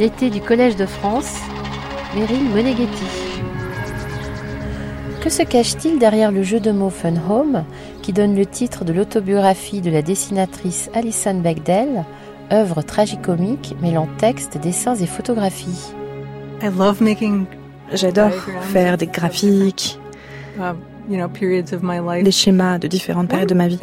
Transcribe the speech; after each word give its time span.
l'été 0.00 0.30
du 0.30 0.40
Collège 0.40 0.76
de 0.76 0.86
France, 0.86 1.36
Meryl 2.14 2.42
Moneghetti. 2.44 3.04
Que 5.20 5.28
se 5.28 5.42
cache-t-il 5.42 5.98
derrière 5.98 6.32
le 6.32 6.42
jeu 6.42 6.58
de 6.58 6.72
mots 6.72 6.88
Fun 6.88 7.16
Home, 7.28 7.64
qui 8.00 8.14
donne 8.14 8.34
le 8.34 8.46
titre 8.46 8.86
de 8.86 8.94
l'autobiographie 8.94 9.82
de 9.82 9.90
la 9.90 10.00
dessinatrice 10.00 10.88
Alison 10.94 11.34
Bechdel, 11.34 12.06
œuvre 12.50 12.80
tragicomique 12.80 13.76
mêlant 13.82 14.08
texte, 14.16 14.56
dessins 14.56 14.94
et 14.94 15.06
photographies? 15.06 15.92
J'adore 17.92 18.32
faire 18.72 18.96
des 18.96 19.06
graphiques, 19.06 19.98
des 22.22 22.30
schémas 22.30 22.78
de 22.78 22.88
différentes 22.88 23.28
périodes 23.28 23.48
de 23.48 23.54
ma 23.54 23.68
vie. 23.68 23.78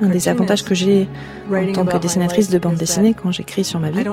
Un 0.00 0.08
des 0.08 0.28
avantages 0.28 0.64
que 0.64 0.74
j'ai 0.74 1.08
en 1.50 1.72
tant 1.72 1.86
que 1.86 1.98
dessinatrice 1.98 2.50
de 2.50 2.58
bande 2.58 2.76
dessinée 2.76 3.14
quand 3.14 3.32
j'écris 3.32 3.64
sur 3.64 3.80
ma 3.80 3.90
vie, 3.90 4.04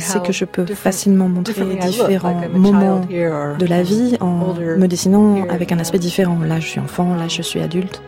c'est 0.00 0.22
que 0.22 0.32
je 0.32 0.44
peux 0.44 0.66
facilement 0.66 1.28
montrer 1.28 1.64
différents 1.76 2.40
moments 2.52 3.00
de 3.00 3.66
la 3.66 3.82
vie 3.82 4.16
en 4.20 4.54
me 4.54 4.86
dessinant 4.86 5.46
avec 5.48 5.72
un 5.72 5.78
aspect 5.78 5.98
différent. 5.98 6.38
Là, 6.40 6.60
je 6.60 6.66
suis 6.66 6.80
enfant, 6.80 7.14
là, 7.14 7.28
je 7.28 7.42
suis 7.42 7.60
adulte. 7.60 8.02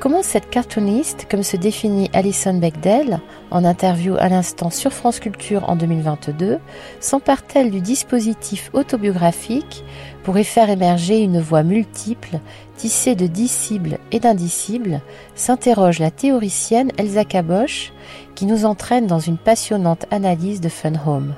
Comment 0.00 0.22
cette 0.22 0.48
cartooniste, 0.48 1.26
comme 1.28 1.42
se 1.42 1.56
définit 1.56 2.08
Alison 2.12 2.54
Bechdel 2.54 3.18
en 3.50 3.64
interview 3.64 4.14
à 4.20 4.28
l'instant 4.28 4.70
sur 4.70 4.92
France 4.92 5.18
Culture 5.18 5.68
en 5.68 5.74
2022, 5.74 6.60
s'empare-t-elle 7.00 7.72
du 7.72 7.80
dispositif 7.80 8.70
autobiographique 8.74 9.82
pour 10.22 10.38
y 10.38 10.44
faire 10.44 10.70
émerger 10.70 11.18
une 11.18 11.40
voix 11.40 11.64
multiple, 11.64 12.38
tissée 12.76 13.16
de 13.16 13.26
disciples 13.26 13.98
et 14.12 14.20
d'indicibles, 14.20 15.00
s'interroge 15.34 15.98
la 15.98 16.12
théoricienne 16.12 16.92
Elsa 16.96 17.24
Kabosch, 17.24 17.92
qui 18.36 18.46
nous 18.46 18.66
entraîne 18.66 19.08
dans 19.08 19.18
une 19.18 19.38
passionnante 19.38 20.06
analyse 20.12 20.60
de 20.60 20.68
Fun 20.68 20.92
Home. 21.06 21.34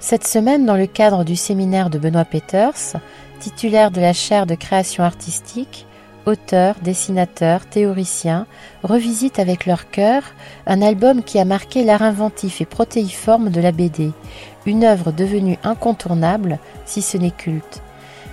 Cette 0.00 0.26
semaine, 0.26 0.64
dans 0.64 0.76
le 0.76 0.86
cadre 0.86 1.22
du 1.22 1.36
séminaire 1.36 1.90
de 1.90 1.98
Benoît 1.98 2.24
Peters, 2.24 2.96
titulaire 3.40 3.90
de 3.90 4.00
la 4.00 4.14
chaire 4.14 4.46
de 4.46 4.54
création 4.54 5.04
artistique, 5.04 5.86
auteurs, 6.26 6.76
dessinateurs, 6.82 7.66
théoriciens, 7.66 8.46
revisitent 8.82 9.38
avec 9.38 9.66
leur 9.66 9.90
cœur 9.90 10.22
un 10.66 10.82
album 10.82 11.22
qui 11.22 11.38
a 11.38 11.44
marqué 11.44 11.84
l'art 11.84 12.02
inventif 12.02 12.60
et 12.60 12.64
protéiforme 12.64 13.50
de 13.50 13.60
la 13.60 13.72
BD, 13.72 14.12
une 14.66 14.84
œuvre 14.84 15.12
devenue 15.12 15.58
incontournable, 15.62 16.58
si 16.86 17.02
ce 17.02 17.16
n'est 17.16 17.30
culte. 17.30 17.82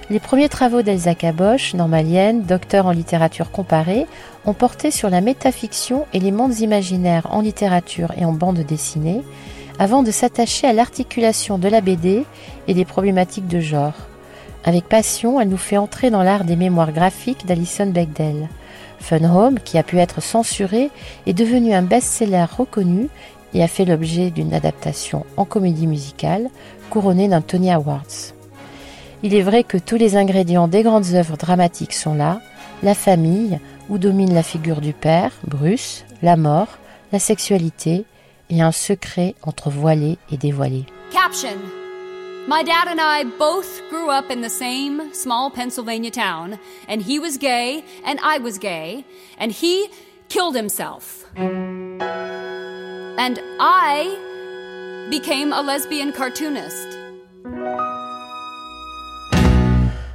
Les 0.09 0.19
premiers 0.19 0.49
travaux 0.49 0.81
d'Elsa 0.81 1.15
Caboche, 1.15 1.73
normalienne, 1.73 2.43
docteur 2.43 2.85
en 2.85 2.91
littérature 2.91 3.49
comparée, 3.49 4.07
ont 4.45 4.53
porté 4.53 4.91
sur 4.91 5.09
la 5.09 5.21
métafiction 5.21 6.05
et 6.11 6.19
les 6.19 6.31
mondes 6.31 6.59
imaginaires 6.59 7.27
en 7.31 7.39
littérature 7.39 8.11
et 8.17 8.25
en 8.25 8.33
bande 8.33 8.59
dessinée, 8.59 9.21
avant 9.79 10.03
de 10.03 10.11
s'attacher 10.11 10.67
à 10.67 10.73
l'articulation 10.73 11.57
de 11.57 11.69
la 11.69 11.79
BD 11.79 12.25
et 12.67 12.73
des 12.73 12.85
problématiques 12.85 13.47
de 13.47 13.61
genre. 13.61 13.93
Avec 14.63 14.87
passion, 14.87 15.41
elle 15.41 15.49
nous 15.49 15.57
fait 15.57 15.77
entrer 15.77 16.11
dans 16.11 16.23
l'art 16.23 16.43
des 16.43 16.55
mémoires 16.55 16.91
graphiques 16.91 17.45
d'Alison 17.45 17.87
Bechdel. 17.87 18.47
Fun 18.99 19.23
Home, 19.23 19.59
qui 19.59 19.77
a 19.77 19.83
pu 19.83 19.97
être 19.97 20.21
censuré, 20.21 20.91
est 21.25 21.33
devenu 21.33 21.73
un 21.73 21.81
best-seller 21.81 22.45
reconnu 22.57 23.09
et 23.53 23.63
a 23.63 23.67
fait 23.67 23.85
l'objet 23.85 24.29
d'une 24.29 24.53
adaptation 24.53 25.25
en 25.35 25.45
comédie 25.45 25.87
musicale 25.87 26.47
couronnée 26.89 27.27
d'un 27.27 27.41
Tony 27.41 27.71
Awards. 27.71 28.33
Il 29.23 29.35
est 29.35 29.41
vrai 29.41 29.63
que 29.63 29.77
tous 29.77 29.97
les 29.97 30.15
ingrédients 30.15 30.67
des 30.67 30.83
grandes 30.83 31.13
œuvres 31.13 31.37
dramatiques 31.37 31.93
sont 31.93 32.13
là, 32.13 32.41
la 32.83 32.93
famille, 32.93 33.59
où 33.89 33.97
domine 33.97 34.33
la 34.33 34.43
figure 34.43 34.81
du 34.81 34.93
père, 34.93 35.31
Bruce, 35.47 36.05
la 36.21 36.37
mort, 36.37 36.79
la 37.11 37.19
sexualité 37.19 38.05
et 38.49 38.61
un 38.61 38.71
secret 38.71 39.35
entre 39.43 39.69
voilé 39.69 40.17
et 40.31 40.37
dévoilé. 40.37 40.85
Caption 41.11 41.49
My 42.47 42.63
dad 42.63 42.87
and 42.87 42.99
I 42.99 43.23
both 43.37 43.87
grew 43.89 44.09
up 44.09 44.31
in 44.31 44.41
the 44.41 44.49
same 44.49 45.13
small 45.13 45.51
Pennsylvania 45.51 46.09
town, 46.09 46.57
and 46.87 46.99
he 46.99 47.19
was 47.19 47.37
gay, 47.37 47.83
and 48.03 48.19
I 48.23 48.39
was 48.39 48.57
gay, 48.57 49.05
and 49.37 49.51
he 49.51 49.89
killed 50.27 50.55
himself. 50.55 51.23
And 51.35 52.01
I 53.59 54.17
became 55.11 55.53
a 55.53 55.61
lesbian 55.61 56.11
cartoonist. 56.11 56.97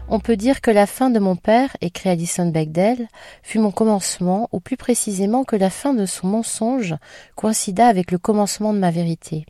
On 0.09 0.19
peut 0.19 0.37
dire 0.37 0.61
que 0.61 0.73
la 0.73 0.87
fin 0.87 1.11
de 1.11 1.21
mon 1.21 1.37
père, 1.37 1.77
écrit 1.81 2.09
Addison 2.09 2.47
Bechdel, 2.47 3.07
fut 3.45 3.61
mon 3.61 3.71
commencement, 3.71 4.49
ou 4.51 4.59
plus 4.59 4.77
précisément 4.77 5.45
que 5.45 5.55
la 5.55 5.71
fin 5.71 5.95
de 5.95 6.07
son 6.07 6.27
mensonge 6.27 6.97
coïncida 7.37 7.87
avec 7.87 8.11
le 8.11 8.19
commencement 8.19 8.73
de 8.73 8.79
ma 8.79 8.91
vérité. 8.91 9.47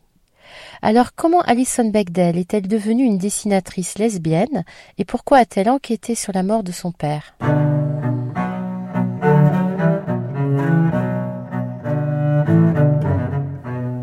Alors 0.83 1.15
comment 1.15 1.41
Alison 1.41 1.89
Bechdel 1.89 2.39
est-elle 2.39 2.69
devenue 2.69 3.05
une 3.05 3.19
dessinatrice 3.19 3.99
lesbienne 3.99 4.65
et 4.99 5.05
pourquoi 5.05 5.39
a-t-elle 5.39 5.71
enquêté 5.71 6.15
sur 6.15 6.33
la 6.33 6.43
mort 6.43 6.63
de 6.63 6.73
son 6.73 6.93
père? 6.93 7.35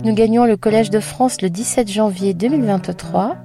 Nous 0.03 0.13
gagnons 0.13 0.45
le 0.45 0.57
Collège 0.57 0.89
de 0.89 0.99
France 0.99 1.41
le 1.41 1.49
17 1.49 1.89
janvier 1.89 2.33
2023 2.33 3.37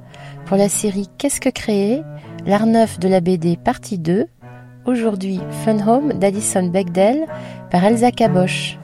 pour 0.44 0.56
la 0.56 0.68
série 0.68 1.08
Qu'est-ce 1.16 1.40
que 1.40 1.50
créer? 1.50 2.02
L'art 2.46 2.66
neuf 2.66 2.98
de 2.98 3.08
la 3.08 3.20
BD 3.20 3.56
partie 3.56 3.98
2. 3.98 4.26
Aujourd'hui 4.84 5.40
Fun 5.64 5.86
Home 5.86 6.14
d'Alison 6.14 6.66
Bechdel 6.66 7.26
par 7.70 7.84
Elsa 7.84 8.10
Caboche. 8.10 8.78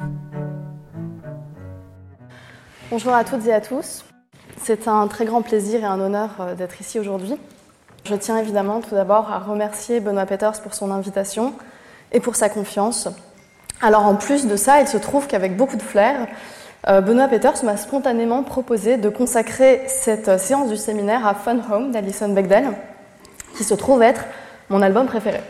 Bonjour 2.96 3.12
à 3.12 3.24
toutes 3.24 3.44
et 3.48 3.52
à 3.52 3.60
tous. 3.60 4.04
C'est 4.62 4.86
un 4.86 5.08
très 5.08 5.24
grand 5.24 5.42
plaisir 5.42 5.80
et 5.80 5.84
un 5.84 5.98
honneur 5.98 6.30
euh, 6.38 6.54
d'être 6.54 6.80
ici 6.80 7.00
aujourd'hui. 7.00 7.34
Je 8.04 8.14
tiens 8.14 8.38
évidemment 8.38 8.80
tout 8.80 8.94
d'abord 8.94 9.32
à 9.32 9.40
remercier 9.40 9.98
Benoît 9.98 10.26
Peters 10.26 10.62
pour 10.62 10.74
son 10.74 10.92
invitation 10.92 11.54
et 12.12 12.20
pour 12.20 12.36
sa 12.36 12.48
confiance. 12.48 13.08
Alors 13.82 14.06
en 14.06 14.14
plus 14.14 14.46
de 14.46 14.54
ça, 14.54 14.80
il 14.80 14.86
se 14.86 14.96
trouve 14.96 15.26
qu'avec 15.26 15.56
beaucoup 15.56 15.76
de 15.76 15.82
flair, 15.82 16.28
euh, 16.86 17.00
Benoît 17.00 17.26
Peters 17.26 17.64
m'a 17.64 17.76
spontanément 17.76 18.44
proposé 18.44 18.96
de 18.96 19.08
consacrer 19.08 19.82
cette 19.88 20.28
euh, 20.28 20.38
séance 20.38 20.68
du 20.68 20.76
séminaire 20.76 21.26
à 21.26 21.34
Fun 21.34 21.58
Home 21.72 21.90
d'Alison 21.90 22.28
Bechdel, 22.28 22.68
qui 23.56 23.64
se 23.64 23.74
trouve 23.74 24.02
être 24.04 24.24
mon 24.68 24.80
album 24.82 25.08
préféré. 25.08 25.40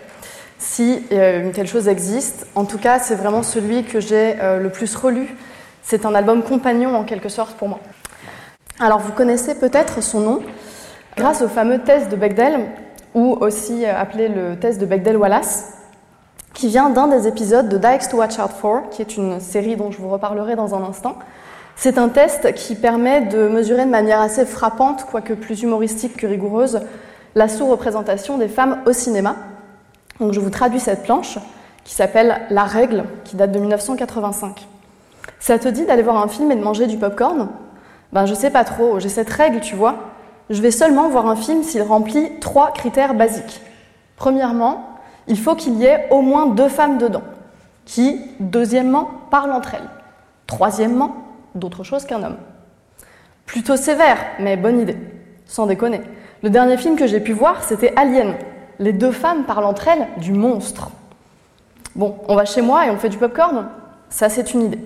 Si 0.59 1.05
une 1.11 1.53
telle 1.53 1.67
chose 1.67 1.89
existe, 1.89 2.47
en 2.55 2.65
tout 2.65 2.79
cas 2.79 3.01
c'est 3.01 3.17
vraiment 3.17 3.43
celui 3.43 3.85
que 3.85 4.01
j'ai 4.01 4.35
le 4.35 4.71
plus 4.71 4.97
relu. 4.97 5.37
C'est 5.85 6.07
un 6.07 6.15
album 6.15 6.43
compagnon 6.43 6.97
en 6.97 7.05
quelque 7.05 7.29
sorte 7.29 7.57
pour 7.57 7.69
moi. 7.69 7.79
Alors 8.81 9.01
vous 9.01 9.13
connaissez 9.13 9.55
peut-être 9.55 10.03
son 10.03 10.21
nom 10.21 10.41
grâce 11.17 11.43
au 11.43 11.49
fameux 11.49 11.79
test 11.79 12.11
de 12.11 12.17
Bechdel, 12.17 12.59
ou 13.15 13.37
aussi 13.41 13.85
euh, 13.85 13.93
appelé 13.97 14.29
le 14.29 14.57
test 14.57 14.81
de 14.81 14.87
Bechdel-Wallace, 14.87 15.75
qui 16.55 16.69
vient 16.69 16.89
d'un 16.89 17.07
des 17.07 17.29
épisodes 17.29 17.69
de 17.69 17.77
Dykes 17.77 18.09
to 18.11 18.17
Watch 18.17 18.39
Out 18.39 18.51
For, 18.59 18.89
qui 18.91 19.03
est 19.03 19.17
une 19.17 19.41
série 19.41 19.77
dont 19.77 19.91
je 19.91 19.99
vous 19.99 20.09
reparlerai 20.09 20.57
dans 20.57 20.75
un 20.75 20.83
instant. 20.83 21.19
C'est 21.77 21.99
un 21.99 22.09
test 22.09 22.55
qui 22.55 22.77
permet 22.77 23.21
de 23.21 23.47
mesurer 23.49 23.85
de 23.85 23.91
manière 23.91 24.21
assez 24.21 24.47
frappante, 24.47 25.05
quoique 25.05 25.35
plus 25.35 25.63
humoristique 25.63 26.17
que 26.17 26.27
rigoureuse, 26.27 26.81
la 27.35 27.49
sous-représentation 27.49 28.39
des 28.39 28.49
femmes 28.49 28.79
au 28.87 28.93
cinéma. 28.93 29.37
Donc 30.19 30.33
je 30.33 30.41
vous 30.41 30.51
traduis 30.51 30.81
cette 30.81 31.03
planche 31.03 31.39
qui 31.85 31.95
s'appelle 31.95 32.43
La 32.51 32.65
règle, 32.65 33.05
qui 33.25 33.37
date 33.37 33.53
de 33.53 33.59
1985. 33.59 34.67
Ça 35.39 35.59
te 35.59 35.69
dit 35.69 35.85
d'aller 35.85 36.03
voir 36.03 36.23
un 36.23 36.29
film 36.29 36.51
et 36.53 36.57
de 36.57 36.63
manger 36.63 36.87
du 36.87 36.97
popcorn? 36.97 37.49
Ben, 38.13 38.27
je 38.27 38.35
sais 38.35 38.51
pas 38.51 38.65
trop, 38.65 39.01
j'ai 39.01 39.09
cette 39.09 39.31
règle, 39.31 39.61
tu 39.61 39.75
vois. 39.75 39.97
Je 40.51 40.61
vais 40.61 40.71
seulement 40.71 41.09
voir 41.09 41.27
un 41.27 41.37
film 41.37 41.63
s'il 41.63 41.83
remplit 41.83 42.39
trois 42.41 42.73
critères 42.73 43.15
basiques. 43.15 43.61
Premièrement, 44.17 44.89
il 45.27 45.39
faut 45.39 45.55
qu'il 45.55 45.75
y 45.77 45.85
ait 45.85 46.07
au 46.11 46.21
moins 46.21 46.47
deux 46.47 46.69
femmes 46.69 46.99
dedans, 46.99 47.23
qui, 47.85 48.21
deuxièmement, 48.41 49.11
parlent 49.31 49.53
entre 49.53 49.75
elles. 49.75 49.91
Troisièmement, 50.47 51.17
d'autre 51.55 51.83
chose 51.83 52.05
qu'un 52.05 52.23
homme. 52.23 52.37
Plutôt 53.47 53.77
sévère, 53.77 54.19
mais 54.39 54.57
bonne 54.57 54.81
idée, 54.81 54.97
sans 55.47 55.67
déconner. 55.67 56.03
Le 56.43 56.51
dernier 56.51 56.77
film 56.77 56.97
que 56.97 57.07
j'ai 57.07 57.21
pu 57.21 57.33
voir, 57.33 57.65
c'était 57.65 57.93
Alien. 57.97 58.35
Les 58.79 58.93
deux 58.93 59.13
femmes 59.13 59.45
parlent 59.45 59.65
entre 59.65 59.89
elles 59.89 60.09
du 60.19 60.33
monstre. 60.33 60.91
Bon, 61.95 62.17
on 62.29 62.35
va 62.35 62.45
chez 62.45 62.61
moi 62.61 62.87
et 62.87 62.91
on 62.91 62.97
fait 62.97 63.09
du 63.09 63.19
popcorn? 63.19 63.67
Ça, 64.09 64.29
c'est 64.29 64.53
une 64.53 64.63
idée. 64.63 64.81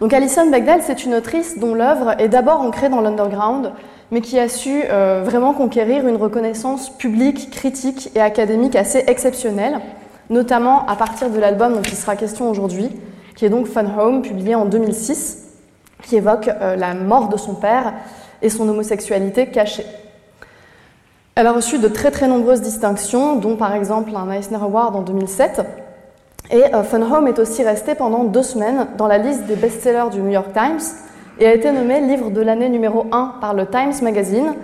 Donc 0.00 0.12
Alison 0.12 0.50
Bechdel, 0.50 0.80
c'est 0.82 1.04
une 1.04 1.14
autrice 1.14 1.58
dont 1.58 1.74
l'œuvre 1.74 2.14
est 2.20 2.28
d'abord 2.28 2.60
ancrée 2.60 2.88
dans 2.88 3.00
l'underground, 3.00 3.72
mais 4.10 4.20
qui 4.20 4.38
a 4.38 4.48
su 4.48 4.82
euh, 4.84 5.22
vraiment 5.24 5.54
conquérir 5.54 6.06
une 6.06 6.16
reconnaissance 6.16 6.90
publique, 6.90 7.50
critique 7.50 8.10
et 8.14 8.20
académique 8.20 8.76
assez 8.76 9.04
exceptionnelle, 9.06 9.80
notamment 10.28 10.86
à 10.86 10.96
partir 10.96 11.30
de 11.30 11.38
l'album 11.38 11.72
dont 11.74 11.82
il 11.82 11.94
sera 11.94 12.14
question 12.14 12.50
aujourd'hui, 12.50 12.90
qui 13.36 13.46
est 13.46 13.50
donc 13.50 13.66
Fun 13.66 13.86
Home, 13.98 14.22
publié 14.22 14.54
en 14.54 14.66
2006, 14.66 15.44
qui 16.02 16.16
évoque 16.16 16.48
euh, 16.48 16.76
la 16.76 16.92
mort 16.92 17.28
de 17.28 17.38
son 17.38 17.54
père 17.54 17.94
et 18.42 18.50
son 18.50 18.68
homosexualité 18.68 19.46
cachée. 19.46 19.86
Elle 21.34 21.46
a 21.46 21.52
reçu 21.52 21.78
de 21.78 21.88
très 21.88 22.10
très 22.10 22.28
nombreuses 22.28 22.60
distinctions, 22.60 23.36
dont 23.36 23.56
par 23.56 23.74
exemple 23.74 24.10
un 24.14 24.30
Eisner 24.30 24.56
Award 24.56 24.94
en 24.94 25.02
2007, 25.02 25.62
Et 26.50 26.62
Fun 26.84 27.02
Home 27.02 27.26
est 27.26 27.38
aussi 27.38 27.64
resté 27.64 27.94
pendant 27.94 28.24
deux 28.24 28.42
semaines 28.42 28.86
dans 28.96 29.08
la 29.08 29.18
liste 29.18 29.44
des 29.44 29.56
best-sellers 29.56 30.10
du 30.12 30.20
New 30.20 30.30
York 30.30 30.52
Times 30.52 30.80
et 31.38 31.46
a 31.46 31.52
été 31.52 31.72
nommé 31.72 32.00
livre 32.00 32.30
de 32.30 32.40
l'année 32.40 32.68
numéro 32.68 33.06
1 33.10 33.34
par 33.40 33.52
le 33.52 33.66
Times 33.66 33.94
Magazine, 34.02 34.54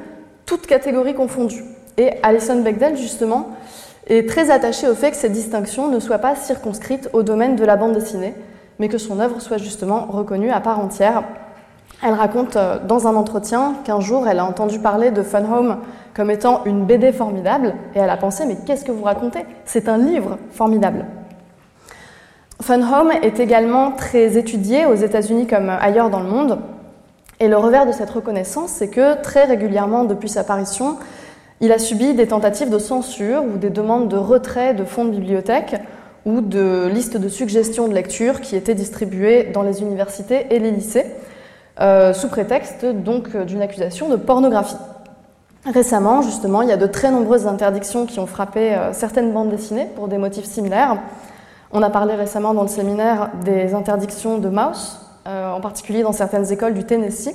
toutes 0.46 0.66
catégories 0.66 1.14
confondues. 1.14 1.64
Et 1.98 2.12
Alison 2.22 2.62
Bechdel, 2.62 2.96
justement, 2.96 3.48
est 4.06 4.28
très 4.28 4.50
attachée 4.50 4.88
au 4.88 4.94
fait 4.94 5.10
que 5.10 5.16
cette 5.16 5.32
distinction 5.32 5.88
ne 5.88 6.00
soit 6.00 6.18
pas 6.18 6.34
circonscrite 6.34 7.10
au 7.12 7.22
domaine 7.22 7.56
de 7.56 7.64
la 7.64 7.76
bande 7.76 7.94
dessinée, 7.94 8.34
mais 8.78 8.88
que 8.88 8.98
son 8.98 9.20
œuvre 9.20 9.40
soit 9.40 9.58
justement 9.58 10.06
reconnue 10.08 10.50
à 10.50 10.60
part 10.60 10.80
entière. 10.80 11.24
Elle 12.04 12.14
raconte 12.14 12.56
euh, 12.56 12.78
dans 12.86 13.06
un 13.06 13.14
entretien 13.14 13.74
qu'un 13.84 14.00
jour 14.00 14.26
elle 14.26 14.40
a 14.40 14.44
entendu 14.44 14.80
parler 14.80 15.12
de 15.12 15.22
Fun 15.22 15.44
Home 15.44 15.76
comme 16.14 16.32
étant 16.32 16.64
une 16.64 16.84
BD 16.84 17.12
formidable 17.12 17.74
et 17.94 18.00
elle 18.00 18.10
a 18.10 18.16
pensé 18.16 18.44
mais 18.44 18.56
qu'est-ce 18.66 18.84
que 18.84 18.90
vous 18.90 19.04
racontez? 19.04 19.44
C'est 19.64 19.88
un 19.88 19.98
livre 19.98 20.38
formidable. 20.50 21.04
Fun 22.62 22.80
Home 22.82 23.10
est 23.22 23.40
également 23.40 23.90
très 23.90 24.38
étudié 24.38 24.86
aux 24.86 24.94
États-Unis 24.94 25.48
comme 25.48 25.68
ailleurs 25.68 26.10
dans 26.10 26.20
le 26.20 26.28
monde. 26.28 26.58
Et 27.40 27.48
le 27.48 27.56
revers 27.56 27.86
de 27.86 27.92
cette 27.92 28.10
reconnaissance, 28.10 28.70
c'est 28.70 28.88
que 28.88 29.20
très 29.20 29.44
régulièrement 29.44 30.04
depuis 30.04 30.28
sa 30.28 30.44
parution, 30.44 30.96
il 31.60 31.72
a 31.72 31.78
subi 31.78 32.14
des 32.14 32.28
tentatives 32.28 32.70
de 32.70 32.78
censure 32.78 33.42
ou 33.44 33.58
des 33.58 33.70
demandes 33.70 34.08
de 34.08 34.16
retrait 34.16 34.74
de 34.74 34.84
fonds 34.84 35.04
de 35.04 35.10
bibliothèque 35.10 35.74
ou 36.24 36.40
de 36.40 36.86
listes 36.86 37.16
de 37.16 37.28
suggestions 37.28 37.88
de 37.88 37.94
lecture 37.94 38.40
qui 38.40 38.54
étaient 38.54 38.76
distribuées 38.76 39.50
dans 39.52 39.62
les 39.62 39.82
universités 39.82 40.46
et 40.50 40.60
les 40.60 40.70
lycées, 40.70 41.06
euh, 41.80 42.12
sous 42.12 42.28
prétexte 42.28 42.86
donc 42.86 43.36
d'une 43.36 43.60
accusation 43.60 44.08
de 44.08 44.14
pornographie. 44.14 44.76
Récemment, 45.66 46.22
justement, 46.22 46.62
il 46.62 46.68
y 46.68 46.72
a 46.72 46.76
de 46.76 46.86
très 46.86 47.10
nombreuses 47.10 47.48
interdictions 47.48 48.06
qui 48.06 48.20
ont 48.20 48.26
frappé 48.26 48.74
euh, 48.74 48.92
certaines 48.92 49.32
bandes 49.32 49.50
dessinées 49.50 49.88
pour 49.96 50.06
des 50.06 50.18
motifs 50.18 50.44
similaires. 50.44 50.98
On 51.74 51.82
a 51.82 51.88
parlé 51.88 52.14
récemment 52.14 52.52
dans 52.52 52.62
le 52.62 52.68
séminaire 52.68 53.30
des 53.44 53.72
interdictions 53.72 54.36
de 54.36 54.50
mouse, 54.50 54.98
euh, 55.26 55.50
en 55.50 55.60
particulier 55.62 56.02
dans 56.02 56.12
certaines 56.12 56.52
écoles 56.52 56.74
du 56.74 56.84
Tennessee, 56.84 57.34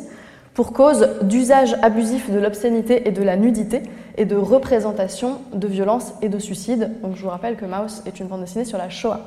pour 0.54 0.74
cause 0.74 1.10
d'usage 1.24 1.76
abusif 1.82 2.30
de 2.30 2.38
l'obscénité 2.38 3.08
et 3.08 3.12
de 3.12 3.24
la 3.24 3.36
nudité 3.36 3.82
et 4.16 4.26
de 4.26 4.36
représentation 4.36 5.40
de 5.54 5.68
violence 5.68 6.14
et 6.22 6.30
de 6.30 6.38
suicide. 6.38 6.92
Donc 7.02 7.16
je 7.16 7.24
vous 7.24 7.30
rappelle 7.30 7.56
que 7.56 7.66
Mouse 7.66 8.04
est 8.06 8.20
une 8.20 8.28
bande 8.28 8.42
dessinée 8.42 8.66
sur 8.66 8.78
la 8.78 8.90
Shoah. 8.90 9.22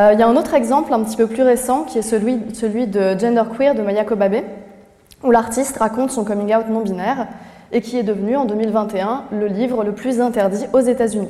Euh, 0.00 0.10
il 0.12 0.18
y 0.18 0.22
a 0.24 0.26
un 0.26 0.36
autre 0.36 0.54
exemple 0.54 0.92
un 0.92 1.04
petit 1.04 1.16
peu 1.16 1.28
plus 1.28 1.44
récent 1.44 1.84
qui 1.84 1.98
est 1.98 2.02
celui, 2.02 2.40
celui 2.54 2.88
de 2.88 3.16
Genderqueer 3.16 3.76
de 3.76 3.82
Maya 3.82 4.04
Kobabe, 4.04 4.42
où 5.22 5.30
l'artiste 5.30 5.76
raconte 5.76 6.10
son 6.10 6.24
coming 6.24 6.52
out 6.56 6.68
non 6.68 6.80
binaire 6.80 7.28
et 7.70 7.80
qui 7.80 7.98
est 7.98 8.02
devenu 8.02 8.36
en 8.36 8.46
2021 8.46 9.26
le 9.30 9.46
livre 9.46 9.84
le 9.84 9.92
plus 9.92 10.20
interdit 10.20 10.66
aux 10.72 10.80
États-Unis. 10.80 11.28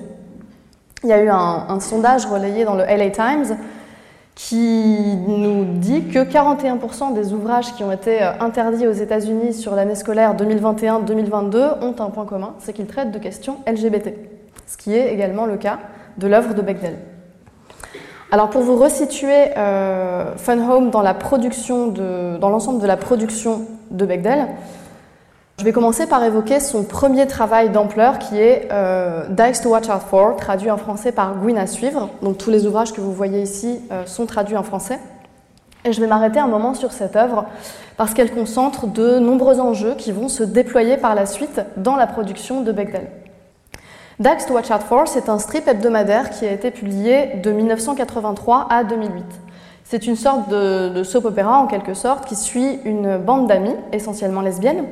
Il 1.04 1.10
y 1.10 1.12
a 1.12 1.22
eu 1.22 1.28
un, 1.28 1.80
sondage 1.80 2.24
relayé 2.24 2.64
dans 2.64 2.74
le 2.74 2.82
LA 2.82 3.10
Times 3.10 3.58
qui 4.34 5.16
nous 5.28 5.64
dit 5.64 6.06
que 6.08 6.20
41% 6.20 7.12
des 7.12 7.34
ouvrages 7.34 7.74
qui 7.74 7.84
ont 7.84 7.92
été 7.92 8.22
euh, 8.22 8.32
interdits 8.40 8.88
aux 8.88 8.92
États-Unis 8.92 9.52
sur 9.52 9.76
l'année 9.76 9.94
scolaire 9.94 10.34
2021-2022 10.34 11.84
ont 11.84 11.94
un 11.98 12.10
point 12.10 12.24
commun, 12.24 12.54
c'est 12.58 12.72
qu'ils 12.72 12.86
traitent 12.86 13.12
de 13.12 13.18
questions 13.18 13.58
LGBT, 13.68 14.14
ce 14.66 14.76
qui 14.78 14.94
est 14.94 15.12
également 15.12 15.44
le 15.44 15.56
cas 15.56 15.78
de 16.16 16.26
l'œuvre 16.26 16.54
de 16.54 16.62
Bechdel. 16.62 16.96
Alors 18.32 18.48
pour 18.48 18.62
vous 18.62 18.76
resituer 18.76 19.56
euh, 19.58 20.34
Fun 20.36 20.58
Home 20.68 20.90
dans 20.90 21.02
l'ensemble 21.02 22.80
de 22.80 22.86
la 22.86 22.96
production 22.96 23.66
de 23.90 24.06
Bechdel, 24.06 24.48
je 25.58 25.64
vais 25.64 25.72
commencer 25.72 26.06
par 26.06 26.22
évoquer 26.24 26.58
son 26.58 26.82
premier 26.82 27.28
travail 27.28 27.70
d'ampleur 27.70 28.18
qui 28.18 28.38
est 28.38 28.68
euh, 28.72 29.28
Dykes 29.28 29.62
to 29.62 29.70
Watch 29.70 29.88
Out 29.88 30.02
For, 30.10 30.36
traduit 30.36 30.70
en 30.70 30.76
français 30.76 31.12
par 31.12 31.36
Gwyn 31.36 31.56
à 31.56 31.68
suivre. 31.68 32.10
Donc 32.22 32.38
tous 32.38 32.50
les 32.50 32.66
ouvrages 32.66 32.92
que 32.92 33.00
vous 33.00 33.12
voyez 33.12 33.40
ici 33.40 33.78
euh, 33.92 34.04
sont 34.04 34.26
traduits 34.26 34.56
en 34.56 34.64
français. 34.64 34.98
Et 35.84 35.92
je 35.92 36.00
vais 36.00 36.08
m'arrêter 36.08 36.40
un 36.40 36.48
moment 36.48 36.74
sur 36.74 36.92
cette 36.92 37.14
œuvre 37.14 37.44
parce 37.96 38.14
qu'elle 38.14 38.32
concentre 38.32 38.88
de 38.88 39.20
nombreux 39.20 39.60
enjeux 39.60 39.94
qui 39.96 40.10
vont 40.10 40.28
se 40.28 40.42
déployer 40.42 40.96
par 40.96 41.14
la 41.14 41.24
suite 41.24 41.60
dans 41.76 41.94
la 41.94 42.08
production 42.08 42.62
de 42.62 42.72
Bechdel. 42.72 43.08
Dykes 44.18 44.46
to 44.48 44.54
Watch 44.54 44.70
Out 44.72 44.82
For, 44.82 45.06
c'est 45.06 45.28
un 45.28 45.38
strip 45.38 45.68
hebdomadaire 45.68 46.30
qui 46.30 46.46
a 46.46 46.52
été 46.52 46.72
publié 46.72 47.36
de 47.42 47.52
1983 47.52 48.66
à 48.70 48.82
2008. 48.82 49.24
C'est 49.84 50.06
une 50.06 50.16
sorte 50.16 50.48
de, 50.48 50.88
de 50.88 51.02
soap 51.04 51.26
opéra 51.26 51.58
en 51.58 51.66
quelque 51.68 51.94
sorte 51.94 52.24
qui 52.24 52.34
suit 52.34 52.80
une 52.84 53.18
bande 53.18 53.46
d'amis, 53.46 53.76
essentiellement 53.92 54.40
lesbiennes, 54.40 54.86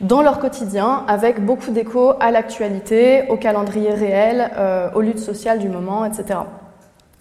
dans 0.00 0.22
leur 0.22 0.38
quotidien, 0.38 1.04
avec 1.08 1.44
beaucoup 1.44 1.70
d'écho 1.70 2.12
à 2.20 2.30
l'actualité, 2.30 3.24
au 3.28 3.36
calendrier 3.36 3.90
réel, 3.90 4.50
euh, 4.56 4.90
aux 4.94 5.00
luttes 5.00 5.18
sociales 5.18 5.58
du 5.58 5.68
moment, 5.68 6.04
etc. 6.04 6.40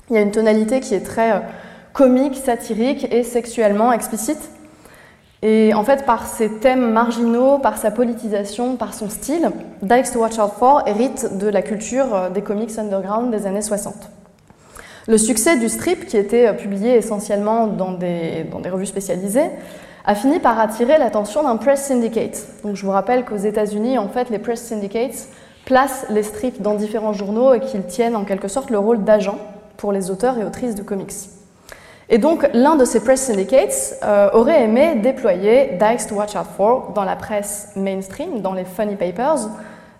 Il 0.10 0.16
y 0.16 0.20
a 0.20 0.22
une 0.22 0.32
tonalité 0.32 0.82
qui 0.82 0.94
est 0.94 1.06
très 1.06 1.32
euh, 1.32 1.40
comique, 1.94 2.36
satirique 2.36 3.08
et 3.12 3.24
sexuellement 3.24 3.94
explicite. 3.94 4.50
Et 5.42 5.74
en 5.74 5.84
fait, 5.84 6.06
par 6.06 6.26
ses 6.28 6.50
thèmes 6.50 6.92
marginaux, 6.92 7.60
par 7.60 7.78
sa 7.78 7.92
politisation, 7.92 8.76
par 8.76 8.94
son 8.94 9.10
style, 9.10 9.52
Dykes 9.82 10.16
Watch 10.16 10.38
Out 10.40 10.52
For 10.58 10.84
hérite 10.86 11.38
de 11.38 11.48
la 11.48 11.62
culture 11.62 12.14
euh, 12.14 12.30
des 12.30 12.42
comics 12.42 12.78
underground 12.78 13.32
des 13.32 13.46
années 13.46 13.62
60. 13.62 13.94
Le 15.08 15.18
succès 15.18 15.58
du 15.58 15.70
strip, 15.70 16.08
qui 16.08 16.18
était 16.18 16.52
publié 16.56 16.96
essentiellement 16.96 17.68
dans 17.68 17.92
des, 17.92 18.44
dans 18.52 18.60
des 18.60 18.72
revues 18.72 18.88
spécialisées, 18.88 19.52
a 20.06 20.16
fini 20.16 20.40
par 20.40 20.60
attirer 20.60 20.98
l'attention 20.98 21.44
d'un 21.44 21.58
press 21.58 21.86
syndicate. 21.86 22.46
Donc 22.64 22.76
je 22.76 22.86
vous 22.86 22.92
rappelle 22.92 23.26
qu'aux 23.26 23.38
États-Unis, 23.38 23.98
en 23.98 24.08
fait, 24.08 24.30
les 24.30 24.40
press 24.40 24.62
syndicates 24.62 25.28
placent 25.66 26.06
les 26.10 26.24
strips 26.24 26.62
dans 26.62 26.76
différents 26.76 27.14
journaux 27.14 27.54
et 27.54 27.60
qu'ils 27.60 27.86
tiennent 27.86 28.16
en 28.16 28.24
quelque 28.24 28.48
sorte 28.48 28.70
le 28.70 28.78
rôle 28.78 29.04
d'agent 29.04 29.38
pour 29.78 29.92
les 29.92 30.12
auteurs 30.12 30.38
et 30.38 30.44
autrices 30.44 30.76
de 30.76 30.84
comics. 30.84 31.14
Et 32.08 32.20
donc 32.20 32.48
l'un 32.54 32.76
de 32.76 32.86
ces 32.86 33.00
press 33.04 33.20
syndicates 33.20 33.96
euh, 34.04 34.30
aurait 34.34 34.64
aimé 34.64 34.96
déployer 35.02 35.80
Dykes 35.80 36.08
to 36.08 36.16
Watch 36.16 36.36
Out 36.36 36.46
For 36.56 36.92
dans 36.94 37.04
la 37.04 37.16
presse 37.16 37.72
mainstream, 37.76 38.42
dans 38.42 38.54
les 38.54 38.64
funny 38.64 38.96
papers, 38.96 39.50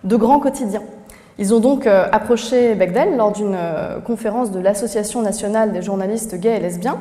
de 0.04 0.16
grands 0.16 0.38
quotidiens. 0.38 0.84
Ils 1.38 1.52
ont 1.52 1.58
donc 1.58 1.86
euh, 1.86 2.06
approché 2.12 2.76
Bechdel 2.76 3.16
lors 3.16 3.32
d'une 3.32 3.56
euh, 3.58 3.98
conférence 4.00 4.52
de 4.52 4.60
l'Association 4.60 5.20
nationale 5.20 5.72
des 5.72 5.82
journalistes 5.82 6.36
gays 6.36 6.56
et 6.56 6.60
lesbiens 6.60 6.98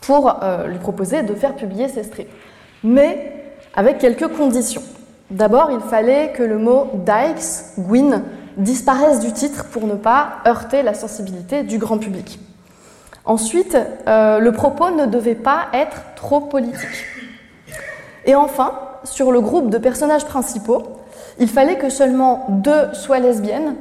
pour 0.00 0.42
euh, 0.42 0.66
lui 0.66 0.78
proposer 0.78 1.22
de 1.22 1.34
faire 1.34 1.54
publier 1.54 1.88
ses 1.88 2.02
strips. 2.02 2.30
Mais 2.82 3.32
avec 3.74 3.98
quelques 3.98 4.28
conditions. 4.28 4.82
D'abord, 5.30 5.70
il 5.70 5.80
fallait 5.80 6.32
que 6.32 6.42
le 6.42 6.58
mot 6.58 6.88
Dykes, 6.94 7.78
Gwyn, 7.78 8.22
disparaisse 8.56 9.20
du 9.20 9.32
titre 9.32 9.66
pour 9.66 9.86
ne 9.86 9.94
pas 9.94 10.38
heurter 10.46 10.82
la 10.82 10.94
sensibilité 10.94 11.62
du 11.62 11.78
grand 11.78 11.98
public. 11.98 12.40
Ensuite, 13.24 13.76
euh, 14.08 14.38
le 14.38 14.52
propos 14.52 14.90
ne 14.90 15.06
devait 15.06 15.34
pas 15.34 15.66
être 15.72 16.02
trop 16.16 16.40
politique. 16.40 17.06
Et 18.24 18.34
enfin, 18.34 18.72
sur 19.04 19.30
le 19.30 19.40
groupe 19.40 19.70
de 19.70 19.78
personnages 19.78 20.24
principaux, 20.24 20.82
il 21.38 21.48
fallait 21.48 21.78
que 21.78 21.90
seulement 21.90 22.46
deux 22.48 22.92
soient 22.92 23.18
lesbiennes 23.18 23.76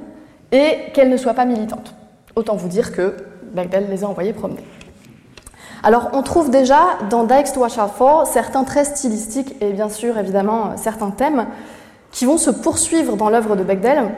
et 0.52 0.92
qu'elles 0.94 1.10
ne 1.10 1.18
soient 1.18 1.34
pas 1.34 1.46
militantes. 1.46 1.94
Autant 2.36 2.56
vous 2.56 2.68
dire 2.68 2.92
que 2.92 3.16
Bagdad 3.54 3.90
les 3.90 4.04
a 4.04 4.08
envoyées 4.08 4.34
promener. 4.34 4.64
Alors 5.82 6.10
on 6.12 6.24
trouve 6.24 6.50
déjà 6.50 6.80
dans 7.10 7.24
Dykes 7.24 7.54
to 7.54 7.62
Watch 7.62 7.78
Out 7.78 7.92
For 7.96 8.28
certains 8.28 8.66
traits 8.66 8.88
stylistiques 8.88 9.56
et 9.62 9.72
bien 9.72 9.88
sûr 9.88 10.18
évidemment 10.18 10.76
certains 10.76 11.12
thèmes 11.12 11.46
qui 12.12 12.26
vont 12.26 12.38
se 12.38 12.50
poursuivre 12.50 13.16
dans 13.16 13.30
l'œuvre 13.30 13.56
de 13.56 13.64
Bechdel. 13.64 14.12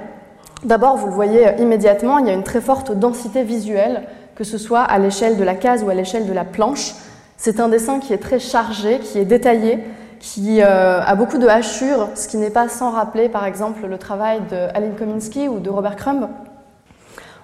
D'abord, 0.63 0.97
vous 0.97 1.07
le 1.07 1.13
voyez 1.13 1.53
immédiatement, 1.59 2.17
il 2.19 2.27
y 2.27 2.29
a 2.29 2.33
une 2.33 2.43
très 2.43 2.61
forte 2.61 2.91
densité 2.91 3.43
visuelle, 3.43 4.03
que 4.35 4.43
ce 4.43 4.57
soit 4.57 4.81
à 4.81 4.97
l'échelle 4.97 5.37
de 5.37 5.43
la 5.43 5.55
case 5.55 5.83
ou 5.83 5.89
à 5.89 5.93
l'échelle 5.93 6.27
de 6.27 6.33
la 6.33 6.45
planche. 6.45 6.93
C'est 7.37 7.59
un 7.59 7.67
dessin 7.67 7.99
qui 7.99 8.13
est 8.13 8.19
très 8.19 8.39
chargé, 8.39 8.99
qui 8.99 9.19
est 9.19 9.25
détaillé, 9.25 9.83
qui 10.19 10.61
euh, 10.61 11.01
a 11.01 11.15
beaucoup 11.15 11.39
de 11.39 11.47
hachures, 11.47 12.09
ce 12.15 12.27
qui 12.27 12.37
n'est 12.37 12.51
pas 12.51 12.69
sans 12.69 12.91
rappeler 12.91 13.27
par 13.27 13.45
exemple 13.45 13.87
le 13.87 13.97
travail 13.97 14.39
de 14.49 14.55
Alan 14.75 14.91
Kominsky 14.97 15.47
ou 15.47 15.59
de 15.59 15.69
Robert 15.69 15.95
Crumb. 15.95 16.27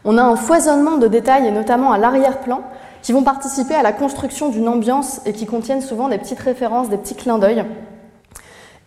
On 0.06 0.18
a 0.18 0.24
un 0.24 0.36
foisonnement 0.36 0.98
de 0.98 1.08
détails 1.08 1.48
et 1.48 1.52
notamment 1.52 1.92
à 1.92 1.98
l'arrière-plan 1.98 2.62
qui 3.02 3.14
vont 3.14 3.24
participer 3.24 3.76
à 3.76 3.84
la 3.84 3.92
construction 3.92 4.50
d'une 4.50 4.68
ambiance 4.68 5.22
et 5.26 5.34
qui 5.34 5.46
contiennent 5.46 5.82
souvent 5.82 6.10
des 6.10 6.18
petites 6.18 6.40
références, 6.40 6.90
des 6.90 6.98
petits 6.98 7.16
clins 7.16 7.38
d'œil. 7.38 7.64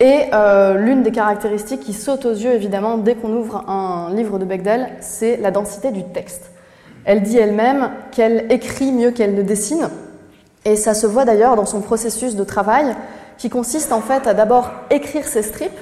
Et 0.01 0.25
euh, 0.33 0.79
l'une 0.79 1.03
des 1.03 1.13
caractéristiques 1.13 1.81
qui 1.81 1.93
saute 1.93 2.25
aux 2.25 2.33
yeux, 2.33 2.53
évidemment, 2.53 2.97
dès 2.97 3.15
qu'on 3.15 3.37
ouvre 3.37 3.69
un 3.69 4.15
livre 4.15 4.39
de 4.39 4.47
Bechdel, 4.47 4.89
c'est 5.01 5.37
la 5.37 5.51
densité 5.51 5.91
du 5.91 6.05
texte. 6.05 6.51
Elle 7.05 7.23
dit 7.23 7.37
elle-même 7.37 7.91
qu'elle 8.11 8.51
écrit 8.51 8.93
mieux 8.93 9.11
qu'elle 9.11 9.35
ne 9.35 9.43
dessine, 9.43 9.91
et 10.65 10.77
ça 10.77 10.95
se 10.95 11.07
voit 11.07 11.25
d'ailleurs 11.25 11.57
dans 11.57 11.67
son 11.67 11.81
processus 11.81 12.35
de 12.35 12.45
travail, 12.45 12.95
qui 13.37 13.51
consiste 13.51 13.93
en 13.93 14.01
fait 14.01 14.27
à 14.27 14.35
d'abord 14.35 14.71
écrire 14.91 15.27
ses 15.27 15.43
strips, 15.43 15.79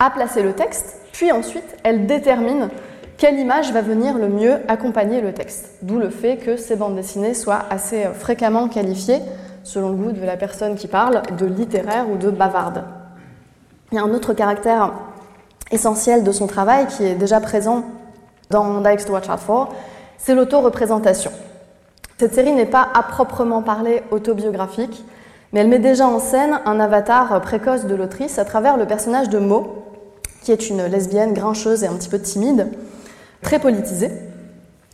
à 0.00 0.10
placer 0.10 0.42
le 0.42 0.52
texte, 0.52 0.96
puis 1.12 1.32
ensuite 1.32 1.76
elle 1.84 2.06
détermine 2.06 2.68
quelle 3.18 3.38
image 3.38 3.72
va 3.72 3.82
venir 3.82 4.16
le 4.16 4.28
mieux 4.28 4.58
accompagner 4.68 5.20
le 5.20 5.34
texte? 5.34 5.74
D'où 5.82 5.98
le 5.98 6.08
fait 6.08 6.36
que 6.36 6.56
ces 6.56 6.76
bandes 6.76 6.94
dessinées 6.94 7.34
soient 7.34 7.64
assez 7.68 8.04
fréquemment 8.14 8.68
qualifiées, 8.68 9.20
selon 9.64 9.90
le 9.90 9.96
goût 9.96 10.12
de 10.12 10.24
la 10.24 10.36
personne 10.36 10.76
qui 10.76 10.86
parle, 10.86 11.22
de 11.36 11.44
littéraire 11.44 12.08
ou 12.08 12.16
de 12.16 12.30
bavarde. 12.30 12.84
Il 13.90 13.96
y 13.96 13.98
a 13.98 14.04
un 14.04 14.14
autre 14.14 14.34
caractère 14.34 14.92
essentiel 15.72 16.22
de 16.22 16.30
son 16.30 16.46
travail 16.46 16.86
qui 16.86 17.04
est 17.04 17.16
déjà 17.16 17.40
présent 17.40 17.84
dans 18.50 18.80
Dykes 18.80 19.04
to 19.04 19.12
Watch 19.12 19.28
Out 19.28 19.40
For, 19.40 19.74
c'est 20.16 20.36
l'auto-représentation. 20.36 21.32
Cette 22.18 22.34
série 22.34 22.52
n'est 22.52 22.66
pas 22.66 22.88
à 22.94 23.02
proprement 23.02 23.62
parler 23.62 24.02
autobiographique, 24.12 25.04
mais 25.52 25.60
elle 25.60 25.68
met 25.68 25.80
déjà 25.80 26.06
en 26.06 26.20
scène 26.20 26.60
un 26.64 26.78
avatar 26.78 27.40
précoce 27.40 27.84
de 27.86 27.94
l'autrice 27.96 28.38
à 28.38 28.44
travers 28.44 28.76
le 28.76 28.86
personnage 28.86 29.28
de 29.28 29.38
Mo, 29.38 29.84
qui 30.42 30.52
est 30.52 30.70
une 30.70 30.84
lesbienne 30.86 31.34
grincheuse 31.34 31.82
et 31.82 31.88
un 31.88 31.94
petit 31.94 32.08
peu 32.08 32.20
timide, 32.20 32.68
très 33.42 33.58
politisée. 33.58 34.10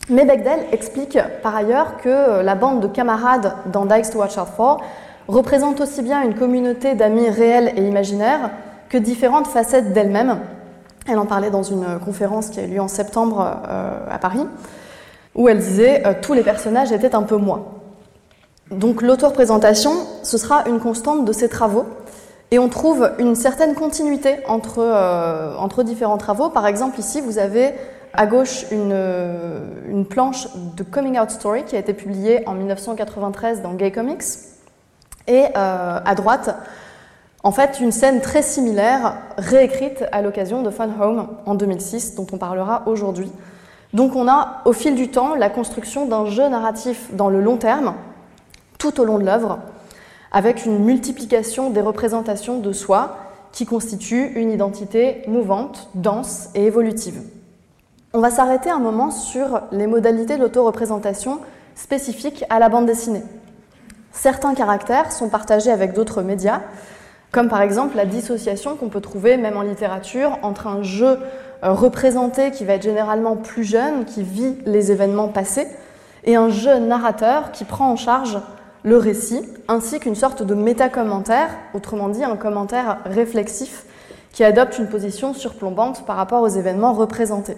Mais 0.09 0.25
Bechdel 0.25 0.59
explique 0.71 1.17
par 1.41 1.55
ailleurs 1.55 1.97
que 1.97 2.41
la 2.41 2.55
bande 2.55 2.81
de 2.81 2.87
camarades 2.87 3.53
dans 3.71 3.85
Dykes 3.85 4.11
to 4.11 4.19
Watch 4.19 4.37
Out 4.37 4.47
For 4.55 4.81
représente 5.27 5.81
aussi 5.81 6.03
bien 6.03 6.21
une 6.21 6.35
communauté 6.35 6.93
d'amis 6.93 7.29
réels 7.29 7.73
et 7.75 7.81
imaginaires 7.81 8.51
que 8.89 8.97
différentes 8.97 9.47
facettes 9.47 9.93
d'elle-même. 9.93 10.39
Elle 11.07 11.19
en 11.19 11.25
parlait 11.25 11.49
dans 11.49 11.63
une 11.63 11.99
conférence 12.03 12.49
qui 12.49 12.59
a 12.59 12.63
eu 12.63 12.67
lieu 12.67 12.81
en 12.81 12.87
septembre 12.87 13.61
euh, 13.67 13.99
à 14.09 14.17
Paris, 14.19 14.45
où 15.33 15.49
elle 15.49 15.59
disait 15.59 16.05
euh, 16.05 16.13
Tous 16.21 16.33
les 16.33 16.43
personnages 16.43 16.91
étaient 16.91 17.15
un 17.15 17.23
peu 17.23 17.37
moi. 17.37 17.81
Donc 18.71 19.01
l'auto-représentation, 19.01 19.91
ce 20.23 20.37
sera 20.37 20.67
une 20.67 20.79
constante 20.79 21.25
de 21.25 21.31
ses 21.31 21.49
travaux, 21.49 21.85
et 22.51 22.59
on 22.59 22.69
trouve 22.69 23.11
une 23.19 23.35
certaine 23.35 23.75
continuité 23.75 24.37
entre, 24.47 24.79
euh, 24.79 25.55
entre 25.57 25.83
différents 25.83 26.17
travaux. 26.17 26.49
Par 26.49 26.65
exemple, 26.67 26.99
ici, 26.99 27.21
vous 27.21 27.37
avez 27.37 27.73
à 28.17 28.25
gauche 28.27 28.65
une, 28.71 30.05
planche 30.09 30.47
de 30.75 30.83
Coming 30.83 31.19
Out 31.19 31.31
Story 31.31 31.63
qui 31.65 31.75
a 31.75 31.79
été 31.79 31.93
publiée 31.93 32.47
en 32.47 32.53
1993 32.53 33.61
dans 33.61 33.73
Gay 33.73 33.91
Comics. 33.91 34.23
Et 35.27 35.45
euh, 35.45 35.99
à 36.03 36.15
droite, 36.15 36.55
en 37.43 37.51
fait, 37.51 37.79
une 37.79 37.91
scène 37.91 38.21
très 38.21 38.41
similaire, 38.41 39.17
réécrite 39.37 40.05
à 40.11 40.21
l'occasion 40.21 40.61
de 40.63 40.69
Fun 40.69 40.89
Home 40.99 41.27
en 41.45 41.55
2006, 41.55 42.15
dont 42.15 42.27
on 42.31 42.37
parlera 42.37 42.83
aujourd'hui. 42.85 43.31
Donc 43.93 44.15
on 44.15 44.27
a 44.27 44.61
au 44.65 44.73
fil 44.73 44.95
du 44.95 45.09
temps 45.09 45.35
la 45.35 45.49
construction 45.49 46.05
d'un 46.05 46.25
jeu 46.25 46.47
narratif 46.49 47.13
dans 47.13 47.29
le 47.29 47.41
long 47.41 47.57
terme, 47.57 47.93
tout 48.77 48.99
au 48.99 49.05
long 49.05 49.19
de 49.19 49.25
l'œuvre, 49.25 49.59
avec 50.31 50.65
une 50.65 50.83
multiplication 50.83 51.69
des 51.69 51.81
représentations 51.81 52.59
de 52.59 52.71
soi 52.71 53.17
qui 53.51 53.65
constituent 53.65 54.33
une 54.35 54.51
identité 54.51 55.23
mouvante, 55.27 55.89
dense 55.93 56.49
et 56.55 56.65
évolutive. 56.65 57.21
On 58.15 58.21
va 58.21 58.29
s'arrêter 58.29 58.69
un 58.69 58.79
moment 58.79 59.11
sur 59.11 59.59
les 59.73 59.87
modalités 59.87 60.37
de 60.37 60.41
l'auto-représentation 60.41 61.41
spécifiques 61.75 62.45
à 62.49 62.59
la 62.59 62.69
bande 62.69 62.85
dessinée. 62.85 63.23
Certains 64.13 64.53
caractères 64.53 65.11
sont 65.11 65.27
partagés 65.27 65.69
avec 65.69 65.91
d'autres 65.91 66.21
médias, 66.21 66.61
comme 67.33 67.49
par 67.49 67.61
exemple 67.61 67.97
la 67.97 68.05
dissociation 68.05 68.77
qu'on 68.77 68.87
peut 68.87 69.01
trouver 69.01 69.35
même 69.35 69.57
en 69.57 69.63
littérature 69.63 70.39
entre 70.43 70.67
un 70.67 70.81
jeu 70.81 71.19
euh, 71.65 71.73
représenté 71.73 72.51
qui 72.51 72.63
va 72.63 72.75
être 72.75 72.83
généralement 72.83 73.35
plus 73.35 73.65
jeune, 73.65 74.05
qui 74.05 74.23
vit 74.23 74.55
les 74.65 74.93
événements 74.93 75.27
passés, 75.27 75.67
et 76.23 76.37
un 76.37 76.47
jeu 76.47 76.79
narrateur 76.79 77.51
qui 77.51 77.65
prend 77.65 77.91
en 77.91 77.97
charge 77.97 78.39
le 78.83 78.95
récit, 78.95 79.41
ainsi 79.67 79.99
qu'une 79.99 80.15
sorte 80.15 80.41
de 80.41 80.55
méta-commentaire, 80.55 81.49
autrement 81.73 82.07
dit 82.07 82.23
un 82.23 82.37
commentaire 82.37 82.99
réflexif 83.03 83.83
qui 84.31 84.45
adopte 84.45 84.77
une 84.79 84.87
position 84.87 85.33
surplombante 85.33 86.05
par 86.05 86.15
rapport 86.15 86.43
aux 86.43 86.47
événements 86.47 86.93
représentés. 86.93 87.57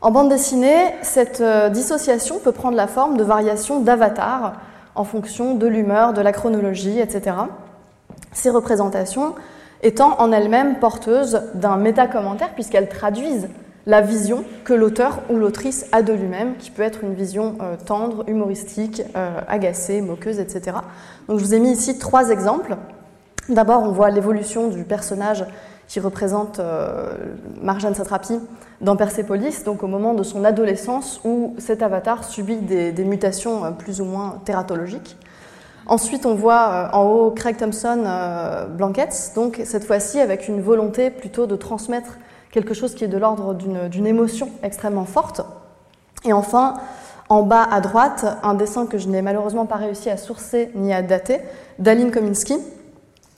En 0.00 0.12
bande 0.12 0.28
dessinée, 0.28 0.94
cette 1.02 1.40
euh, 1.40 1.70
dissociation 1.70 2.38
peut 2.38 2.52
prendre 2.52 2.76
la 2.76 2.86
forme 2.86 3.16
de 3.16 3.24
variations 3.24 3.80
d'avatars 3.80 4.52
en 4.94 5.02
fonction 5.02 5.56
de 5.56 5.66
l'humeur, 5.66 6.12
de 6.12 6.20
la 6.20 6.30
chronologie, 6.30 7.00
etc. 7.00 7.36
Ces 8.32 8.50
représentations 8.50 9.34
étant 9.82 10.20
en 10.20 10.30
elles-mêmes 10.30 10.78
porteuses 10.78 11.42
d'un 11.54 11.76
méta-commentaire 11.76 12.54
puisqu'elles 12.54 12.88
traduisent 12.88 13.48
la 13.86 14.00
vision 14.00 14.44
que 14.64 14.72
l'auteur 14.72 15.20
ou 15.30 15.36
l'autrice 15.36 15.86
a 15.90 16.02
de 16.02 16.12
lui-même, 16.12 16.56
qui 16.58 16.70
peut 16.70 16.82
être 16.82 17.02
une 17.02 17.14
vision 17.14 17.56
euh, 17.60 17.74
tendre, 17.84 18.22
humoristique, 18.28 19.02
euh, 19.16 19.40
agacée, 19.48 20.00
moqueuse, 20.00 20.38
etc. 20.38 20.76
Je 21.28 21.34
vous 21.34 21.54
ai 21.54 21.58
mis 21.58 21.72
ici 21.72 21.98
trois 21.98 22.30
exemples. 22.30 22.76
D'abord, 23.48 23.82
on 23.82 23.90
voit 23.90 24.10
l'évolution 24.10 24.68
du 24.68 24.84
personnage 24.84 25.44
qui 25.88 26.00
représente 26.00 26.60
euh, 26.60 27.12
Marjane 27.60 27.94
Satrapi 27.94 28.38
dans 28.80 28.94
Persepolis, 28.94 29.64
donc 29.64 29.82
au 29.82 29.88
moment 29.88 30.14
de 30.14 30.22
son 30.22 30.44
adolescence 30.44 31.20
où 31.24 31.54
cet 31.58 31.82
avatar 31.82 32.22
subit 32.22 32.56
des, 32.56 33.04
mutations 33.04 33.72
plus 33.72 34.00
ou 34.00 34.04
moins 34.04 34.40
tératologiques. 34.44 35.16
Ensuite, 35.86 36.26
on 36.26 36.34
voit 36.34 36.90
en 36.92 37.04
haut 37.04 37.30
Craig 37.30 37.56
Thompson 37.56 38.04
Blankets, 38.76 39.32
donc 39.34 39.62
cette 39.64 39.84
fois-ci 39.84 40.20
avec 40.20 40.46
une 40.46 40.60
volonté 40.60 41.10
plutôt 41.10 41.46
de 41.46 41.56
transmettre 41.56 42.18
quelque 42.52 42.74
chose 42.74 42.94
qui 42.94 43.04
est 43.04 43.08
de 43.08 43.18
l'ordre 43.18 43.54
d'une 43.54 44.06
émotion 44.06 44.50
extrêmement 44.62 45.06
forte. 45.06 45.40
Et 46.24 46.32
enfin, 46.32 46.74
en 47.28 47.42
bas 47.42 47.66
à 47.70 47.80
droite, 47.80 48.24
un 48.42 48.54
dessin 48.54 48.86
que 48.86 48.98
je 48.98 49.08
n'ai 49.08 49.22
malheureusement 49.22 49.66
pas 49.66 49.76
réussi 49.76 50.08
à 50.10 50.16
sourcer 50.16 50.70
ni 50.74 50.92
à 50.92 51.02
dater, 51.02 51.40
d'Aline 51.78 52.10
Kominski, 52.10 52.56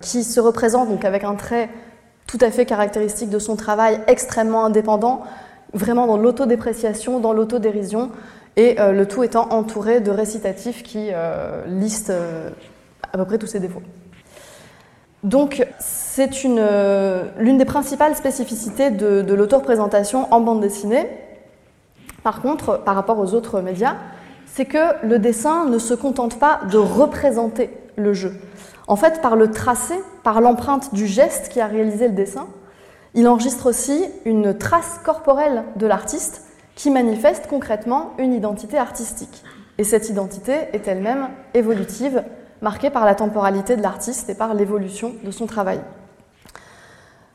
qui 0.00 0.24
se 0.24 0.40
représente 0.40 0.88
donc 0.88 1.04
avec 1.04 1.24
un 1.24 1.34
trait 1.34 1.68
tout 2.30 2.38
à 2.42 2.52
fait 2.52 2.64
caractéristique 2.64 3.28
de 3.28 3.40
son 3.40 3.56
travail, 3.56 4.00
extrêmement 4.06 4.64
indépendant, 4.64 5.22
vraiment 5.72 6.06
dans 6.06 6.16
l'autodépréciation, 6.16 7.18
dans 7.18 7.32
l'autodérision, 7.32 8.12
et 8.56 8.80
euh, 8.80 8.92
le 8.92 9.06
tout 9.06 9.24
étant 9.24 9.48
entouré 9.50 10.00
de 10.00 10.12
récitatifs 10.12 10.84
qui 10.84 11.08
euh, 11.12 11.64
listent 11.66 12.10
euh, 12.10 12.50
à 13.12 13.18
peu 13.18 13.24
près 13.24 13.38
tous 13.38 13.48
ses 13.48 13.58
défauts. 13.58 13.82
Donc, 15.24 15.66
c'est 15.80 16.30
l'une 16.44 17.58
des 17.58 17.64
principales 17.64 18.14
spécificités 18.14 18.90
de, 18.90 19.22
de 19.22 19.34
l'auto-représentation 19.34 20.32
en 20.32 20.40
bande 20.40 20.60
dessinée. 20.60 21.08
Par 22.22 22.40
contre, 22.40 22.80
par 22.84 22.94
rapport 22.94 23.18
aux 23.18 23.34
autres 23.34 23.60
médias, 23.60 23.96
c'est 24.46 24.64
que 24.66 25.04
le 25.04 25.18
dessin 25.18 25.66
ne 25.66 25.78
se 25.78 25.94
contente 25.94 26.38
pas 26.38 26.60
de 26.70 26.78
représenter 26.78 27.70
le 27.96 28.14
jeu. 28.14 28.34
En 28.90 28.96
fait, 28.96 29.22
par 29.22 29.36
le 29.36 29.52
tracé, 29.52 29.94
par 30.24 30.40
l'empreinte 30.40 30.92
du 30.92 31.06
geste 31.06 31.48
qui 31.48 31.60
a 31.60 31.68
réalisé 31.68 32.08
le 32.08 32.14
dessin, 32.14 32.48
il 33.14 33.28
enregistre 33.28 33.68
aussi 33.68 34.04
une 34.24 34.58
trace 34.58 34.98
corporelle 35.04 35.62
de 35.76 35.86
l'artiste 35.86 36.42
qui 36.74 36.90
manifeste 36.90 37.46
concrètement 37.46 38.10
une 38.18 38.34
identité 38.34 38.78
artistique. 38.78 39.44
Et 39.78 39.84
cette 39.84 40.08
identité 40.08 40.54
est 40.72 40.88
elle-même 40.88 41.28
évolutive, 41.54 42.24
marquée 42.62 42.90
par 42.90 43.04
la 43.04 43.14
temporalité 43.14 43.76
de 43.76 43.82
l'artiste 43.82 44.28
et 44.28 44.34
par 44.34 44.54
l'évolution 44.54 45.12
de 45.22 45.30
son 45.30 45.46
travail. 45.46 45.80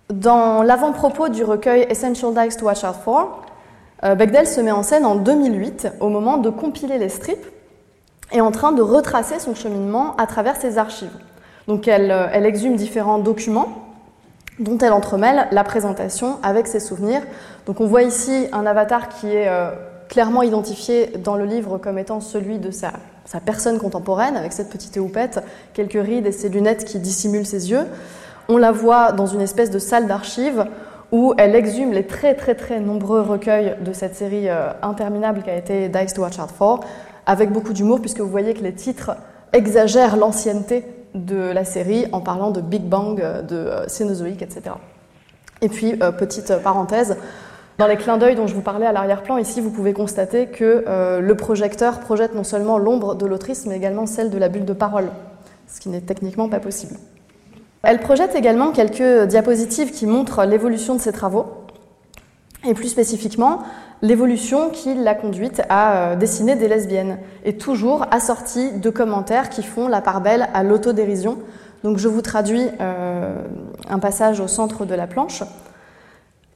Dans 0.09 0.61
l'avant-propos 0.61 1.29
du 1.29 1.45
recueil 1.45 1.87
Essential 1.89 2.33
Dykes 2.33 2.57
to 2.57 2.65
Watch 2.65 2.83
Out 2.83 2.97
For, 3.01 3.45
euh, 4.03 4.15
Bechdel 4.15 4.45
se 4.45 4.59
met 4.59 4.73
en 4.73 4.83
scène 4.83 5.05
en 5.05 5.15
2008 5.15 5.87
au 6.01 6.09
moment 6.09 6.35
de 6.35 6.49
compiler 6.49 6.97
les 6.97 7.07
strips 7.07 7.47
et 8.33 8.41
en 8.41 8.51
train 8.51 8.73
de 8.73 8.81
retracer 8.81 9.39
son 9.39 9.55
cheminement 9.55 10.17
à 10.17 10.27
travers 10.27 10.57
ses 10.57 10.77
archives. 10.77 11.17
Donc 11.67 11.87
elle, 11.87 12.11
euh, 12.11 12.27
elle 12.31 12.45
exhume 12.45 12.75
différents 12.75 13.19
documents 13.19 13.85
dont 14.59 14.77
elle 14.77 14.93
entremêle 14.93 15.47
la 15.51 15.63
présentation 15.63 16.37
avec 16.43 16.67
ses 16.67 16.79
souvenirs. 16.79 17.21
Donc 17.65 17.81
on 17.81 17.85
voit 17.85 18.03
ici 18.03 18.47
un 18.53 18.65
avatar 18.65 19.09
qui 19.09 19.27
est 19.27 19.47
euh, 19.47 19.71
clairement 20.07 20.43
identifié 20.43 21.07
dans 21.23 21.35
le 21.35 21.45
livre 21.45 21.77
comme 21.77 21.97
étant 21.97 22.21
celui 22.21 22.59
de 22.59 22.71
sa 22.71 22.91
personne 23.45 23.79
contemporaine, 23.79 24.37
avec 24.37 24.53
cette 24.53 24.69
petite 24.69 24.95
houppette, 24.97 25.43
quelques 25.73 25.93
rides 25.93 26.27
et 26.27 26.31
ses 26.31 26.49
lunettes 26.49 26.85
qui 26.85 26.99
dissimulent 26.99 27.45
ses 27.45 27.71
yeux. 27.71 27.85
On 28.47 28.57
la 28.57 28.71
voit 28.71 29.11
dans 29.11 29.25
une 29.25 29.41
espèce 29.41 29.71
de 29.71 29.79
salle 29.79 30.07
d'archives 30.07 30.65
où 31.11 31.33
elle 31.37 31.55
exhume 31.55 31.91
les 31.91 32.05
très 32.05 32.35
très 32.35 32.55
très 32.55 32.79
nombreux 32.79 33.21
recueils 33.21 33.75
de 33.81 33.93
cette 33.93 34.15
série 34.15 34.49
euh, 34.49 34.69
interminable 34.81 35.41
qui 35.43 35.49
a 35.49 35.55
été 35.55 35.89
Dice 35.89 36.13
to 36.13 36.21
Watch 36.21 36.39
Out 36.39 36.51
For, 36.55 36.79
avec 37.25 37.51
beaucoup 37.51 37.73
d'humour, 37.73 37.99
puisque 37.99 38.19
vous 38.19 38.29
voyez 38.29 38.53
que 38.53 38.61
les 38.61 38.73
titres 38.73 39.11
exagèrent 39.53 40.15
l'ancienneté 40.17 40.85
de 41.15 41.37
la 41.37 41.65
série 41.65 42.05
en 42.11 42.21
parlant 42.21 42.51
de 42.51 42.61
Big 42.61 42.83
Bang, 42.83 43.19
euh, 43.19 43.41
de 43.41 43.55
euh, 43.55 43.87
Cénozoïque, 43.87 44.43
etc. 44.43 44.75
Et 45.61 45.69
puis, 45.69 45.93
petite 45.93 46.53
parenthèse, 46.61 47.15
dans 47.77 47.87
les 47.87 47.97
clins 47.97 48.17
d'œil 48.17 48.35
dont 48.35 48.47
je 48.47 48.55
vous 48.55 48.61
parlais 48.61 48.85
à 48.85 48.93
l'arrière-plan, 48.93 49.37
ici, 49.37 49.59
vous 49.59 49.69
pouvez 49.69 49.91
constater 49.91 50.47
que 50.47 50.85
euh, 50.87 51.19
le 51.19 51.35
projecteur 51.35 51.99
projette 51.99 52.33
non 52.33 52.45
seulement 52.45 52.77
l'ombre 52.77 53.15
de 53.15 53.25
l'autrice, 53.25 53.65
mais 53.65 53.75
également 53.75 54.05
celle 54.05 54.29
de 54.29 54.37
la 54.37 54.47
bulle 54.47 54.63
de 54.63 54.73
parole, 54.73 55.09
ce 55.67 55.81
qui 55.81 55.89
n'est 55.89 56.01
techniquement 56.01 56.47
pas 56.47 56.61
possible. 56.61 56.95
Elle 57.83 57.99
projette 57.99 58.33
également 58.33 58.71
quelques 58.71 59.27
diapositives 59.27 59.91
qui 59.91 60.07
montrent 60.07 60.45
l'évolution 60.45 60.95
de 60.95 61.01
ses 61.01 61.11
travaux, 61.11 61.47
et 62.65 62.73
plus 62.73 62.87
spécifiquement 62.87 63.63
l'évolution 64.01 64.69
qui 64.69 64.93
l'a 64.93 65.15
conduite 65.15 65.61
à 65.69 65.97
euh, 65.97 66.15
dessiner 66.15 66.55
des 66.55 66.67
lesbiennes, 66.67 67.17
et 67.43 67.57
toujours 67.57 68.05
assortie 68.11 68.71
de 68.73 68.89
commentaires 68.89 69.49
qui 69.49 69.63
font 69.63 69.87
la 69.87 70.01
part 70.01 70.21
belle 70.21 70.47
à 70.53 70.63
l'autodérision. 70.63 71.37
Donc 71.83 71.97
je 71.97 72.07
vous 72.07 72.21
traduis 72.21 72.67
euh, 72.81 73.35
un 73.89 73.99
passage 73.99 74.39
au 74.39 74.47
centre 74.47 74.85
de 74.85 74.95
la 74.95 75.07
planche. 75.07 75.43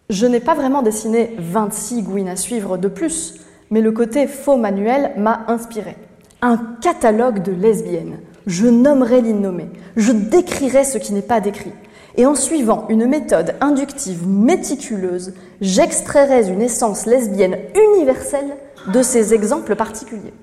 Je 0.10 0.26
n'ai 0.26 0.40
pas 0.40 0.56
vraiment 0.56 0.82
dessiné 0.82 1.36
26 1.38 2.04
gouines 2.04 2.30
à 2.30 2.36
suivre 2.36 2.78
de 2.78 2.88
plus, 2.88 3.36
mais 3.70 3.82
le 3.82 3.92
côté 3.92 4.26
faux 4.26 4.58
manuel 4.58 5.12
m'a 5.18 5.42
inspiré. 5.48 5.96
Un 6.42 6.58
catalogue 6.82 7.44
de 7.44 7.52
lesbiennes. 7.52 8.18
Je 8.48 8.66
nommerai 8.66 9.22
l'innommé, 9.22 9.70
je 9.96 10.12
décrirai 10.12 10.84
ce 10.84 10.98
qui 10.98 11.14
n'est 11.14 11.22
pas 11.22 11.40
décrit. 11.40 11.74
Et 12.16 12.26
en 12.26 12.36
suivant 12.36 12.86
une 12.90 13.06
méthode 13.06 13.56
inductive 13.62 14.28
méticuleuse, 14.28 15.34
j'extrairai 15.62 16.50
une 16.50 16.62
essence 16.62 17.06
lesbienne 17.06 17.58
universelle 17.76 18.58
de 18.88 19.02
ces 19.02 19.34
exemples 19.34 19.76
particuliers. 19.76 20.34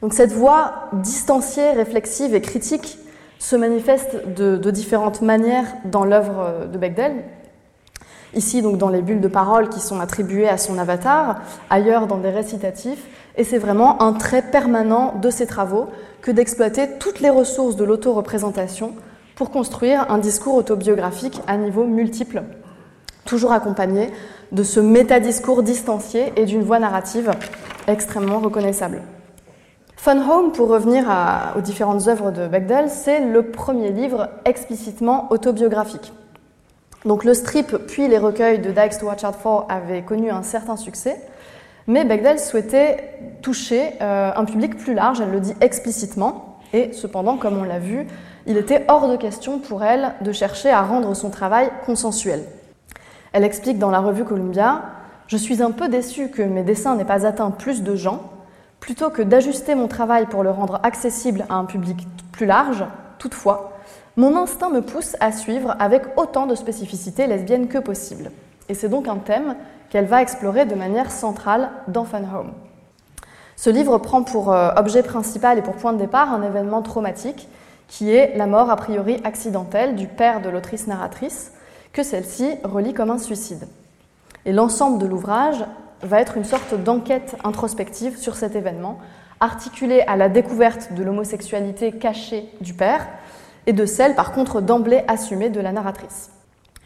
Donc 0.00 0.14
cette 0.14 0.32
voix 0.32 0.88
distanciée, 0.92 1.70
réflexive 1.70 2.34
et 2.34 2.40
critique 2.40 2.98
se 3.38 3.56
manifeste 3.56 4.34
de, 4.36 4.56
de 4.56 4.70
différentes 4.70 5.22
manières 5.22 5.66
dans 5.84 6.04
l'œuvre 6.04 6.66
de 6.72 6.78
Bechdel. 6.78 7.24
Ici, 8.34 8.62
donc, 8.62 8.78
dans 8.78 8.88
les 8.88 9.02
bulles 9.02 9.20
de 9.20 9.28
parole 9.28 9.68
qui 9.68 9.80
sont 9.80 10.00
attribuées 10.00 10.48
à 10.48 10.56
son 10.56 10.78
avatar, 10.78 11.42
ailleurs 11.68 12.06
dans 12.06 12.16
des 12.16 12.30
récitatifs, 12.30 13.04
et 13.36 13.44
c'est 13.44 13.58
vraiment 13.58 14.00
un 14.02 14.14
trait 14.14 14.42
permanent 14.42 15.14
de 15.20 15.28
ses 15.28 15.46
travaux 15.46 15.88
que 16.22 16.30
d'exploiter 16.30 16.88
toutes 16.98 17.20
les 17.20 17.30
ressources 17.30 17.76
de 17.76 17.84
l'auto-représentation 17.84 18.94
pour 19.34 19.50
construire 19.50 20.10
un 20.10 20.18
discours 20.18 20.54
autobiographique 20.54 21.40
à 21.46 21.56
niveau 21.56 21.84
multiple, 21.84 22.42
toujours 23.24 23.52
accompagné 23.52 24.10
de 24.52 24.62
ce 24.62 24.80
métadiscours 24.80 25.62
distancié 25.62 26.32
et 26.36 26.44
d'une 26.44 26.62
voix 26.62 26.78
narrative 26.78 27.30
extrêmement 27.86 28.38
reconnaissable. 28.38 29.02
Fun 29.96 30.18
Home, 30.28 30.52
pour 30.52 30.68
revenir 30.68 31.04
aux 31.56 31.60
différentes 31.60 32.08
œuvres 32.08 32.32
de 32.32 32.48
Bechdel, 32.48 32.90
c'est 32.90 33.20
le 33.20 33.44
premier 33.50 33.90
livre 33.90 34.28
explicitement 34.44 35.28
autobiographique. 35.30 36.12
Donc 37.04 37.24
le 37.24 37.34
strip 37.34 37.76
puis 37.86 38.08
les 38.08 38.18
recueils 38.18 38.58
de 38.58 38.70
Dykes 38.70 38.98
to 38.98 39.06
Watch 39.06 39.24
Out 39.24 39.34
For 39.40 39.66
avaient 39.68 40.02
connu 40.02 40.30
un 40.30 40.42
certain 40.42 40.76
succès, 40.76 41.20
mais 41.86 42.04
Bechdel 42.04 42.38
souhaitait 42.38 43.18
toucher 43.42 43.92
euh, 44.00 44.30
un 44.34 44.44
public 44.44 44.76
plus 44.76 44.94
large, 44.94 45.20
elle 45.20 45.30
le 45.30 45.40
dit 45.40 45.54
explicitement, 45.60 46.58
et 46.72 46.92
cependant, 46.92 47.36
comme 47.36 47.58
on 47.58 47.64
l'a 47.64 47.78
vu, 47.78 48.06
il 48.46 48.56
était 48.56 48.84
hors 48.88 49.08
de 49.08 49.16
question 49.16 49.58
pour 49.58 49.84
elle 49.84 50.14
de 50.20 50.32
chercher 50.32 50.70
à 50.70 50.82
rendre 50.82 51.14
son 51.14 51.30
travail 51.30 51.70
consensuel. 51.86 52.44
Elle 53.32 53.44
explique 53.44 53.78
dans 53.78 53.90
la 53.90 54.00
revue 54.00 54.24
Columbia 54.24 54.82
Je 55.26 55.36
suis 55.36 55.62
un 55.62 55.70
peu 55.70 55.88
déçue 55.88 56.28
que 56.28 56.42
mes 56.42 56.62
dessins 56.62 56.96
n'aient 56.96 57.04
pas 57.04 57.26
atteint 57.26 57.50
plus 57.50 57.82
de 57.82 57.94
gens. 57.94 58.22
Plutôt 58.80 59.10
que 59.10 59.22
d'ajuster 59.22 59.74
mon 59.74 59.86
travail 59.86 60.26
pour 60.26 60.42
le 60.42 60.50
rendre 60.50 60.80
accessible 60.82 61.46
à 61.48 61.54
un 61.54 61.64
public 61.64 62.08
plus 62.32 62.46
large, 62.46 62.84
toutefois, 63.18 63.72
mon 64.16 64.36
instinct 64.36 64.70
me 64.70 64.82
pousse 64.82 65.16
à 65.20 65.32
suivre 65.32 65.76
avec 65.78 66.02
autant 66.16 66.46
de 66.46 66.54
spécificité 66.54 67.26
lesbienne 67.26 67.68
que 67.68 67.78
possible. 67.78 68.32
Et 68.68 68.74
c'est 68.74 68.88
donc 68.88 69.08
un 69.08 69.16
thème 69.16 69.56
qu'elle 69.88 70.06
va 70.06 70.20
explorer 70.20 70.66
de 70.66 70.74
manière 70.74 71.10
centrale 71.10 71.70
dans 71.88 72.04
Fun 72.04 72.24
Home. 72.24 72.52
Ce 73.56 73.70
livre 73.70 73.98
prend 73.98 74.24
pour 74.24 74.52
euh, 74.52 74.70
objet 74.76 75.02
principal 75.02 75.58
et 75.58 75.62
pour 75.62 75.74
point 75.74 75.92
de 75.92 75.98
départ 75.98 76.32
un 76.32 76.42
événement 76.42 76.82
traumatique 76.82 77.48
qui 77.88 78.10
est 78.10 78.36
la 78.36 78.46
mort 78.46 78.70
a 78.70 78.76
priori 78.76 79.20
accidentelle 79.24 79.94
du 79.96 80.06
père 80.06 80.40
de 80.40 80.48
l'autrice 80.48 80.86
narratrice, 80.86 81.52
que 81.92 82.02
celle-ci 82.02 82.56
relie 82.64 82.94
comme 82.94 83.10
un 83.10 83.18
suicide. 83.18 83.68
Et 84.44 84.52
l'ensemble 84.52 84.98
de 84.98 85.06
l'ouvrage 85.06 85.64
va 86.02 86.20
être 86.20 86.36
une 86.36 86.44
sorte 86.44 86.74
d'enquête 86.74 87.36
introspective 87.44 88.16
sur 88.16 88.34
cet 88.34 88.56
événement, 88.56 88.98
articulée 89.40 90.02
à 90.06 90.16
la 90.16 90.28
découverte 90.28 90.92
de 90.92 91.02
l'homosexualité 91.02 91.92
cachée 91.92 92.48
du 92.60 92.74
père, 92.74 93.06
et 93.66 93.72
de 93.72 93.86
celle, 93.86 94.14
par 94.14 94.32
contre, 94.32 94.60
d'emblée 94.60 95.04
assumée 95.06 95.50
de 95.50 95.60
la 95.60 95.72
narratrice. 95.72 96.30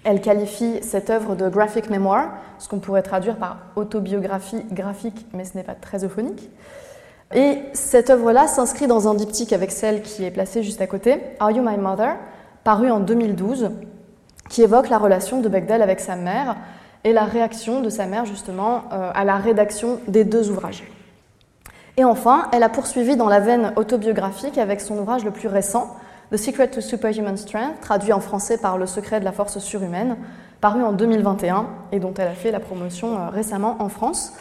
Elle 0.04 0.20
qualifie 0.20 0.78
cette 0.82 1.10
œuvre 1.10 1.34
de 1.34 1.48
graphic 1.48 1.90
memoir, 1.90 2.28
ce 2.58 2.68
qu'on 2.68 2.78
pourrait 2.78 3.02
traduire 3.02 3.36
par 3.36 3.58
autobiographie 3.74 4.64
graphique, 4.70 5.26
mais 5.32 5.44
ce 5.44 5.56
n'est 5.56 5.64
pas 5.64 5.74
très 5.74 6.04
euphonique. 6.04 6.48
Et 7.34 7.58
cette 7.72 8.10
œuvre-là 8.10 8.46
s'inscrit 8.46 8.86
dans 8.86 9.08
un 9.08 9.14
diptyque 9.14 9.52
avec 9.52 9.72
celle 9.72 10.02
qui 10.02 10.24
est 10.24 10.30
placée 10.30 10.62
juste 10.62 10.80
à 10.80 10.86
côté, 10.86 11.20
Are 11.40 11.50
You 11.50 11.62
My 11.62 11.76
Mother, 11.76 12.16
paru 12.62 12.90
en 12.90 13.00
2012, 13.00 13.70
qui 14.48 14.62
évoque 14.62 14.88
la 14.88 14.98
relation 14.98 15.40
de 15.40 15.48
Bechdel 15.48 15.82
avec 15.82 16.00
sa 16.00 16.14
mère 16.14 16.56
et 17.04 17.12
la 17.12 17.24
réaction 17.24 17.80
de 17.80 17.88
sa 17.88 18.06
mère 18.06 18.24
justement 18.24 18.84
euh, 18.92 19.10
à 19.14 19.24
la 19.24 19.36
rédaction 19.36 20.00
des 20.06 20.24
deux 20.24 20.50
ouvrages. 20.50 20.84
Et 21.96 22.04
enfin, 22.04 22.48
elle 22.52 22.62
a 22.62 22.68
poursuivi 22.68 23.16
dans 23.16 23.28
la 23.28 23.40
veine 23.40 23.72
autobiographique 23.76 24.58
avec 24.58 24.80
son 24.80 24.98
ouvrage 24.98 25.24
le 25.24 25.30
plus 25.30 25.48
récent, 25.48 25.96
The 26.32 26.36
Secret 26.36 26.68
to 26.68 26.80
Superhuman 26.80 27.36
Strength, 27.36 27.80
traduit 27.80 28.12
en 28.12 28.20
français 28.20 28.58
par 28.58 28.78
Le 28.78 28.86
secret 28.86 29.20
de 29.20 29.24
la 29.24 29.32
force 29.32 29.58
surhumaine, 29.60 30.16
paru 30.60 30.82
en 30.82 30.92
2021 30.92 31.66
et 31.92 32.00
dont 32.00 32.12
elle 32.18 32.28
a 32.28 32.34
fait 32.34 32.50
la 32.50 32.60
promotion 32.60 33.16
euh, 33.16 33.28
récemment 33.28 33.76
en 33.78 33.88
France. 33.88 34.32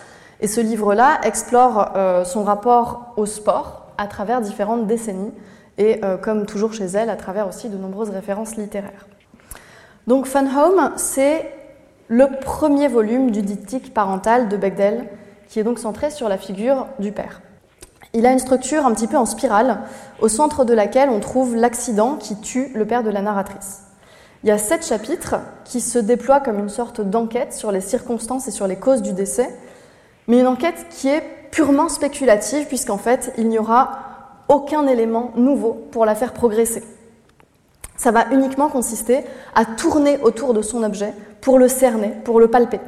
Et 0.41 0.47
ce 0.47 0.61
livre-là 0.61 1.19
explore 1.23 1.93
euh, 1.95 2.25
son 2.25 2.43
rapport 2.43 3.13
au 3.17 3.25
sport 3.25 3.87
à 3.97 4.07
travers 4.07 4.41
différentes 4.41 4.87
décennies 4.87 5.31
et, 5.77 6.03
euh, 6.03 6.17
comme 6.17 6.45
toujours 6.45 6.73
chez 6.73 6.85
elle, 6.85 7.09
à 7.09 7.15
travers 7.15 7.47
aussi 7.47 7.69
de 7.69 7.77
nombreuses 7.77 8.09
références 8.09 8.55
littéraires. 8.55 9.07
Donc 10.07 10.25
Fun 10.25 10.45
Home, 10.45 10.91
c'est 10.97 11.51
le 12.07 12.27
premier 12.39 12.87
volume 12.87 13.31
du 13.31 13.41
diptyque 13.41 13.93
parental 13.93 14.47
de 14.49 14.57
Bechdel, 14.57 15.07
qui 15.47 15.59
est 15.59 15.63
donc 15.63 15.79
centré 15.79 16.11
sur 16.11 16.29
la 16.29 16.37
figure 16.37 16.87
du 16.99 17.11
père. 17.11 17.41
Il 18.13 18.25
a 18.25 18.31
une 18.31 18.39
structure 18.39 18.85
un 18.85 18.93
petit 18.93 19.07
peu 19.07 19.17
en 19.17 19.25
spirale, 19.25 19.79
au 20.21 20.27
centre 20.27 20.63
de 20.63 20.73
laquelle 20.73 21.09
on 21.09 21.19
trouve 21.19 21.55
l'accident 21.55 22.15
qui 22.15 22.39
tue 22.39 22.71
le 22.73 22.85
père 22.85 23.03
de 23.03 23.09
la 23.09 23.21
narratrice. 23.21 23.81
Il 24.43 24.49
y 24.49 24.51
a 24.51 24.57
sept 24.57 24.85
chapitres 24.85 25.35
qui 25.63 25.81
se 25.81 25.97
déploient 25.97 26.39
comme 26.39 26.59
une 26.59 26.69
sorte 26.69 27.01
d'enquête 27.01 27.53
sur 27.53 27.71
les 27.71 27.81
circonstances 27.81 28.47
et 28.47 28.51
sur 28.51 28.67
les 28.67 28.75
causes 28.75 29.01
du 29.01 29.11
décès, 29.11 29.49
mais 30.27 30.39
une 30.39 30.47
enquête 30.47 30.87
qui 30.89 31.07
est 31.07 31.23
purement 31.51 31.89
spéculative, 31.89 32.67
puisqu'en 32.67 32.97
fait, 32.97 33.33
il 33.37 33.47
n'y 33.47 33.59
aura 33.59 33.99
aucun 34.49 34.87
élément 34.87 35.31
nouveau 35.35 35.87
pour 35.91 36.05
la 36.05 36.15
faire 36.15 36.33
progresser. 36.33 36.83
Ça 37.97 38.11
va 38.11 38.25
uniquement 38.31 38.69
consister 38.69 39.21
à 39.55 39.65
tourner 39.65 40.17
autour 40.21 40.53
de 40.53 40.61
son 40.61 40.83
objet 40.83 41.13
pour 41.41 41.57
le 41.57 41.67
cerner, 41.67 42.11
pour 42.23 42.39
le 42.39 42.49
palper. 42.49 42.79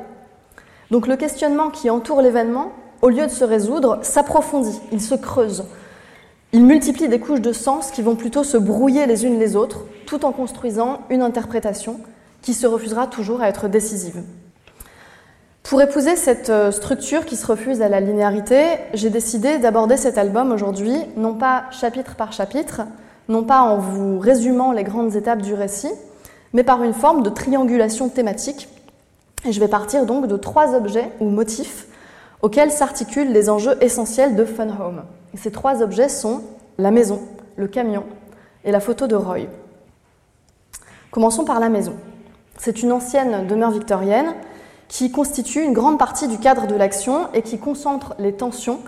Donc 0.91 1.08
le 1.08 1.15
questionnement 1.15 1.69
qui 1.69 1.89
entoure 1.89 2.21
l'événement 2.21 2.71
au 3.02 3.10
lieu 3.10 3.26
de 3.26 3.32
se 3.32 3.43
résoudre, 3.43 4.00
s'approfondit, 4.02 4.80
il 4.91 5.02
se 5.02 5.15
creuse. 5.15 5.65
Il 6.54 6.65
multiplie 6.65 7.08
des 7.08 7.19
couches 7.19 7.41
de 7.41 7.52
sens 7.52 7.91
qui 7.91 8.02
vont 8.02 8.15
plutôt 8.15 8.43
se 8.43 8.58
brouiller 8.58 9.06
les 9.06 9.26
unes 9.26 9.38
les 9.38 9.56
autres, 9.56 9.82
tout 10.06 10.26
en 10.26 10.32
construisant 10.32 11.02
une 11.10 11.21
interprétation 11.21 12.00
qui 12.41 12.54
se 12.54 12.65
refusera 12.65 13.08
toujours 13.08 13.41
à 13.41 13.50
être 13.50 13.67
décisive. 13.67 14.23
Pour 15.67 15.82
épouser 15.82 16.15
cette 16.15 16.49
euh, 16.49 16.71
structure 16.71 17.25
qui 17.25 17.36
se 17.36 17.45
refuse 17.45 17.82
à 17.82 17.89
la 17.89 17.99
linéarité, 17.99 18.77
j'ai 18.93 19.10
décidé 19.10 19.58
d'aborder 19.58 19.97
cet 19.97 20.17
album 20.17 20.53
aujourd'hui, 20.53 20.95
non 21.17 21.34
pas 21.34 21.65
chapitre 21.71 22.15
par 22.15 22.32
chapitre, 22.32 22.84
non 23.27 23.43
pas 23.43 23.60
en 23.60 23.77
vous 23.77 24.17
résumant 24.17 24.71
les 24.71 24.86
grandes 24.86 25.17
étapes 25.17 25.41
du 25.41 25.53
récit, 25.53 25.91
mais 26.53 26.63
par 26.63 26.84
une 26.84 26.93
forme 26.93 27.21
de 27.21 27.30
triangulation 27.30 28.08
thématique. 28.08 28.69
Je 29.43 29.60
vais 29.60 29.67
partir 29.67 30.06
donc 30.06 30.27
de 30.27 30.38
trois 30.38 30.73
objets 30.73 31.12
ou 31.19 31.30
motifs 31.30 31.88
auxquels 32.41 32.71
s'articulent 32.71 33.34
les 33.34 33.49
enjeux 33.49 33.75
essentiels 33.82 34.38
de 34.38 34.45
Fun 34.45 34.69
Home. 34.69 35.03
ces 35.36 35.51
trois 35.51 35.82
objets 35.82 36.08
sont 36.08 36.43
la 36.77 36.91
maison, 36.91 37.19
le 37.58 37.67
camion 37.67 38.06
et 38.63 38.71
la 38.71 38.80
photo 38.80 39.06
de 39.06 39.17
Roy. 39.17 39.47
Commençons 41.12 41.43
par 41.43 41.60
la 41.60 41.67
maison. 41.67 41.95
C'est 42.58 42.82
une 42.84 42.93
ancienne 42.93 43.45
demeure 43.47 43.71
victorienne 43.71 44.34
qui 44.88 45.12
constitue 45.12 45.63
une 45.63 45.73
grande 45.73 46.00
partie 46.00 46.28
du 46.28 46.38
cadre 46.38 46.67
de 46.67 46.76
l'action 46.76 47.28
et 47.34 47.41
qui 47.41 47.60
concentre 47.60 48.15
les 48.19 48.34
tensions 48.34 48.80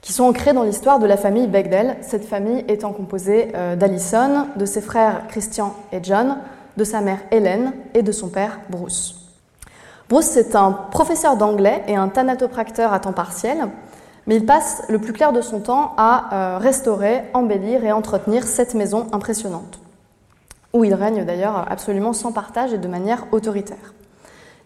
qui 0.00 0.12
sont 0.12 0.24
ancrées 0.24 0.52
dans 0.52 0.62
l'histoire 0.62 0.98
de 0.98 1.06
la 1.06 1.16
famille 1.16 1.48
Bechdel, 1.48 1.96
cette 2.02 2.24
famille 2.24 2.64
étant 2.68 2.92
composée 2.92 3.48
euh, 3.54 3.76
d'Alison, 3.76 4.46
de 4.56 4.64
ses 4.64 4.80
frères 4.80 5.26
Christian 5.28 5.74
et 5.92 5.98
John, 6.02 6.38
de 6.76 6.84
sa 6.84 7.00
mère 7.00 7.18
Hélène 7.30 7.72
et 7.94 8.02
de 8.02 8.12
son 8.12 8.28
père 8.28 8.60
Bruce. 8.70 9.16
Bruce, 10.08 10.26
c'est 10.26 10.54
un 10.54 10.72
professeur 10.72 11.36
d'anglais 11.36 11.82
et 11.88 11.96
un 11.96 12.08
thanatopracteur 12.08 12.92
à 12.92 13.00
temps 13.00 13.12
partiel, 13.12 13.68
mais 14.26 14.36
il 14.36 14.46
passe 14.46 14.82
le 14.88 14.98
plus 14.98 15.12
clair 15.12 15.32
de 15.32 15.40
son 15.40 15.60
temps 15.60 15.94
à 15.96 16.54
euh, 16.54 16.58
restaurer, 16.58 17.24
embellir 17.34 17.84
et 17.84 17.92
entretenir 17.92 18.44
cette 18.46 18.74
maison 18.74 19.08
impressionnante, 19.12 19.80
où 20.72 20.84
il 20.84 20.94
règne 20.94 21.24
d'ailleurs 21.24 21.66
absolument 21.70 22.12
sans 22.12 22.32
partage 22.32 22.72
et 22.72 22.78
de 22.78 22.88
manière 22.88 23.26
autoritaire. 23.32 23.94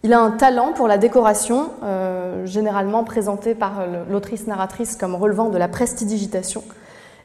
Il 0.05 0.13
a 0.13 0.21
un 0.21 0.33
talent 0.33 0.73
pour 0.73 0.89
la 0.89 0.99
décoration, 0.99 1.71
euh, 1.85 2.45
généralement 2.45 3.05
présenté 3.05 3.55
par 3.55 3.85
l'autrice 4.11 4.47
narratrice 4.47 4.97
comme 4.97 5.15
relevant 5.15 5.49
de 5.49 5.59
la 5.59 5.69
prestidigitation, 5.69 6.65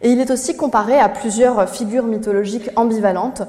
et 0.02 0.10
il 0.10 0.20
est 0.20 0.30
aussi 0.30 0.56
comparé 0.56 1.00
à 1.00 1.10
plusieurs 1.10 1.68
figures 1.68 2.06
mythologiques 2.06 2.70
ambivalentes. 2.76 3.42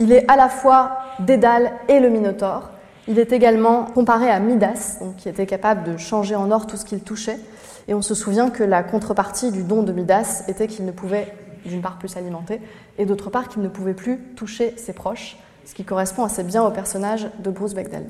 Il 0.00 0.12
est 0.12 0.30
à 0.30 0.36
la 0.36 0.50
fois 0.50 0.98
Dédale 1.20 1.72
et 1.88 1.98
le 1.98 2.10
Minotaure, 2.10 2.70
il 3.06 3.18
est 3.18 3.32
également 3.32 3.84
comparé 3.84 4.30
à 4.30 4.40
Midas, 4.40 4.98
qui 5.18 5.28
était 5.28 5.44
capable 5.44 5.84
de 5.92 5.98
changer 5.98 6.34
en 6.36 6.50
or 6.50 6.66
tout 6.66 6.78
ce 6.78 6.86
qu'il 6.86 7.00
touchait. 7.00 7.38
Et 7.86 7.92
on 7.92 8.00
se 8.00 8.14
souvient 8.14 8.48
que 8.48 8.64
la 8.64 8.82
contrepartie 8.82 9.50
du 9.50 9.62
don 9.62 9.82
de 9.82 9.92
Midas 9.92 10.44
était 10.48 10.68
qu'il 10.68 10.86
ne 10.86 10.90
pouvait, 10.90 11.34
d'une 11.66 11.82
part, 11.82 11.98
plus 11.98 12.08
s'alimenter, 12.08 12.62
et 12.96 13.04
d'autre 13.04 13.28
part, 13.28 13.48
qu'il 13.48 13.60
ne 13.60 13.68
pouvait 13.68 13.92
plus 13.92 14.18
toucher 14.36 14.72
ses 14.78 14.94
proches, 14.94 15.36
ce 15.66 15.74
qui 15.74 15.84
correspond 15.84 16.24
assez 16.24 16.42
bien 16.44 16.62
au 16.62 16.70
personnage 16.70 17.28
de 17.40 17.50
Bruce 17.50 17.74
Bechdel. 17.74 18.06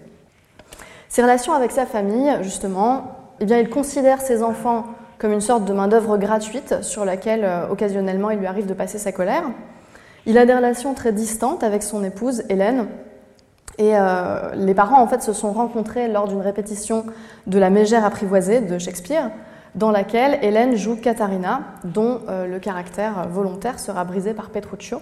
Ses 1.09 1.23
relations 1.23 1.53
avec 1.53 1.71
sa 1.71 1.87
famille, 1.87 2.33
justement, 2.43 3.15
eh 3.41 3.45
bien, 3.45 3.59
il 3.59 3.69
considère 3.69 4.21
ses 4.21 4.43
enfants 4.43 4.85
comme 5.19 5.33
une 5.33 5.41
sorte 5.41 5.65
de 5.65 5.73
main-d'œuvre 5.73 6.19
gratuite 6.19 6.83
sur 6.83 7.05
laquelle, 7.05 7.45
euh, 7.45 7.69
occasionnellement, 7.69 8.31
il 8.31 8.39
lui 8.39 8.47
arrive 8.47 8.67
de 8.67 8.75
passer 8.75 8.99
sa 8.99 9.13
colère. 9.13 9.45
Il 10.27 10.39
a 10.39 10.47
des 10.47 10.55
relations 10.55 10.95
très 10.95 11.13
distantes 11.13 11.63
avec 11.63 11.83
son 11.83 12.05
épouse, 12.05 12.43
Hélène, 12.49 12.89
et 13.79 13.93
euh, 13.95 14.55
les 14.55 14.75
parents, 14.75 15.01
en 15.01 15.07
fait, 15.07 15.23
se 15.23 15.33
sont 15.33 15.53
rencontrés 15.53 16.09
lors 16.09 16.29
d'une 16.29 16.41
répétition 16.41 17.07
de 17.47 17.59
La 17.59 17.71
Mégère 17.71 18.05
apprivoisée 18.05 18.61
de 18.61 18.79
Shakespeare, 18.79 19.31
dans 19.75 19.91
laquelle 19.91 20.39
Hélène 20.43 20.77
joue 20.77 20.97
Katharina, 20.97 21.63
dont 21.83 22.21
euh, 22.29 22.47
le 22.47 22.59
caractère 22.61 23.27
volontaire 23.29 23.81
sera 23.81 24.05
brisé 24.05 24.33
par 24.33 24.51
Petruccio. 24.51 25.01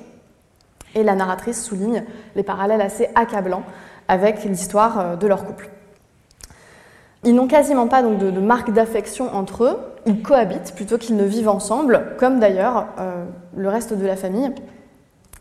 Et 0.95 1.03
la 1.03 1.15
narratrice 1.15 1.63
souligne 1.63 2.05
les 2.35 2.43
parallèles 2.43 2.81
assez 2.81 3.09
accablants 3.15 3.65
avec 4.09 4.45
l'histoire 4.45 5.17
de 5.17 5.27
leur 5.27 5.45
couple. 5.45 5.71
Ils 7.25 7.35
n'ont 7.35 7.47
quasiment 7.47 7.87
pas 7.87 8.03
de, 8.03 8.41
marque 8.41 8.73
d'affection 8.73 9.33
entre 9.35 9.65
eux, 9.65 9.79
ils 10.07 10.23
cohabitent 10.23 10.75
plutôt 10.75 10.99
qu'ils 10.99 11.17
ne 11.17 11.25
vivent 11.25 11.49
ensemble, 11.49 12.17
comme 12.19 12.41
d'ailleurs 12.41 12.87
euh, 12.99 13.25
le 13.57 13.69
reste 13.69 13.95
de 13.95 14.07
la 14.07 14.17
famille. 14.17 14.51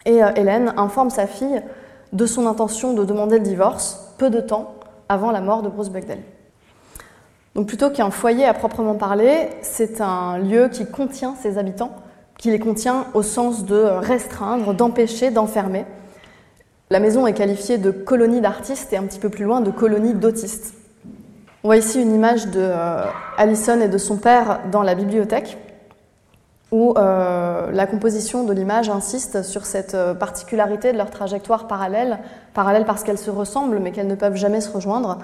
Et 0.06 0.20
Hélène 0.36 0.74
informe 0.78 1.10
sa 1.10 1.28
fille 1.28 1.62
de 2.14 2.26
son 2.26 2.48
intention 2.48 2.94
de 2.94 3.04
demander 3.04 3.38
le 3.38 3.44
divorce 3.44 4.14
peu 4.18 4.30
de 4.30 4.42
temps 4.42 4.76
avant 5.10 5.32
la 5.32 5.42
mort 5.42 5.62
de 5.62 5.70
Bruce 5.70 5.90
Bechdel. 5.90 6.20
Donc 7.56 7.68
plutôt 7.68 7.90
qu'un 7.90 8.12
foyer 8.12 8.46
à 8.46 8.54
proprement 8.54 8.96
parler, 8.96 9.50
c'est 9.62 10.02
un 10.02 10.38
lieu 10.38 10.70
qui 10.70 10.86
contient 10.86 11.36
ses 11.36 11.58
habitants, 11.58 11.92
qui 12.38 12.50
les 12.50 12.60
contient 12.60 13.06
au 13.14 13.24
sens 13.24 13.66
de 13.66 13.76
restreindre, 13.76 14.74
d'empêcher, 14.74 15.32
d'enfermer. 15.32 15.86
La 16.90 17.00
maison 17.00 17.28
est 17.28 17.34
qualifiée 17.34 17.78
de 17.78 17.92
colonie 17.92 18.42
d'artistes 18.42 18.94
et 18.94 18.98
un 18.98 19.04
petit 19.04 19.20
peu 19.20 19.30
plus 19.30 19.46
loin 19.46 19.62
de 19.62 19.72
colonie 19.72 20.14
d'autistes. 20.14 20.74
On 21.64 21.68
voit 21.68 21.78
ici 21.78 22.02
une 22.02 22.16
image 22.16 22.48
de 22.48 22.60
euh, 22.60 23.04
Allison 23.38 23.80
et 23.82 23.88
de 23.88 23.98
son 24.00 24.18
père 24.18 24.62
dans 24.72 24.82
la 24.82 24.96
bibliothèque, 24.96 25.60
où 26.72 26.96
euh, 26.98 27.70
la 27.72 27.86
composition 27.86 28.46
de 28.46 28.54
l'image 28.54 28.90
insiste 28.90 29.44
sur 29.44 29.68
cette 29.68 29.94
euh, 29.94 30.16
particularité 30.16 30.92
de 30.92 30.98
leur 30.98 31.12
trajectoire 31.12 31.68
parallèle, 31.68 32.18
parallèle 32.56 32.86
parce 32.86 33.04
qu'elles 33.04 33.20
se 33.20 33.30
ressemblent 33.30 33.78
mais 33.78 33.92
qu'elles 33.92 34.08
ne 34.08 34.16
peuvent 34.16 34.38
jamais 34.38 34.60
se 34.60 34.72
rejoindre. 34.72 35.20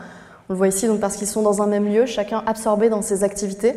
On 0.48 0.54
le 0.54 0.58
voit 0.58 0.68
ici 0.68 0.86
donc 0.86 1.00
parce 1.00 1.16
qu'ils 1.16 1.28
sont 1.28 1.42
dans 1.42 1.64
un 1.64 1.66
même 1.66 1.88
lieu, 1.88 2.06
chacun 2.06 2.44
absorbé 2.46 2.90
dans 2.90 3.02
ses 3.02 3.24
activités, 3.24 3.74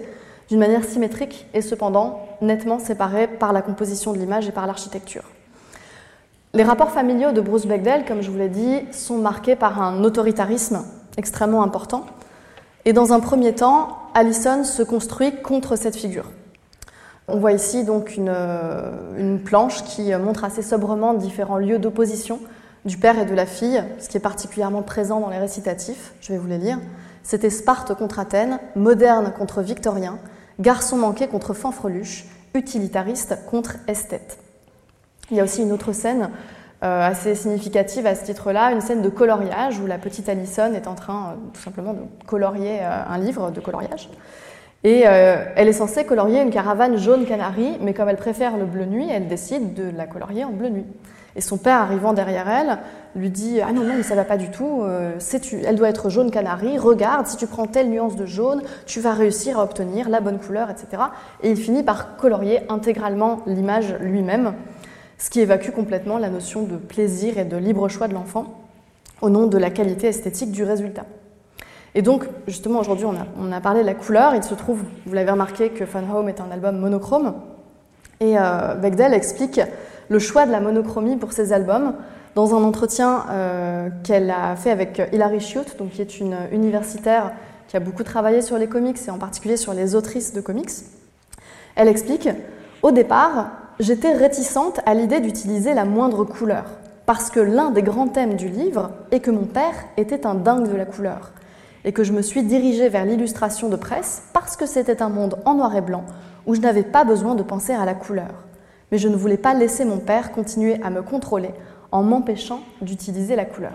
d'une 0.51 0.59
manière 0.59 0.85
symétrique 0.85 1.47
et 1.55 1.63
cependant 1.63 2.21
nettement 2.43 2.79
séparés 2.79 3.27
par 3.27 3.55
la 3.55 3.63
composition 3.63 4.13
de 4.13 4.19
l'image 4.19 4.47
et 4.47 4.53
par 4.53 4.67
l'architecture. 4.67 5.25
Les 6.53 6.65
rapports 6.65 6.91
familiaux 6.91 7.33
de 7.33 7.41
Bruce 7.41 7.65
Bechdel, 7.65 8.05
comme 8.05 8.21
je 8.21 8.31
vous 8.31 8.37
l'ai 8.37 8.49
dit, 8.51 8.81
sont 8.91 9.17
marqués 9.17 9.57
par 9.57 9.81
un 9.81 10.05
autoritarisme 10.05 10.85
extrêmement 11.17 11.63
important. 11.63 12.05
Et 12.85 12.93
dans 12.93 13.13
un 13.13 13.21
premier 13.21 13.55
temps, 13.55 13.99
Allison 14.15 14.65
se 14.65 14.83
construit 14.83 15.43
contre 15.43 15.77
cette 15.77 15.97
figure. 15.97 16.31
On 17.29 17.39
voit 17.39 17.53
ici 17.53 17.85
donc 17.85 18.17
une, 18.17 18.35
une 19.17 19.41
planche 19.41 19.85
qui 19.85 20.13
montre 20.15 20.45
assez 20.45 20.63
sobrement 20.63 21.15
différents 21.15 21.59
lieux 21.59 21.79
d'opposition 21.79 22.41
du 22.85 22.97
père 22.97 23.19
et 23.19 23.27
de 23.27 23.35
la 23.35 23.47
fille, 23.47 23.83
ce 23.99 24.09
qui 24.09 24.17
est 24.17 24.21
particulièrement 24.21 24.83
présent 24.83 25.21
dans 25.21 25.29
les 25.29 25.39
récitatifs, 25.39 26.13
je 26.21 26.33
vais 26.33 26.39
vous 26.39 26.49
les 26.49 26.59
lire. 26.59 26.79
C'était 27.23 27.51
Sparte 27.51 27.95
contre 27.95 28.19
Athènes, 28.19 28.59
moderne 28.75 29.33
contre 29.37 29.61
victorien, 29.61 30.19
garçon 30.59 30.97
manqué 30.97 31.29
contre 31.29 31.53
fanfreluche, 31.53 32.27
utilitariste 32.55 33.39
contre 33.51 33.77
esthète. 33.87 34.39
Il 35.31 35.37
y 35.37 35.41
a 35.41 35.45
aussi 35.45 35.63
une 35.63 35.73
autre 35.73 35.93
scène 35.93 36.23
euh, 36.23 36.60
assez 36.83 37.35
significative 37.35 38.07
à 38.07 38.15
ce 38.15 38.25
titre-là, 38.25 38.73
une 38.73 38.81
scène 38.81 39.03
de 39.03 39.09
coloriage 39.09 39.79
où 39.79 39.87
la 39.87 39.99
petite 39.99 40.29
Alison 40.29 40.73
est 40.75 40.87
en 40.87 40.95
train 40.95 41.33
euh, 41.33 41.35
tout 41.53 41.61
simplement 41.61 41.93
de 41.93 42.01
colorier 42.27 42.79
euh, 42.81 43.03
un 43.09 43.19
livre 43.19 43.51
de 43.51 43.61
coloriage. 43.61 44.09
Et 44.83 45.01
elle 45.01 45.69
est 45.69 45.75
censée 45.75 46.07
colorier 46.07 46.41
une 46.41 46.49
caravane 46.49 46.97
jaune 46.97 47.27
canari, 47.27 47.77
mais 47.83 47.93
comme 47.93 48.09
elle 48.09 48.17
préfère 48.17 48.57
le 48.57 48.65
bleu 48.65 48.87
nuit, 48.87 49.09
elle 49.11 49.29
décide 49.29 49.75
de 49.75 49.91
la 49.95 50.07
colorier 50.07 50.43
en 50.43 50.53
bleu 50.53 50.71
nuit. 50.71 50.87
Et 51.37 51.41
son 51.41 51.59
père, 51.59 51.81
arrivant 51.81 52.13
derrière 52.13 52.49
elle, 52.49 52.79
lui 53.15 53.31
dit 53.31 53.61
Ah 53.61 53.73
non, 53.73 53.83
non, 53.83 53.95
mais 53.97 54.03
ça 54.03 54.15
va 54.15 54.25
pas 54.25 54.37
du 54.37 54.51
tout, 54.51 54.83
euh, 54.83 55.13
elle 55.65 55.77
doit 55.77 55.89
être 55.89 56.11
jaune 56.11 56.31
canari, 56.31 56.77
regarde, 56.79 57.27
si 57.27 57.37
tu 57.37 57.47
prends 57.47 57.67
telle 57.67 57.89
nuance 57.89 58.17
de 58.17 58.27
jaune, 58.27 58.63
tu 58.87 59.01
vas 59.01 59.13
réussir 59.13 59.59
à 59.59 59.63
obtenir 59.63 60.09
la 60.09 60.21
bonne 60.21 60.39
couleur, 60.39 60.71
etc. 60.71 61.03
Et 61.43 61.51
il 61.51 61.57
finit 61.57 61.83
par 61.83 62.17
colorier 62.17 62.61
intégralement 62.69 63.41
l'image 63.47 63.95
lui-même, 64.01 64.55
ce 65.21 65.29
qui 65.29 65.41
évacue 65.41 65.71
complètement 65.71 66.19
la 66.19 66.31
notion 66.31 66.63
de 66.63 66.77
plaisir 66.77 67.39
et 67.39 67.45
de 67.45 67.57
libre 67.57 67.89
choix 67.89 68.09
de 68.09 68.15
l'enfant 68.15 68.59
au 69.21 69.29
nom 69.29 69.47
de 69.47 69.59
la 69.59 69.71
qualité 69.71 70.09
esthétique 70.09 70.51
du 70.51 70.65
résultat. 70.65 71.05
Et 71.95 72.01
donc, 72.01 72.25
justement, 72.47 72.81
aujourd'hui, 72.81 73.05
on 73.05 73.53
a, 73.53 73.61
parlé 73.61 73.83
de 73.83 73.87
la 73.87 73.95
couleur. 73.95 74.35
Il 74.35 74.43
se 74.43 74.55
trouve, 74.55 74.83
vous 75.05 75.15
l'avez 75.15 75.31
remarqué, 75.31 75.69
que 75.71 75.85
Fun 75.85 76.05
Home 76.15 76.29
est 76.29 76.41
un 76.41 76.51
album 76.51 76.79
monochrome. 76.79 77.35
Et 78.21 78.39
euh, 78.39 79.13
explique 79.13 79.61
le 80.09 80.19
choix 80.19 80.47
de 80.47 80.53
la 80.53 80.61
monochromie 80.61 81.17
pour 81.17 81.33
ses 81.33 81.53
albums 81.53 81.95
dans 82.35 82.55
un 82.55 82.63
entretien 82.63 83.25
euh, 83.29 83.89
qu'elle 84.05 84.31
a 84.31 84.57
fait 84.57 84.71
avec 84.71 85.03
Hilary 85.13 85.41
Schute, 85.41 85.77
donc 85.79 85.91
qui 85.91 86.01
est 86.01 86.21
une 86.21 86.37
universitaire 86.53 87.33
qui 87.69 87.77
a 87.77 87.81
beaucoup 87.81 88.05
travaillé 88.05 88.41
sur 88.41 88.57
les 88.57 88.69
comics 88.69 88.99
et 89.07 89.11
en 89.11 89.19
particulier 89.19 89.57
sur 89.57 89.75
les 89.75 89.95
autrices 89.95 90.33
de 90.33 90.41
comics. 90.41 90.71
Elle 91.75 91.89
explique 91.89 92.29
Au 92.83 92.91
départ, 92.91 93.51
j'étais 93.81 94.13
réticente 94.13 94.81
à 94.87 94.95
l'idée 94.95 95.19
d'utiliser 95.19 95.75
la 95.75 95.85
moindre 95.85 96.25
couleur, 96.25 96.67
parce 97.07 97.31
que 97.31 97.41
l'un 97.41 97.73
des 97.73 97.83
grands 97.83 98.07
thèmes 98.07 98.35
du 98.35 98.49
livre 98.49 98.93
est 99.11 99.21
que 99.21 99.33
mon 99.33 99.47
père 99.47 99.75
était 99.97 100.25
un 100.27 100.37
dingue 100.37 100.71
de 100.71 100.77
la 100.77 100.85
couleur, 100.85 101.33
et 101.85 101.93
que 101.93 102.05
je 102.05 102.13
me 102.13 102.23
suis 102.23 102.45
dirigée 102.45 102.89
vers 102.89 103.05
l'illustration 103.05 103.69
de 103.69 103.77
presse 103.77 104.23
parce 104.33 104.57
que 104.57 104.67
c'était 104.67 105.03
un 105.03 105.09
monde 105.09 105.39
en 105.45 105.55
noir 105.55 105.75
et 105.75 105.81
blanc 105.81 106.05
où 106.47 106.55
je 106.55 106.61
n'avais 106.61 106.83
pas 106.83 107.05
besoin 107.05 107.35
de 107.35 107.43
penser 107.43 107.73
à 107.73 107.87
la 107.87 107.95
couleur 107.95 108.45
mais 108.91 108.99
je 108.99 109.09
ne 109.09 109.17
voulais 109.17 109.37
pas 109.37 109.55
laisser 109.55 109.85
mon 109.85 109.99
père 109.99 110.33
continuer 110.33 110.81
à 110.83 110.91
me 110.91 111.03
contrôler 111.03 111.51
en 111.93 112.03
m'empêchant 112.03 112.61
d'utiliser 112.81 113.37
la 113.37 113.45
couleur. 113.45 113.73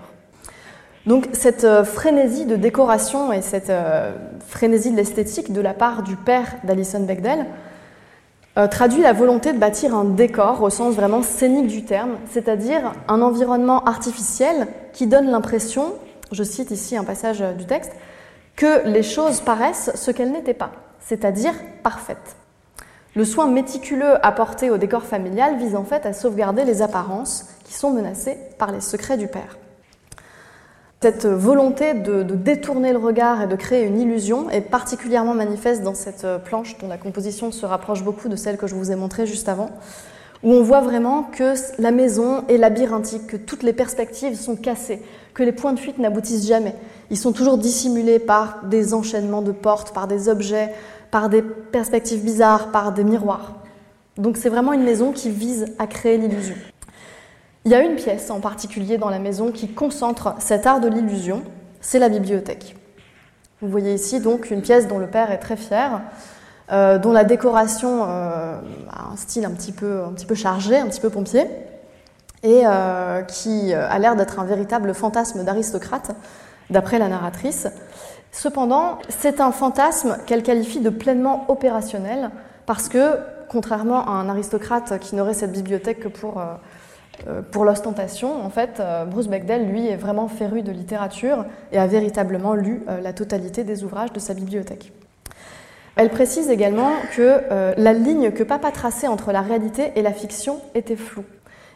Donc 1.05 1.29
cette 1.33 1.63
euh, 1.63 1.83
frénésie 1.83 2.45
de 2.45 2.55
décoration 2.55 3.31
et 3.31 3.41
cette 3.41 3.69
euh, 3.69 4.15
frénésie 4.39 4.91
de 4.91 4.95
l'esthétique 4.95 5.53
de 5.53 5.61
la 5.61 5.73
part 5.73 6.01
du 6.01 6.15
père 6.15 6.55
d'Alison 6.63 7.01
Bechdel 7.01 7.45
euh, 8.57 8.67
traduit 8.67 9.01
la 9.01 9.13
volonté 9.13 9.51
de 9.53 9.57
bâtir 9.57 9.95
un 9.95 10.05
décor 10.05 10.61
au 10.61 10.69
sens 10.69 10.95
vraiment 10.95 11.21
scénique 11.21 11.67
du 11.67 11.83
terme, 11.83 12.17
c'est-à-dire 12.31 12.93
un 13.07 13.21
environnement 13.21 13.83
artificiel 13.83 14.67
qui 14.93 15.07
donne 15.07 15.29
l'impression, 15.29 15.93
je 16.31 16.43
cite 16.43 16.71
ici 16.71 16.95
un 16.95 17.03
passage 17.03 17.41
du 17.57 17.65
texte, 17.65 17.91
que 18.55 18.87
les 18.87 19.03
choses 19.03 19.41
paraissent 19.41 19.91
ce 19.95 20.11
qu'elles 20.11 20.31
n'étaient 20.31 20.53
pas, 20.53 20.71
c'est-à-dire 20.99 21.53
parfaites. 21.83 22.35
Le 23.15 23.23
soin 23.23 23.47
méticuleux 23.47 24.25
apporté 24.25 24.69
au 24.69 24.77
décor 24.77 25.03
familial 25.03 25.57
vise 25.57 25.75
en 25.75 25.83
fait 25.83 26.05
à 26.05 26.13
sauvegarder 26.13 26.65
les 26.65 26.81
apparences 26.81 27.45
qui 27.63 27.73
sont 27.73 27.91
menacées 27.91 28.37
par 28.57 28.71
les 28.71 28.81
secrets 28.81 29.17
du 29.17 29.27
père. 29.27 29.57
Cette 31.01 31.27
volonté 31.27 31.93
de, 31.93 32.23
détourner 32.23 32.91
le 32.91 32.97
regard 32.97 33.41
et 33.41 33.47
de 33.47 33.55
créer 33.55 33.83
une 33.83 33.99
illusion 33.99 34.49
est 34.49 34.61
particulièrement 34.61 35.35
manifeste 35.35 35.83
dans 35.83 35.93
cette 35.93 36.25
planche 36.45 36.77
dont 36.79 36.87
la 36.87 36.97
composition 36.97 37.51
se 37.51 37.65
rapproche 37.65 38.03
beaucoup 38.03 38.27
de 38.27 38.35
celle 38.35 38.57
que 38.57 38.65
je 38.65 38.75
vous 38.75 38.91
ai 38.91 38.95
montrée 38.95 39.27
juste 39.27 39.47
avant, 39.47 39.69
où 40.41 40.51
on 40.51 40.63
voit 40.63 40.81
vraiment 40.81 41.23
que 41.23 41.53
la 41.79 41.91
maison 41.91 42.43
est 42.47 42.57
labyrinthique, 42.57 43.27
que 43.27 43.37
toutes 43.37 43.61
les 43.61 43.73
perspectives 43.73 44.35
sont 44.35 44.55
cassées, 44.55 45.01
que 45.33 45.43
les 45.43 45.51
points 45.51 45.73
de 45.73 45.79
fuite 45.79 45.99
n'aboutissent 45.99 46.47
jamais. 46.47 46.73
Ils 47.11 47.17
sont 47.17 47.33
toujours 47.33 47.57
dissimulés 47.57 48.19
par 48.19 48.65
des 48.65 48.93
enchaînements 48.93 49.41
de 49.41 49.51
portes, 49.51 49.93
par 49.93 50.07
des 50.07 50.27
objets, 50.27 50.73
par 51.11 51.29
des 51.29 51.41
perspectives 51.41 52.23
bizarres, 52.23 52.71
par 52.71 52.93
des 52.93 53.03
miroirs. 53.03 53.53
Donc 54.17 54.37
c'est 54.37 54.49
vraiment 54.49 54.73
une 54.73 54.83
maison 54.83 55.11
qui 55.11 55.29
vise 55.29 55.67
à 55.77 55.87
créer 55.87 56.17
l'illusion. 56.17 56.55
Il 57.65 57.71
y 57.71 57.73
a 57.73 57.81
une 57.81 57.95
pièce 57.95 58.29
en 58.29 58.39
particulier 58.39 58.99
dans 58.99 59.09
la 59.09 59.17
maison 59.17 59.51
qui 59.51 59.67
concentre 59.67 60.35
cet 60.37 60.67
art 60.67 60.79
de 60.79 60.87
l'illusion, 60.87 61.41
c'est 61.81 61.97
la 61.97 62.09
bibliothèque. 62.09 62.75
Vous 63.59 63.69
voyez 63.69 63.95
ici 63.95 64.19
donc 64.19 64.51
une 64.51 64.61
pièce 64.61 64.87
dont 64.87 64.99
le 64.99 65.07
père 65.07 65.31
est 65.31 65.39
très 65.39 65.57
fier, 65.57 66.01
euh, 66.71 66.99
dont 66.99 67.11
la 67.11 67.23
décoration 67.23 68.03
euh, 68.03 68.59
a 68.91 69.11
un 69.11 69.15
style 69.15 69.45
un 69.45 69.49
petit, 69.49 69.71
peu, 69.71 70.05
chargé, 70.35 70.77
un 70.77 70.85
petit 70.85 71.01
peu 71.01 71.09
pompier, 71.09 71.47
et 72.43 72.61
euh, 72.67 73.23
qui 73.23 73.73
a 73.73 73.97
l'air 73.97 74.15
d'être 74.15 74.39
un 74.39 74.45
véritable 74.45 74.93
fantasme 74.93 75.43
d'aristocrate, 75.43 76.11
d'après 76.69 76.99
la 76.99 77.07
narratrice. 77.07 77.67
Cependant, 78.31 78.99
c'est 79.09 79.41
un 79.41 79.51
fantasme 79.51 80.19
qu'elle 80.27 80.43
qualifie 80.43 80.81
de 80.81 80.91
pleinement 80.91 81.45
opérationnel 81.47 82.29
parce 82.67 82.89
que, 82.89 83.17
contrairement 83.49 84.05
à 84.05 84.11
un 84.11 84.29
aristocrate 84.29 84.99
qui 84.99 85.15
n'aurait 85.15 85.33
cette 85.33 85.51
bibliothèque 85.51 86.01
que 86.01 86.09
pour, 86.09 86.43
pour 87.51 87.65
l'ostentation, 87.65 88.43
en 88.43 88.49
fait, 88.49 88.79
euh, 88.79 89.05
Bruce 89.05 89.27
Bechdel, 89.27 89.67
lui, 89.67 89.87
est 89.87 89.95
vraiment 89.95 90.27
féru 90.27 90.61
de 90.61 90.71
littérature 90.71 91.45
et 91.71 91.77
a 91.77 91.87
véritablement 91.87 92.53
lu 92.53 92.83
la 93.01 93.13
totalité 93.13 93.63
des 93.63 93.83
ouvrages 93.83 94.13
de 94.13 94.19
sa 94.19 94.33
bibliothèque. 94.33 94.91
Elle 95.95 96.09
précise 96.09 96.49
également 96.49 96.91
que 97.15 97.41
la 97.77 97.93
ligne 97.93 98.31
que 98.31 98.43
Papa 98.43 98.71
traçait 98.71 99.07
entre 99.07 99.31
la 99.31 99.41
réalité 99.41 99.93
et 99.95 100.01
la 100.01 100.11
fiction 100.11 100.59
était 100.73 100.97
floue. 100.97 101.23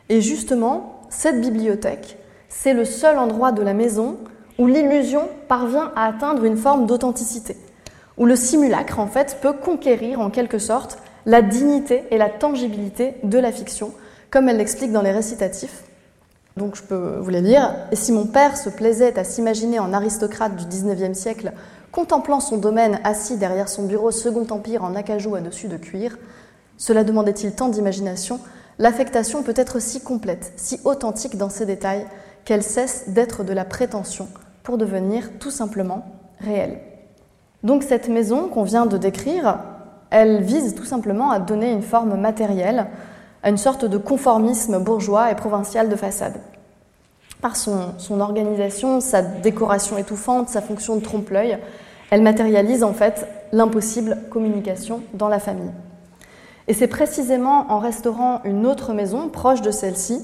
Et 0.10 0.20
justement, 0.20 1.00
cette 1.10 1.40
bibliothèque, 1.40 2.18
c'est 2.50 2.74
le 2.74 2.84
seul 2.84 3.18
endroit 3.18 3.52
de 3.52 3.62
la 3.62 3.74
maison 3.74 4.18
où 4.58 4.68
l'illusion 4.68 5.30
parvient 5.48 5.92
à 5.96 6.06
atteindre 6.08 6.44
une 6.44 6.58
forme 6.58 6.86
d'authenticité, 6.86 7.56
où 8.18 8.26
le 8.26 8.36
simulacre 8.36 9.00
en 9.00 9.08
fait 9.08 9.38
peut 9.42 9.54
conquérir 9.54 10.20
en 10.20 10.30
quelque 10.30 10.60
sorte 10.60 11.00
la 11.26 11.42
dignité 11.42 12.04
et 12.12 12.18
la 12.18 12.30
tangibilité 12.30 13.16
de 13.24 13.38
la 13.38 13.52
fiction, 13.52 13.94
comme 14.32 14.50
elle 14.50 14.58
l'explique 14.58 14.92
dans 14.92 15.02
les 15.02 15.12
récitatifs. 15.12 15.84
Donc 16.58 16.76
je 16.76 16.84
peux 16.84 17.18
vous 17.20 17.30
les 17.30 17.42
lire. 17.42 17.74
Et 17.92 17.96
si 17.96 18.12
mon 18.12 18.26
père 18.26 18.58
se 18.58 18.70
plaisait 18.70 19.18
à 19.18 19.24
s'imaginer 19.24 19.80
en 19.80 19.94
aristocrate 19.94 20.56
du 20.56 20.66
XIXe 20.66 21.18
siècle 21.18 21.54
contemplant 21.92 22.40
son 22.40 22.58
domaine 22.58 23.00
assis 23.04 23.38
derrière 23.38 23.70
son 23.70 23.84
bureau 23.84 24.12
Second 24.12 24.46
Empire 24.50 24.84
en 24.84 24.96
acajou 24.96 25.36
à 25.36 25.42
dessus 25.42 25.68
de 25.68 25.78
cuir, 25.78 26.18
cela 26.78 27.04
demandait-il 27.04 27.54
tant 27.54 27.70
d'imagination, 27.70 28.40
l'affectation 28.78 29.42
peut 29.44 29.54
être 29.56 29.82
si 29.82 30.02
complète, 30.02 30.54
si 30.56 30.80
authentique 30.86 31.38
dans 31.38 31.50
ses 31.50 31.66
détails, 31.66 32.06
qu'elle 32.46 32.64
cesse 32.64 33.10
d'être 33.10 33.44
de 33.44 33.54
la 33.54 33.66
prétention 33.66 34.28
pour 34.64 34.78
devenir 34.78 35.40
tout 35.40 35.52
simplement 35.52 36.06
réelle. 36.40 36.80
Donc 37.64 37.84
cette 37.84 38.08
maison 38.08 38.48
qu'on 38.48 38.64
vient 38.64 38.86
de 38.86 38.98
décrire, 38.98 39.60
elle 40.10 40.42
vise 40.42 40.76
tout 40.76 40.86
simplement 40.86 41.32
à 41.32 41.40
donner 41.40 41.72
une 41.72 41.82
forme 41.82 42.20
matérielle 42.20 42.88
à 43.44 43.50
une 43.50 43.58
sorte 43.58 43.86
de 43.86 43.98
conformisme 43.98 44.80
bourgeois 44.80 45.32
et 45.32 45.36
provincial 45.36 45.90
de 45.90 45.96
façade. 45.96 46.40
Par 47.42 47.56
son, 47.56 47.94
organisation, 48.20 49.00
sa 49.00 49.22
décoration 49.22 49.98
étouffante, 49.98 50.50
sa 50.50 50.62
fonction 50.62 50.98
de 50.98 51.02
trompe-l'œil, 51.02 51.58
elle 52.12 52.22
matérialise 52.22 52.84
en 52.84 52.94
fait 52.94 53.28
l'impossible 53.54 54.18
communication 54.30 55.02
dans 55.14 55.30
la 55.30 55.40
famille. 55.40 55.72
Et 56.68 56.74
c'est 56.74 56.88
précisément 56.88 57.72
en 57.72 57.80
restaurant 57.80 58.42
une 58.44 58.66
autre 58.66 58.94
maison 58.94 59.30
proche 59.30 59.62
de 59.62 59.72
celle-ci 59.72 60.22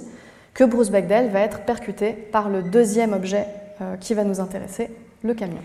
que 0.54 0.64
Bruce 0.64 0.92
Bechdel 0.92 1.30
va 1.30 1.40
être 1.40 1.62
percuté 1.62 2.12
par 2.12 2.50
le 2.50 2.64
deuxième 2.64 3.14
objet 3.14 3.48
euh, 3.82 3.96
qui 3.98 4.14
va 4.14 4.24
nous 4.24 4.40
intéresser, 4.40 4.90
le 5.24 5.34
camion. 5.34 5.62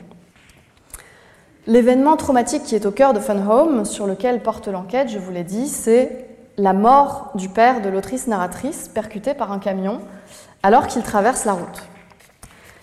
L'événement 1.67 2.17
traumatique 2.17 2.63
qui 2.63 2.75
est 2.75 2.87
au 2.87 2.91
cœur 2.91 3.13
de 3.13 3.21
Fun 3.21 3.47
Home, 3.49 3.85
sur 3.85 4.07
lequel 4.07 4.41
porte 4.41 4.69
l'enquête, 4.69 5.09
je 5.09 5.19
vous 5.19 5.31
l'ai 5.31 5.45
dit, 5.45 5.69
c'est 5.69 6.30
la 6.57 6.73
mort 6.73 7.31
du 7.35 7.49
père 7.49 7.81
de 7.81 7.89
l'autrice 7.89 8.27
narratrice 8.27 8.89
percuté 8.89 9.35
par 9.35 9.53
un 9.53 9.59
camion 9.59 10.01
alors 10.63 10.87
qu'il 10.87 11.03
traverse 11.03 11.45
la 11.45 11.53
route. 11.53 11.83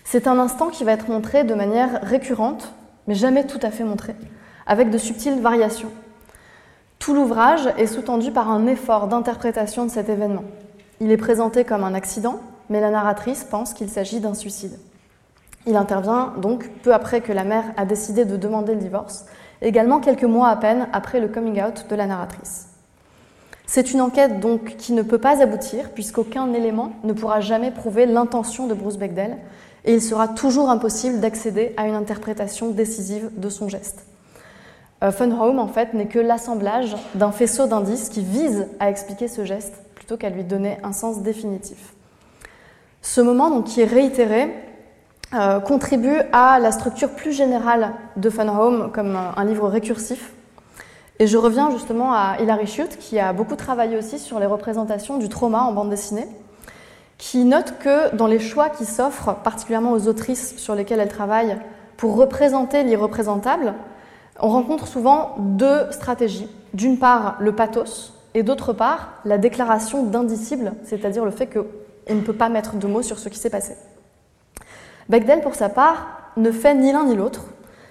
C'est 0.04 0.28
un 0.28 0.40
instant 0.40 0.70
qui 0.70 0.84
va 0.84 0.94
être 0.94 1.10
montré 1.10 1.44
de 1.44 1.54
manière 1.54 2.00
récurrente, 2.02 2.74
mais 3.08 3.16
jamais 3.16 3.46
tout 3.46 3.60
à 3.62 3.72
fait 3.72 3.84
montré, 3.84 4.16
avec 4.66 4.90
de 4.90 4.98
subtiles 4.98 5.42
variations. 5.42 5.92
Tout 7.00 7.14
l'ouvrage 7.14 7.68
est 7.78 7.88
sous-tendu 7.88 8.32
par 8.32 8.50
un 8.50 8.68
effort 8.68 9.08
d'interprétation 9.08 9.86
de 9.86 9.92
cet 9.92 10.10
événement. 10.10 10.46
Il 11.00 11.12
est 11.12 11.18
présenté 11.18 11.64
comme 11.64 11.84
un 11.84 11.94
accident, 11.94 12.40
mais 12.70 12.82
la 12.82 12.90
narratrice 12.90 13.44
pense 13.44 13.74
qu'il 13.74 13.90
s'agit 13.90 14.20
d'un 14.20 14.34
suicide. 14.34 14.80
Il 15.66 15.76
intervient 15.76 16.34
donc 16.38 16.70
peu 16.84 16.94
après 16.94 17.22
que 17.22 17.34
la 17.34 17.44
mère 17.44 17.66
a 17.76 17.86
décidé 17.86 18.26
de 18.26 18.38
demander 18.38 18.74
le 18.74 18.80
divorce, 18.80 19.26
également 19.62 20.00
quelques 20.00 20.24
mois 20.24 20.50
à 20.50 20.56
peine 20.56 20.88
après 20.94 21.20
le 21.20 21.28
coming 21.28 21.62
out 21.62 21.86
de 21.90 21.96
la 21.96 22.06
narratrice. 22.08 22.67
C'est 23.70 23.92
une 23.92 24.00
enquête 24.00 24.40
donc 24.40 24.78
qui 24.78 24.94
ne 24.94 25.02
peut 25.02 25.18
pas 25.18 25.44
aboutir 25.44 25.92
puisqu'aucun 25.92 26.52
élément 26.54 26.94
ne 27.04 27.12
pourra 27.12 27.42
jamais 27.42 27.70
prouver 27.70 28.06
l'intention 28.06 28.66
de 28.66 28.74
Bruce 28.74 28.98
Bechdel 28.98 29.38
et 29.84 29.94
il 29.94 30.02
sera 30.02 30.30
toujours 30.30 30.70
impossible 30.70 31.20
d'accéder 31.20 31.74
à 31.76 31.86
une 31.86 31.94
interprétation 31.94 32.70
décisive 32.70 33.30
de 33.36 33.50
son 33.50 33.68
geste. 33.68 34.06
Euh, 35.04 35.12
Fun 35.12 35.32
Home 35.32 35.60
en 35.60 35.68
fait 35.68 35.94
n'est 35.94 36.08
que 36.08 36.18
l'assemblage 36.18 36.96
d'un 37.14 37.34
faisceau 37.34 37.68
d'indices 37.68 38.08
qui 38.08 38.24
vise 38.24 38.68
à 38.80 38.90
expliquer 38.90 39.28
ce 39.28 39.44
geste 39.44 39.74
plutôt 39.96 40.16
qu'à 40.16 40.30
lui 40.30 40.46
donner 40.46 40.78
un 40.84 40.94
sens 40.94 41.22
définitif. 41.22 41.94
Ce 43.02 43.20
moment 43.20 43.50
donc, 43.50 43.66
qui 43.66 43.82
est 43.82 43.86
réitéré 43.86 44.50
euh, 45.34 45.60
contribue 45.60 46.18
à 46.32 46.60
la 46.60 46.72
structure 46.72 47.10
plus 47.10 47.34
générale 47.34 47.92
de 48.16 48.30
Fun 48.30 48.48
Home 48.48 48.92
comme 48.94 49.18
un 49.36 49.44
livre 49.44 49.68
récursif 49.68 50.32
et 51.20 51.28
je 51.28 51.38
reviens 51.38 51.72
justement 51.72 52.14
à 52.14 52.38
Hilary 52.40 52.68
Schutt, 52.68 52.98
qui 52.98 53.20
a 53.20 53.34
beaucoup 53.34 53.56
travaillé 53.56 53.98
aussi 53.98 54.20
sur 54.20 54.40
les 54.40 54.46
représentations 54.46 55.18
du 55.18 55.30
trauma 55.30 55.62
en 55.62 55.72
bande 55.72 55.90
dessinée, 55.90 56.28
qui 57.18 57.44
note 57.44 57.74
que 57.80 58.16
dans 58.16 58.28
les 58.28 58.40
choix 58.40 58.70
qui 58.70 58.86
s'offrent, 58.86 59.36
particulièrement 59.44 59.92
aux 59.92 60.08
autrices 60.08 60.58
sur 60.58 60.76
lesquelles 60.76 61.00
elle 61.00 61.10
travaille, 61.10 61.58
pour 61.98 62.16
représenter 62.16 62.84
l'irreprésentable, 62.84 63.74
on 64.40 64.50
rencontre 64.50 64.88
souvent 64.88 65.36
deux 65.40 65.92
stratégies. 65.92 66.48
D'une 66.76 67.00
part, 67.00 67.38
le 67.40 67.54
pathos, 67.54 68.14
et 68.36 68.44
d'autre 68.44 68.72
part, 68.72 69.14
la 69.26 69.40
déclaration 69.40 70.04
d'indicible, 70.04 70.74
c'est-à-dire 70.84 71.26
le 71.26 71.32
fait 71.32 71.48
qu'on 71.48 72.14
ne 72.14 72.22
peut 72.22 72.34
pas 72.34 72.50
mettre 72.50 72.76
de 72.76 72.86
mots 72.86 73.02
sur 73.02 73.18
ce 73.18 73.30
qui 73.30 73.40
s'est 73.40 73.50
passé. 73.50 73.76
Bechdel, 75.10 75.42
pour 75.42 75.56
sa 75.56 75.70
part, 75.70 76.32
ne 76.38 76.52
fait 76.52 76.76
ni 76.76 76.92
l'un 76.92 77.06
ni 77.06 77.16
l'autre. 77.16 77.46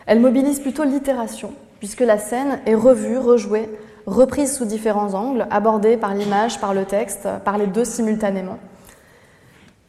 Elle 0.06 0.20
mobilise 0.20 0.60
plutôt 0.60 0.84
l'itération, 0.84 1.52
puisque 1.78 2.00
la 2.00 2.18
scène 2.18 2.60
est 2.66 2.74
revue, 2.74 3.18
rejouée, 3.18 3.68
reprise 4.06 4.56
sous 4.56 4.64
différents 4.64 5.14
angles, 5.14 5.46
abordée 5.50 5.96
par 5.96 6.14
l'image, 6.14 6.60
par 6.60 6.74
le 6.74 6.84
texte, 6.84 7.28
par 7.44 7.58
les 7.58 7.66
deux 7.66 7.84
simultanément. 7.84 8.58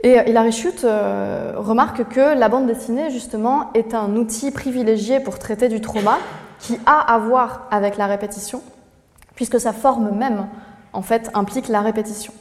Et 0.02 0.18
Hilary 0.30 0.52
Schutt 0.52 0.84
euh, 0.84 1.54
remarque 1.58 2.08
que 2.10 2.38
la 2.38 2.50
bande 2.50 2.68
dessinée, 2.68 3.10
justement, 3.10 3.72
est 3.74 3.94
un 3.94 4.16
outil 4.16 4.52
privilégié 4.52 5.20
pour 5.20 5.40
traiter 5.40 5.70
du 5.70 5.82
trauma 5.82 6.20
qui 6.60 6.80
a 6.86 7.14
à 7.14 7.18
voir 7.18 7.68
avec 7.72 7.98
la 7.98 8.06
répétition, 8.06 8.62
puisque 9.36 9.60
sa 9.60 9.74
forme 9.74 10.16
même, 10.16 10.48
en 10.94 11.02
fait, 11.02 11.32
implique 11.34 11.68
la 11.68 11.82
répétition. 11.82 12.34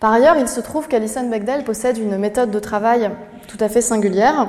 Par 0.00 0.12
ailleurs, 0.12 0.36
il 0.36 0.48
se 0.48 0.60
trouve 0.60 0.88
qu'Alison 0.88 1.28
Bechdel 1.28 1.64
possède 1.64 1.98
une 1.98 2.18
méthode 2.18 2.50
de 2.50 2.58
travail 2.58 3.10
tout 3.46 3.56
à 3.60 3.68
fait 3.68 3.80
singulière. 3.80 4.48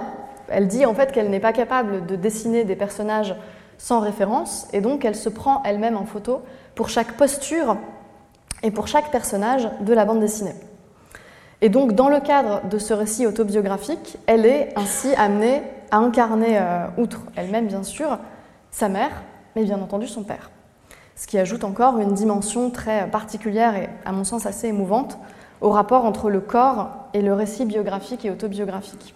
Elle 0.49 0.67
dit 0.67 0.85
en 0.85 0.93
fait 0.93 1.11
qu'elle 1.11 1.29
n'est 1.29 1.39
pas 1.39 1.53
capable 1.53 2.05
de 2.05 2.15
dessiner 2.15 2.65
des 2.65 2.75
personnages 2.75 3.35
sans 3.77 3.99
référence, 3.99 4.67
et 4.73 4.81
donc 4.81 5.05
elle 5.05 5.15
se 5.15 5.29
prend 5.29 5.61
elle-même 5.63 5.97
en 5.97 6.05
photo 6.05 6.41
pour 6.75 6.89
chaque 6.89 7.13
posture 7.13 7.77
et 8.63 8.71
pour 8.71 8.87
chaque 8.87 9.11
personnage 9.11 9.69
de 9.81 9.93
la 9.93 10.05
bande 10.05 10.19
dessinée. 10.19 10.55
Et 11.61 11.69
donc 11.69 11.93
dans 11.93 12.09
le 12.09 12.19
cadre 12.19 12.61
de 12.67 12.77
ce 12.77 12.93
récit 12.93 13.27
autobiographique, 13.27 14.17
elle 14.27 14.45
est 14.45 14.69
ainsi 14.75 15.13
amenée 15.15 15.63
à 15.91 15.97
incarner, 15.97 16.57
euh, 16.59 16.87
outre 16.97 17.21
elle-même 17.35 17.67
bien 17.67 17.83
sûr, 17.83 18.17
sa 18.71 18.89
mère, 18.89 19.23
mais 19.55 19.63
bien 19.63 19.81
entendu 19.81 20.07
son 20.07 20.23
père. 20.23 20.51
Ce 21.15 21.27
qui 21.27 21.37
ajoute 21.37 21.63
encore 21.63 21.97
une 21.99 22.13
dimension 22.13 22.69
très 22.69 23.09
particulière 23.09 23.75
et 23.75 23.89
à 24.03 24.11
mon 24.11 24.25
sens 24.25 24.45
assez 24.45 24.67
émouvante 24.67 25.17
au 25.61 25.69
rapport 25.69 26.03
entre 26.03 26.29
le 26.29 26.41
corps 26.41 26.89
et 27.13 27.21
le 27.21 27.33
récit 27.33 27.65
biographique 27.65 28.25
et 28.25 28.31
autobiographique. 28.31 29.15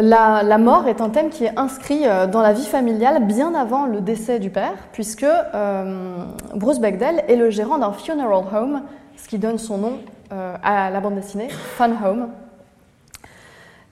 La, 0.00 0.58
mort 0.58 0.86
est 0.86 1.00
un 1.00 1.08
thème 1.08 1.28
qui 1.28 1.44
est 1.44 1.58
inscrit 1.58 2.06
euh, 2.06 2.28
dans 2.28 2.40
la 2.40 2.52
vie 2.52 2.66
familiale 2.66 3.26
bien 3.26 3.52
avant 3.52 3.84
le 3.84 4.00
décès 4.00 4.38
du 4.38 4.48
père, 4.48 4.74
puisque 4.92 5.24
euh, 5.24 6.24
Bruce 6.54 6.78
Bechdel 6.78 7.24
est 7.26 7.34
le 7.34 7.50
gérant 7.50 7.78
d'un 7.78 7.92
funeral 7.92 8.44
home, 8.54 8.82
ce 9.16 9.26
qui 9.26 9.38
donne 9.38 9.58
son 9.58 9.78
nom 9.78 9.92
euh, 10.32 10.54
à 10.62 10.90
la 10.90 11.00
bande 11.00 11.16
dessinée, 11.16 11.48
Fun 11.48 11.90
Home. 12.04 12.28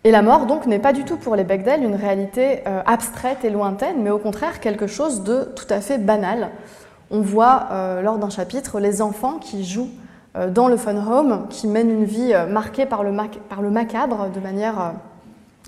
Et 0.05 0.13
la 0.13 0.23
mort, 0.23 0.47
donc, 0.47 0.67
n'est 0.67 0.79
pas 0.79 0.93
du 0.93 1.03
tout 1.03 1.17
pour 1.17 1.35
les 1.35 1.43
Bechdel 1.43 1.83
une 1.83 1.97
réalité 1.97 2.63
abstraite 2.87 3.45
et 3.45 3.51
lointaine, 3.51 3.97
mais 4.05 4.11
au 4.11 4.19
contraire 4.19 4.61
quelque 4.61 4.87
chose 4.87 5.25
de 5.25 5.43
tout 5.57 5.67
à 5.69 5.81
fait 5.81 5.99
banal. 5.99 6.51
On 7.11 7.21
voit 7.21 7.67
lors 8.05 8.19
d'un 8.19 8.31
chapitre 8.31 8.79
les 8.79 9.03
enfants 9.03 9.41
qui 9.41 9.65
jouent 9.65 9.91
dans 10.51 10.69
le 10.69 10.77
Fun 10.77 10.95
Home, 11.11 11.49
qui 11.51 11.67
mènent 11.67 11.91
une 11.91 12.05
vie 12.05 12.33
marquée 12.49 12.87
par 12.87 13.03
le, 13.03 13.13
par 13.49 13.63
le 13.63 13.71
macabre 13.71 14.29
de 14.33 14.39
manière 14.39 14.93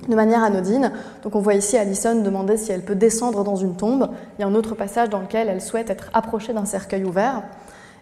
de 0.06 0.14
manière 0.14 0.44
anodine. 0.44 0.92
Donc 1.22 1.34
on 1.34 1.40
voit 1.40 1.54
ici 1.54 1.76
Alison 1.76 2.22
demander 2.22 2.56
si 2.56 2.70
elle 2.70 2.82
peut 2.82 2.94
descendre 2.94 3.42
dans 3.42 3.56
une 3.56 3.74
tombe. 3.74 4.10
Il 4.38 4.42
y 4.42 4.44
a 4.44 4.46
un 4.46 4.54
autre 4.54 4.74
passage 4.74 5.08
dans 5.08 5.20
lequel 5.20 5.48
elle 5.48 5.60
souhaite 5.60 5.90
être 5.90 6.10
approchée 6.12 6.52
d'un 6.52 6.64
cercueil 6.64 7.04
ouvert. 7.04 7.42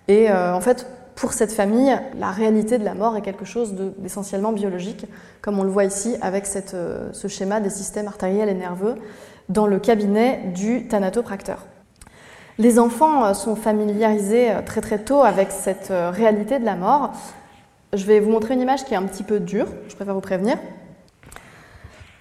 Et 0.09 0.31
euh, 0.31 0.55
en 0.55 0.61
fait, 0.61 0.87
pour 1.15 1.33
cette 1.33 1.53
famille, 1.53 1.99
la 2.19 2.31
réalité 2.31 2.79
de 2.79 2.85
la 2.85 2.95
mort 2.95 3.17
est 3.17 3.23
quelque 3.23 3.47
chose 3.47 3.75
d'essentiellement 3.99 4.53
biologique, 4.53 5.07
comme 5.41 5.59
on 5.59 5.63
le 5.63 5.71
voit 5.71 5.85
ici 5.85 6.17
avec 6.21 6.47
euh, 6.75 7.09
ce 7.13 7.29
schéma 7.29 7.61
des 7.61 7.71
systèmes 7.71 8.07
artériels 8.07 8.51
et 8.51 8.55
nerveux 8.55 8.97
dans 9.49 9.67
le 9.67 9.79
cabinet 9.79 10.53
du 10.55 10.89
thanatopracteur. 10.89 11.65
Les 12.59 12.79
enfants 12.79 13.25
euh, 13.25 13.33
sont 13.33 13.57
familiarisés 13.57 14.53
très 14.67 14.83
très 14.83 14.99
tôt 14.99 15.23
avec 15.23 15.51
cette 15.51 15.91
réalité 15.91 16.59
de 16.59 16.65
la 16.65 16.77
mort. 16.77 17.13
Je 17.95 18.05
vais 18.05 18.21
vous 18.21 18.31
montrer 18.31 18.55
une 18.55 18.61
image 18.61 18.85
qui 18.85 18.93
est 18.93 18.99
un 18.99 19.05
petit 19.05 19.23
peu 19.23 19.41
dure, 19.41 19.69
je 19.89 19.95
préfère 19.97 20.15
vous 20.15 20.21
prévenir. 20.21 20.59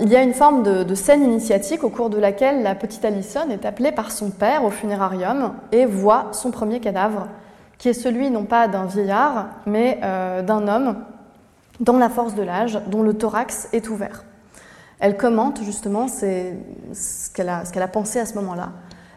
Il 0.06 0.12
y 0.12 0.16
a 0.16 0.22
une 0.22 0.36
forme 0.36 0.62
de, 0.62 0.94
scène 0.94 1.24
initiatique 1.24 1.84
au 1.84 1.90
cours 1.90 2.12
de 2.12 2.20
laquelle 2.20 2.62
la 2.62 2.76
petite 2.76 3.04
Alison 3.04 3.50
est 3.50 3.66
appelée 3.66 3.92
par 3.92 4.12
son 4.12 4.30
père 4.30 4.64
au 4.64 4.70
funérarium 4.70 5.54
et 5.72 5.88
voit 5.88 6.28
son 6.32 6.52
premier 6.52 6.80
cadavre, 6.80 7.28
qui 7.80 7.90
est 7.90 7.94
celui 7.94 8.30
non 8.30 8.44
pas 8.46 8.68
d'un 8.68 8.86
vieillard, 8.86 9.48
mais 9.66 10.00
euh, 10.04 10.44
d'un 10.44 10.68
homme 10.68 10.98
dans 11.80 11.98
la 11.98 12.10
force 12.10 12.36
de 12.36 12.44
l'âge, 12.44 12.80
dont 12.86 13.02
le 13.02 13.16
thorax 13.16 13.68
est 13.74 13.90
ouvert. 13.90 14.26
Elle 15.00 15.18
commente 15.18 15.64
justement 15.64 16.08
ce 16.08 16.54
qu'elle 17.34 17.50
a, 17.50 17.88
pensé 17.88 18.20
à 18.20 18.28
ce 18.28 18.36
moment-là. 18.36 18.74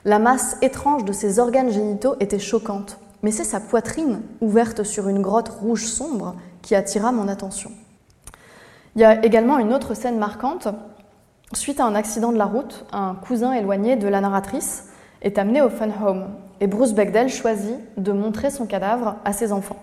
La 0.07 0.19
masse 0.19 0.57
étrange 0.63 1.05
de 1.05 1.13
ses 1.13 1.39
organes 1.39 1.71
génitaux 1.71 2.15
était 2.19 2.39
choquante, 2.39 2.99
mais 3.23 3.31
c'est 3.31 3.45
sa 3.45 3.61
poitrine, 3.61 4.23
ouverte 4.41 4.85
sur 4.85 5.09
une 5.09 5.21
grotte 5.21 5.51
rouge 5.51 5.85
sombre, 5.85 6.35
qui 6.63 6.75
attira 6.75 7.13
mon 7.13 7.29
attention. 7.29 7.73
Il 8.95 9.03
y 9.03 9.05
a 9.05 9.25
également 9.25 9.59
une 9.59 9.73
autre 9.73 9.95
scène 9.95 10.19
marquante. 10.19 10.69
Suite 11.53 11.81
à 11.81 11.85
un 11.85 11.95
accident 11.95 12.33
de 12.33 12.39
la 12.39 12.45
route, 12.45 12.85
un 12.93 13.15
cousin 13.15 13.53
éloigné 13.53 13.97
de 13.97 14.09
la 14.09 14.21
narratrice 14.21 14.89
est 15.23 15.39
amené 15.39 15.63
au 15.63 15.69
Fun 15.69 15.89
Home 16.05 16.29
et 16.61 16.67
Bruce 16.67 16.93
Bechdel 16.93 17.29
choisit 17.29 17.79
de 17.97 18.13
montrer 18.13 18.51
son 18.51 18.67
cadavre 18.67 19.17
à 19.25 19.33
ses 19.33 19.53
enfants. 19.53 19.79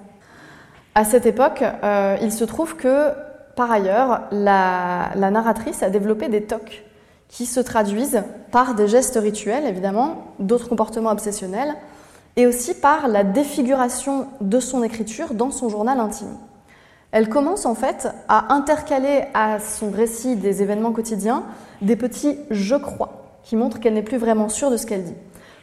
À 0.94 1.04
cette 1.04 1.26
époque, 1.26 1.64
euh, 1.84 2.18
il 2.22 2.32
se 2.32 2.44
trouve 2.46 2.76
que, 2.76 3.10
par 3.56 3.72
ailleurs, 3.72 4.22
la, 4.32 5.12
narratrice 5.16 5.84
a 5.84 5.90
développé 5.90 6.30
des 6.30 6.44
tocs 6.44 6.84
qui 7.28 7.46
se 7.46 7.60
traduisent 7.60 8.24
par 8.52 8.76
des 8.76 8.88
gestes 8.88 9.20
rituels, 9.22 9.66
évidemment, 9.66 10.34
d'autres 10.40 10.70
comportements 10.70 11.12
obsessionnels, 11.12 11.74
et 12.38 12.48
aussi 12.48 12.74
par 12.74 13.08
la 13.08 13.24
défiguration 13.24 14.28
de 14.40 14.60
son 14.60 14.84
écriture 14.84 15.34
dans 15.34 15.52
son 15.52 15.68
journal 15.68 16.00
intime. 16.00 16.38
Elle 17.12 17.30
commence 17.30 17.66
en 17.66 17.76
fait 17.76 18.08
à 18.28 18.54
intercaler 18.54 19.24
à 19.34 19.60
son 19.60 19.90
récit 19.90 20.36
des 20.36 20.62
événements 20.62 20.92
quotidiens 20.92 21.44
des 21.82 21.96
petits 21.96 22.38
je 22.52 22.76
crois 22.76 23.40
qui 23.44 23.56
montrent 23.56 23.80
qu'elle 23.80 23.94
n'est 23.94 24.02
plus 24.02 24.18
vraiment 24.18 24.50
sûre 24.50 24.72
de 24.72 24.78
ce 24.78 24.86
qu'elle 24.86 25.04
dit. 25.04 25.14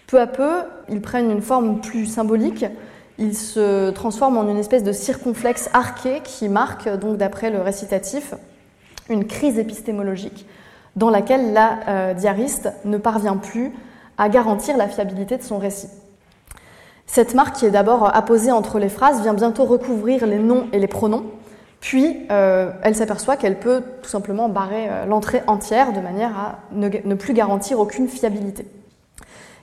Peu 0.07 0.20
à 0.20 0.26
peu, 0.26 0.62
ils 0.88 1.00
prennent 1.00 1.31
une 1.31 1.42
forme 1.42 1.81
plus 1.81 2.07
symbolique, 2.07 2.64
ils 3.18 3.37
se 3.37 3.90
transforment 3.90 4.38
en 4.38 4.48
une 4.48 4.59
espèce 4.59 4.85
de 4.85 4.92
circonflexe 4.92 5.68
arqué 5.72 6.20
qui 6.22 6.48
marque, 6.48 6.88
donc 6.88 7.16
d'après 7.16 7.50
le 7.50 7.61
récitatif, 7.61 8.35
une 9.09 9.26
crise 9.26 9.59
épistémologique 9.59 10.46
dans 10.96 11.11
laquelle 11.11 11.52
la 11.52 11.78
euh, 11.88 12.14
diariste 12.14 12.72
ne 12.85 12.98
parvient 12.98 13.37
plus 13.37 13.72
à 14.18 14.28
garantir 14.28 14.76
la 14.76 14.88
fiabilité 14.88 15.37
de 15.37 15.42
son 15.42 15.59
récit. 15.59 15.88
Cette 17.06 17.34
marque, 17.34 17.56
qui 17.56 17.66
est 17.66 17.70
d'abord 17.70 18.14
apposée 18.14 18.52
entre 18.52 18.78
les 18.78 18.88
phrases, 18.88 19.22
vient 19.22 19.34
bientôt 19.34 19.64
recouvrir 19.64 20.26
les 20.26 20.38
noms 20.38 20.68
et 20.72 20.78
les 20.78 20.86
pronoms, 20.86 21.24
puis 21.80 22.26
euh, 22.30 22.70
elle 22.82 22.94
s'aperçoit 22.94 23.36
qu'elle 23.36 23.58
peut 23.58 23.82
tout 24.02 24.08
simplement 24.08 24.48
barrer 24.48 24.88
euh, 24.88 25.04
l'entrée 25.04 25.42
entière 25.46 25.92
de 25.92 26.00
manière 26.00 26.38
à 26.38 26.58
ne, 26.72 27.14
plus 27.14 27.34
garantir 27.34 27.80
aucune 27.80 28.08
fiabilité. 28.08 28.66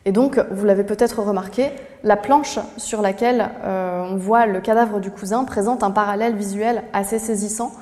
Et 0.06 0.12
donc, 0.12 0.40
vous 0.52 0.66
l'avez 0.66 0.84
peut-être 0.84 1.22
remarqué, 1.22 1.72
la 2.04 2.16
planche 2.16 2.60
sur 2.78 3.02
laquelle 3.02 3.50
on 3.66 4.16
voit 4.16 4.46
le 4.46 4.62
cadavre 4.62 5.02
du 5.02 5.12
cousin 5.12 5.44
présente 5.44 5.84
un 5.84 5.92
parallèle 5.92 6.36
visuel 6.36 6.84
assez 6.94 7.20
saisissant 7.20 7.74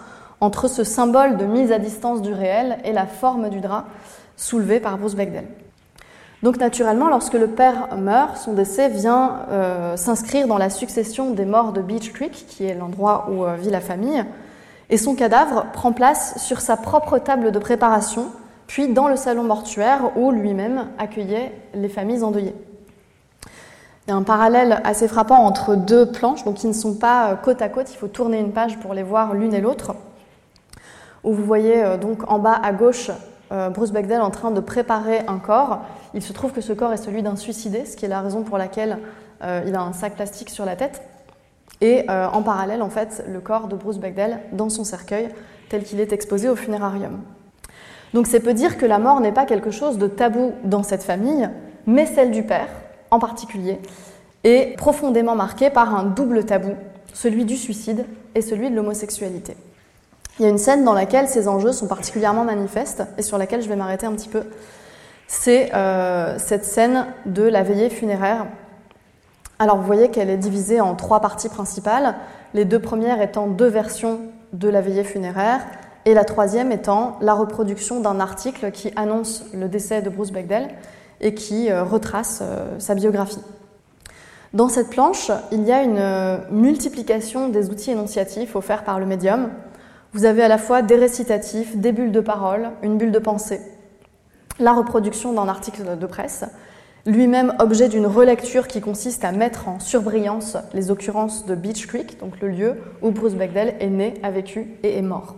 entre 0.42 0.68
ce 0.68 0.84
symbole 0.84 1.38
de 1.38 1.46
mise 1.46 1.72
à 1.72 1.80
distance 1.80 2.22
du 2.22 2.34
réel 2.34 2.78
et 2.84 2.92
la 2.92 3.06
forme 3.06 3.50
du 3.50 3.60
drap 3.60 3.86
soulevé 4.36 4.80
par 4.80 4.98
Bruce 4.98 5.16
Bechdel. 5.16 5.46
Donc 6.44 6.58
naturellement, 6.58 7.10
lorsque 7.10 7.34
le 7.34 7.48
père 7.48 7.96
meurt, 7.98 8.38
son 8.38 8.54
décès 8.54 8.90
vient 8.90 9.40
euh, 9.50 9.98
s'inscrire 9.98 10.48
dans 10.48 10.60
la 10.60 10.70
succession 10.70 11.32
des 11.32 11.46
morts 11.46 11.74
de 11.74 11.82
Beach 11.82 12.14
Creek, 12.14 12.46
qui 12.48 12.64
est 12.64 12.76
l'endroit 12.76 13.28
où 13.32 13.44
euh, 13.44 13.56
vit 13.56 13.72
la 13.72 13.82
famille, 13.82 14.24
et 14.92 14.98
son 14.98 15.16
cadavre 15.16 15.66
prend 15.74 15.92
place 15.94 16.38
sur 16.38 16.62
sa 16.62 16.78
propre 16.78 17.18
table 17.18 17.52
de 17.52 17.58
préparation, 17.58 18.28
puis 18.68 18.88
dans 18.88 19.08
le 19.08 19.16
salon 19.16 19.44
mortuaire 19.44 20.16
où 20.16 20.32
lui-même 20.32 20.90
accueillait 21.00 21.54
les 21.74 21.90
familles 21.90 22.24
endeuillées. 22.24 22.56
Il 24.06 24.12
y 24.12 24.14
a 24.14 24.16
un 24.16 24.24
parallèle 24.24 24.80
assez 24.84 25.08
frappant 25.08 25.44
entre 25.44 25.76
deux 25.76 26.12
planches, 26.12 26.44
donc 26.44 26.56
qui 26.56 26.68
ne 26.68 26.74
sont 26.74 26.94
pas 26.94 27.32
euh, 27.32 27.36
côte 27.36 27.64
à 27.64 27.70
côte, 27.70 27.92
il 27.92 27.98
faut 27.98 28.08
tourner 28.08 28.40
une 28.40 28.52
page 28.52 28.78
pour 28.78 28.94
les 28.94 29.04
voir 29.04 29.34
l'une 29.34 29.56
et 29.56 29.62
l'autre 29.62 29.96
où 31.24 31.34
vous 31.34 31.44
voyez 31.44 31.84
donc 32.00 32.32
en 32.32 32.40
bas 32.40 32.58
à 32.64 32.72
gauche 32.72 33.10
Bruce 33.74 33.92
Bechdel 33.92 34.22
en 34.22 34.30
train 34.30 34.52
de 34.52 34.62
préparer 34.62 35.24
un 35.28 35.40
corps. 35.40 35.80
Il 36.18 36.24
se 36.24 36.34
trouve 36.34 36.52
que 36.52 36.62
ce 36.62 36.74
corps 36.74 36.92
est 36.92 36.98
celui 36.98 37.22
d'un 37.22 37.36
suicidé, 37.38 37.86
ce 37.86 37.96
qui 37.96 38.04
est 38.04 38.10
la 38.10 38.22
raison 38.22 38.42
pour 38.42 38.58
laquelle 38.58 38.98
euh, 39.44 39.62
il 39.66 39.76
a 39.76 39.82
un 39.82 39.94
sac 39.94 40.16
plastique 40.16 40.50
sur 40.50 40.66
la 40.66 40.76
tête. 40.76 41.04
Et 41.80 42.10
en 42.10 42.42
parallèle, 42.42 42.82
en 42.82 42.90
fait, 42.90 43.24
le 43.28 43.40
corps 43.40 43.68
de 43.68 43.76
Bruce 43.76 44.00
Bechdel 44.00 44.40
dans 44.52 44.70
son 44.70 44.84
cercueil, 44.84 45.30
tel 45.70 45.84
qu'il 45.84 46.00
est 46.00 46.12
exposé 46.12 46.50
au 46.50 46.56
funérarium. 46.56 47.22
Donc 48.16 48.26
c'est 48.26 48.40
peut 48.40 48.56
dire 48.56 48.78
que 48.78 48.86
la 48.86 49.00
mort 49.00 49.20
n'est 49.20 49.32
pas 49.32 49.46
quelque 49.46 49.72
chose 49.72 49.98
de 49.98 50.08
tabou 50.08 50.54
dans 50.64 50.82
cette 50.82 51.04
famille, 51.04 51.50
mais 51.86 52.06
celle 52.06 52.32
du 52.32 52.42
père, 52.42 52.70
en 53.12 53.20
particulier, 53.20 53.80
est 54.44 54.76
profondément 54.78 55.36
marquée 55.36 55.70
par 55.70 55.94
un 55.94 56.04
double 56.04 56.46
tabou, 56.46 56.74
celui 57.14 57.46
du 57.46 57.58
suicide 57.58 58.06
et 58.34 58.42
celui 58.42 58.72
de 58.72 58.76
l'homosexualité. 58.76 59.56
Il 60.40 60.44
y 60.44 60.46
a 60.46 60.50
une 60.50 60.58
scène 60.58 60.84
dans 60.84 60.94
laquelle 60.94 61.28
ces 61.28 61.48
enjeux 61.48 61.74
sont 61.74 61.88
particulièrement 61.88 62.44
manifestes 62.44 63.04
et 63.18 63.24
sur 63.24 63.38
laquelle 63.38 63.62
je 63.62 63.70
vais 63.70 63.76
m'arrêter 63.76 64.06
un 64.06 64.14
petit 64.14 64.30
peu. 64.30 64.44
C'est 65.28 65.74
euh, 65.74 66.38
cette 66.40 66.64
scène 66.64 67.06
de 67.26 67.44
la 67.44 67.62
veillée 67.62 67.90
funéraire. 67.90 68.48
Alors 69.60 69.78
vous 69.78 69.86
voyez 69.86 70.10
qu'elle 70.10 70.30
est 70.30 70.38
divisée 70.38 70.80
en 70.80 70.96
trois 70.96 71.20
parties 71.20 71.50
principales, 71.50 72.16
les 72.54 72.64
deux 72.64 72.80
premières 72.80 73.22
étant 73.22 73.48
deux 73.48 73.68
versions 73.68 74.20
de 74.54 74.70
la 74.70 74.82
veillée 74.82 75.04
funéraire 75.04 75.66
et 76.06 76.14
la 76.14 76.24
troisième 76.24 76.72
étant 76.72 77.18
la 77.22 77.34
reproduction 77.34 78.00
d'un 78.00 78.22
article 78.22 78.72
qui 78.72 78.94
annonce 78.96 79.44
le 79.54 79.68
décès 79.68 80.02
de 80.02 80.10
Bruce 80.10 80.32
Bechdel 80.32 80.70
et 81.20 81.34
qui 81.34 81.70
euh, 81.70 81.84
retrace 81.84 82.40
euh, 82.42 82.80
sa 82.80 82.96
biographie. 82.96 83.42
Dans 84.54 84.70
cette 84.70 84.90
planche, 84.90 85.30
il 85.52 85.66
y 85.66 85.74
a 85.74 85.84
une 85.84 86.40
multiplication 86.52 87.50
des 87.50 87.70
outils 87.70 87.92
énonciatifs 87.92 88.56
offerts 88.56 88.86
par 88.86 88.98
le 88.98 89.06
médium, 89.06 89.50
vous 90.14 90.24
avez 90.24 90.42
à 90.42 90.48
la 90.48 90.58
fois 90.58 90.82
des 90.82 90.96
récitatifs, 90.96 91.76
des 91.76 91.92
bulles 91.92 92.14
de 92.14 92.22
parole, 92.22 92.70
une 92.82 92.98
bulle 92.98 93.12
de 93.12 93.20
pensée, 93.20 93.60
la 94.60 94.74
reproduction 94.74 95.34
d'un 95.34 95.48
article 95.48 95.98
de 95.98 96.06
presse, 96.06 96.46
lui-même 97.06 97.54
objet 97.60 97.88
d'une 97.88 98.06
relecture 98.06 98.68
qui 98.68 98.82
consiste 98.82 99.24
à 99.24 99.32
mettre 99.32 99.70
en 99.70 99.80
surbrillance 99.80 100.58
les 100.74 100.92
occurrences 100.92 101.46
de 101.46 101.56
Beach 101.56 101.88
Creek, 101.88 102.20
donc 102.20 102.40
le 102.42 102.50
lieu 102.50 102.76
où 103.02 103.12
Bruce 103.12 103.34
Bechdel 103.34 103.76
est 103.80 103.88
né, 103.88 104.16
a 104.24 104.30
vécu 104.30 104.76
et 104.84 104.98
est 104.98 105.02
mort. 105.02 105.36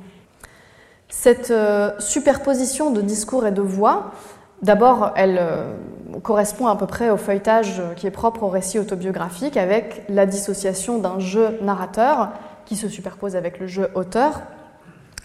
Cette 1.09 1.51
euh, 1.51 1.91
superposition 1.99 2.91
de 2.91 3.01
discours 3.01 3.45
et 3.45 3.51
de 3.51 3.61
voix, 3.61 4.11
d'abord, 4.61 5.11
elle 5.15 5.37
euh, 5.39 5.73
correspond 6.23 6.67
à 6.67 6.75
peu 6.75 6.87
près 6.87 7.09
au 7.09 7.17
feuilletage 7.17 7.81
qui 7.95 8.07
est 8.07 8.11
propre 8.11 8.43
au 8.43 8.49
récit 8.49 8.79
autobiographique, 8.79 9.57
avec 9.57 10.03
la 10.09 10.25
dissociation 10.25 10.97
d'un 10.97 11.19
jeu 11.19 11.59
narrateur 11.61 12.29
qui 12.65 12.75
se 12.75 12.87
superpose 12.87 13.35
avec 13.35 13.59
le 13.59 13.67
jeu 13.67 13.89
auteur, 13.95 14.41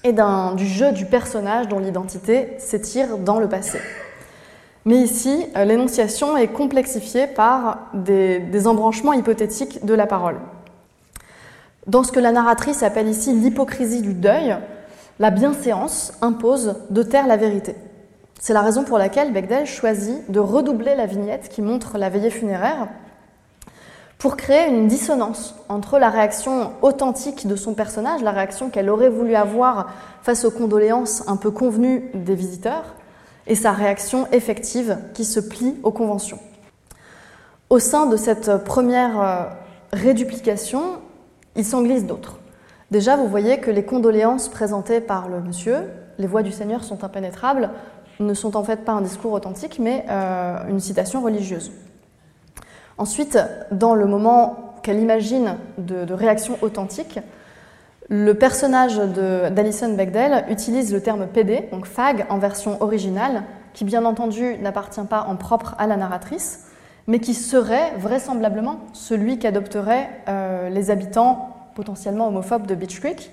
et 0.04 0.12
du 0.12 0.66
jeu 0.66 0.92
du 0.92 1.06
personnage 1.06 1.66
dont 1.68 1.78
l'identité 1.78 2.50
s'étire 2.58 3.16
dans 3.18 3.40
le 3.40 3.48
passé. 3.48 3.78
Mais 4.84 4.96
ici, 4.96 5.46
euh, 5.56 5.64
l'énonciation 5.64 6.36
est 6.36 6.48
complexifiée 6.48 7.26
par 7.26 7.88
des, 7.94 8.66
embranchements 8.66 9.14
hypothétiques 9.14 9.84
de 9.84 9.94
la 9.94 10.06
parole. 10.06 10.36
Dans 11.86 12.02
ce 12.02 12.12
que 12.12 12.20
la 12.20 12.32
narratrice 12.32 12.82
appelle 12.82 13.08
ici 13.08 13.32
l'hypocrisie 13.32 14.02
du 14.02 14.12
deuil, 14.12 14.56
la 15.18 15.30
bienséance 15.30 16.12
impose 16.20 16.76
de 16.90 17.02
taire 17.02 17.26
la 17.26 17.38
vérité. 17.38 17.74
C'est 18.38 18.52
la 18.52 18.60
raison 18.60 18.84
pour 18.84 18.98
laquelle 18.98 19.32
Bechdel 19.32 19.64
choisit 19.64 20.30
de 20.30 20.40
redoubler 20.40 20.94
la 20.94 21.06
vignette 21.06 21.48
qui 21.48 21.62
montre 21.62 21.96
la 21.96 22.10
veillée 22.10 22.30
funéraire 22.30 22.88
pour 24.24 24.38
créer 24.38 24.70
une 24.70 24.88
dissonance 24.88 25.54
entre 25.68 25.98
la 25.98 26.08
réaction 26.08 26.72
authentique 26.80 27.46
de 27.46 27.56
son 27.56 27.74
personnage, 27.74 28.22
la 28.22 28.30
réaction 28.30 28.70
qu'elle 28.70 28.88
aurait 28.88 29.10
voulu 29.10 29.34
avoir 29.34 29.90
face 30.22 30.46
aux 30.46 30.50
condoléances 30.50 31.28
un 31.28 31.36
peu 31.36 31.50
convenues 31.50 32.10
des 32.14 32.34
visiteurs, 32.34 32.94
et 33.46 33.54
sa 33.54 33.72
réaction 33.72 34.26
effective 34.32 34.96
qui 35.12 35.26
se 35.26 35.40
plie 35.40 35.78
aux 35.82 35.90
conventions. 35.90 36.38
Au 37.68 37.78
sein 37.78 38.06
de 38.06 38.16
cette 38.16 38.64
première 38.64 39.20
euh, 39.20 39.44
réduplication, 39.92 41.00
il 41.54 41.66
s'en 41.66 41.82
glisse 41.82 42.06
d'autres. 42.06 42.38
Déjà, 42.90 43.16
vous 43.16 43.28
voyez 43.28 43.60
que 43.60 43.70
les 43.70 43.84
condoléances 43.84 44.48
présentées 44.48 45.02
par 45.02 45.28
le 45.28 45.42
monsieur, 45.42 45.82
les 46.16 46.26
voix 46.26 46.42
du 46.42 46.50
Seigneur 46.50 46.82
sont 46.82 47.04
impénétrables, 47.04 47.68
ne 48.20 48.32
sont 48.32 48.56
en 48.56 48.64
fait 48.64 48.86
pas 48.86 48.92
un 48.92 49.02
discours 49.02 49.32
authentique, 49.32 49.78
mais 49.78 50.06
euh, 50.08 50.60
une 50.70 50.80
citation 50.80 51.20
religieuse. 51.20 51.70
Ensuite, 52.98 53.38
dans 53.70 53.94
le 53.94 54.06
moment 54.06 54.74
qu'elle 54.82 55.00
imagine 55.00 55.56
de, 55.78 56.12
réaction 56.12 56.58
authentique, 56.62 57.18
le 58.08 58.34
personnage 58.34 58.98
d'Alison 58.98 59.94
Bechdel 59.94 60.44
utilise 60.50 60.92
le 60.92 61.00
terme 61.00 61.26
PD, 61.26 61.68
donc 61.72 61.86
fag, 61.86 62.26
en 62.28 62.38
version 62.38 62.80
originale, 62.82 63.44
qui 63.72 63.84
bien 63.84 64.04
entendu 64.04 64.56
n'appartient 64.58 65.04
pas 65.08 65.26
en 65.28 65.36
propre 65.36 65.74
à 65.78 65.86
la 65.86 65.96
narratrice, 65.96 66.66
mais 67.06 67.18
qui 67.18 67.34
serait 67.34 67.92
vraisemblablement 67.98 68.80
celui 68.92 69.38
qu'adopteraient 69.38 70.10
euh, 70.28 70.68
les 70.68 70.90
habitants 70.90 71.56
potentiellement 71.74 72.28
homophobes 72.28 72.66
de 72.66 72.74
Beach 72.74 73.00
Creek 73.00 73.30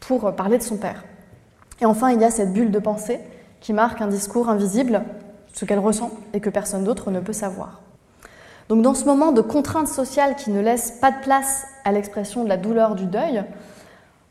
pour 0.00 0.34
parler 0.34 0.58
de 0.58 0.62
son 0.62 0.76
père. 0.76 1.04
Et 1.80 1.86
enfin, 1.86 2.10
il 2.10 2.20
y 2.20 2.24
a 2.24 2.30
cette 2.30 2.52
bulle 2.52 2.70
de 2.70 2.78
pensée 2.78 3.20
qui 3.60 3.72
marque 3.72 4.00
un 4.00 4.08
discours 4.08 4.48
invisible, 4.48 5.02
ce 5.54 5.64
qu'elle 5.64 5.78
ressent 5.78 6.10
et 6.34 6.40
que 6.40 6.50
personne 6.50 6.84
d'autre 6.84 7.10
ne 7.10 7.20
peut 7.20 7.32
savoir. 7.32 7.83
Donc 8.68 8.82
dans 8.82 8.94
ce 8.94 9.04
moment 9.04 9.32
de 9.32 9.40
contrainte 9.40 9.88
sociale 9.88 10.36
qui 10.36 10.50
ne 10.50 10.60
laisse 10.60 10.90
pas 10.90 11.10
de 11.10 11.20
place 11.22 11.66
à 11.84 11.92
l'expression 11.92 12.44
de 12.44 12.48
la 12.48 12.56
douleur 12.56 12.94
du 12.94 13.06
deuil, 13.06 13.44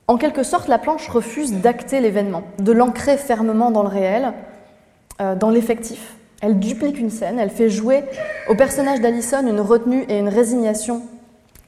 en 0.08 0.18
quelque 0.18 0.44
sorte, 0.44 0.68
la 0.68 0.80
planche 0.80 1.08
refuse 1.08 1.54
d'acter 1.54 2.02
l'événement, 2.02 2.44
de 2.60 2.72
l'ancrer 2.72 3.18
fermement 3.18 3.72
dans 3.72 3.84
le 3.84 3.90
réel, 3.90 4.34
euh, 5.22 5.36
dans 5.36 5.50
l'effectif. 5.50 6.16
Elle 6.42 6.60
duplique 6.60 7.00
une 7.00 7.10
scène, 7.10 7.40
elle 7.40 7.50
fait 7.50 7.70
jouer 7.70 8.04
au 8.50 8.56
personnage 8.56 9.00
d'Alison 9.00 9.48
une 9.48 9.62
retenue 9.62 10.04
et 10.10 10.18
une 10.18 10.28
résignation 10.28 11.04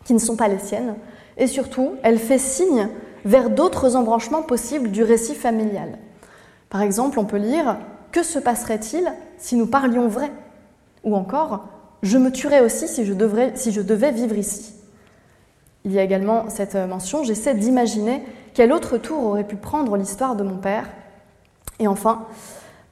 qui 0.04 0.14
ne 0.14 0.20
sont 0.20 0.36
pas 0.36 0.50
les 0.50 0.60
siennes, 0.60 0.96
et 1.38 1.48
surtout, 1.48 1.94
elle 2.04 2.20
fait 2.20 2.38
signe 2.38 2.90
vers 3.24 3.50
d'autres 3.50 3.96
embranchements 3.96 4.42
possibles 4.42 4.92
du 4.92 5.04
récit 5.04 5.36
familial. 5.36 5.98
Par 6.70 6.82
exemple, 6.82 7.20
on 7.20 7.26
peut 7.26 7.38
lire 7.38 7.78
Que 8.12 8.24
se 8.24 8.40
passerait-il 8.40 9.12
si 9.38 9.56
nous 9.56 9.68
parlions 9.68 10.08
vrai? 10.08 10.32
Ou 11.04 11.16
encore 11.16 11.66
je 12.06 12.18
me 12.18 12.32
tuerais 12.32 12.62
aussi 12.62 12.88
si 12.88 13.06
je, 13.06 13.14
devais 13.14 14.12
vivre 14.12 14.38
ici. 14.38 14.74
Il 15.84 15.92
y 15.92 16.00
a 16.00 16.04
également 16.04 16.50
cette 16.50 16.76
mention, 16.76 17.24
j'essaie 17.24 17.56
d'imaginer 17.56 18.24
quel 18.54 18.72
autre 18.72 18.98
tour 18.98 19.24
aurait 19.24 19.44
pu 19.44 19.56
prendre 19.56 19.98
l'histoire 19.98 20.36
de 20.36 20.44
mon 20.44 20.58
père. 20.58 20.86
Et 21.80 21.88
enfin, 21.88 22.28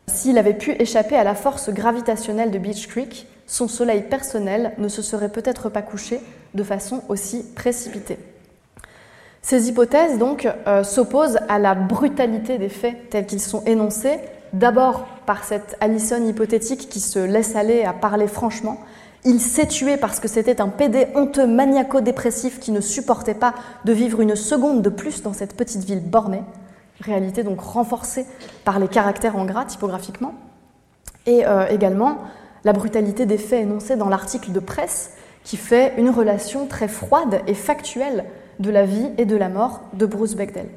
S'il 0.08 0.38
avait 0.38 0.54
pu 0.54 0.72
échapper 0.72 1.16
à 1.16 1.24
la 1.24 1.36
force 1.36 1.70
gravitationnelle 1.70 2.52
de 2.52 2.58
Beach 2.58 2.88
Creek, 2.88 3.28
son 3.48 3.68
soleil 3.68 4.02
personnel 4.02 4.74
ne 4.78 4.88
se 4.88 5.02
serait 5.02 5.30
peut-être 5.30 5.70
pas 5.70 5.82
couché 5.82 6.20
de 6.54 6.64
façon 6.64 7.04
aussi 7.08 7.44
précipitée. 7.56 8.18
Ces 9.42 9.70
hypothèses 9.70 10.18
donc 10.18 10.48
euh, 10.68 10.84
s'opposent 10.84 11.40
à 11.50 11.60
la 11.60 11.76
brutalité 11.76 12.58
des 12.58 12.70
faits 12.70 13.10
tels 13.10 13.26
qu'ils 13.26 13.42
sont 13.42 13.64
énoncés, 13.66 14.20
d'abord 14.54 15.06
par 15.26 15.44
cette 15.44 15.78
Allison 15.82 16.26
hypothétique 16.26 16.90
qui 16.90 17.00
se 17.00 17.20
laisse 17.20 17.56
aller 17.56 17.84
à 17.84 17.94
parler 17.94 18.28
franchement. 18.28 18.80
Il 19.26 19.40
s'est 19.40 19.68
tué 19.68 19.98
parce 19.98 20.20
que 20.20 20.28
c'était 20.28 20.60
un 20.60 20.68
pédé 20.68 21.08
honteux 21.16 21.48
maniaco-dépressif 21.48 22.60
qui 22.60 22.72
ne 22.72 22.82
supportait 22.82 23.34
pas 23.34 23.54
de 23.86 23.94
vivre 23.94 24.20
une 24.22 24.36
seconde 24.36 24.82
de 24.82 24.90
plus 24.90 25.22
dans 25.22 25.34
cette 25.34 25.56
petite 25.56 25.84
ville 25.84 26.02
bornée 26.02 26.44
réalité 27.04 27.44
donc 27.44 27.60
renforcée 27.60 28.26
par 28.64 28.80
les 28.80 28.88
caractères 28.88 29.36
en 29.36 29.46
gras 29.46 29.66
typographiquement, 29.66 30.34
et 31.26 31.46
euh, 31.46 31.68
également 31.68 32.18
la 32.64 32.74
brutalité 32.74 33.26
des 33.26 33.38
faits 33.38 33.64
énoncés 33.64 33.96
dans 33.96 34.10
l'article 34.10 34.52
de 34.52 34.60
presse 34.60 35.12
qui 35.44 35.58
fait 35.58 35.94
une 35.98 36.10
relation 36.10 36.68
très 36.68 36.88
froide 36.88 37.42
et 37.48 37.54
factuelle 37.54 38.26
de 38.60 38.70
la 38.70 38.86
vie 38.86 39.10
et 39.18 39.26
de 39.26 39.36
la 39.36 39.50
mort 39.50 39.82
de 39.94 40.06
Bruce 40.06 40.36
Bechdel. 40.36 40.70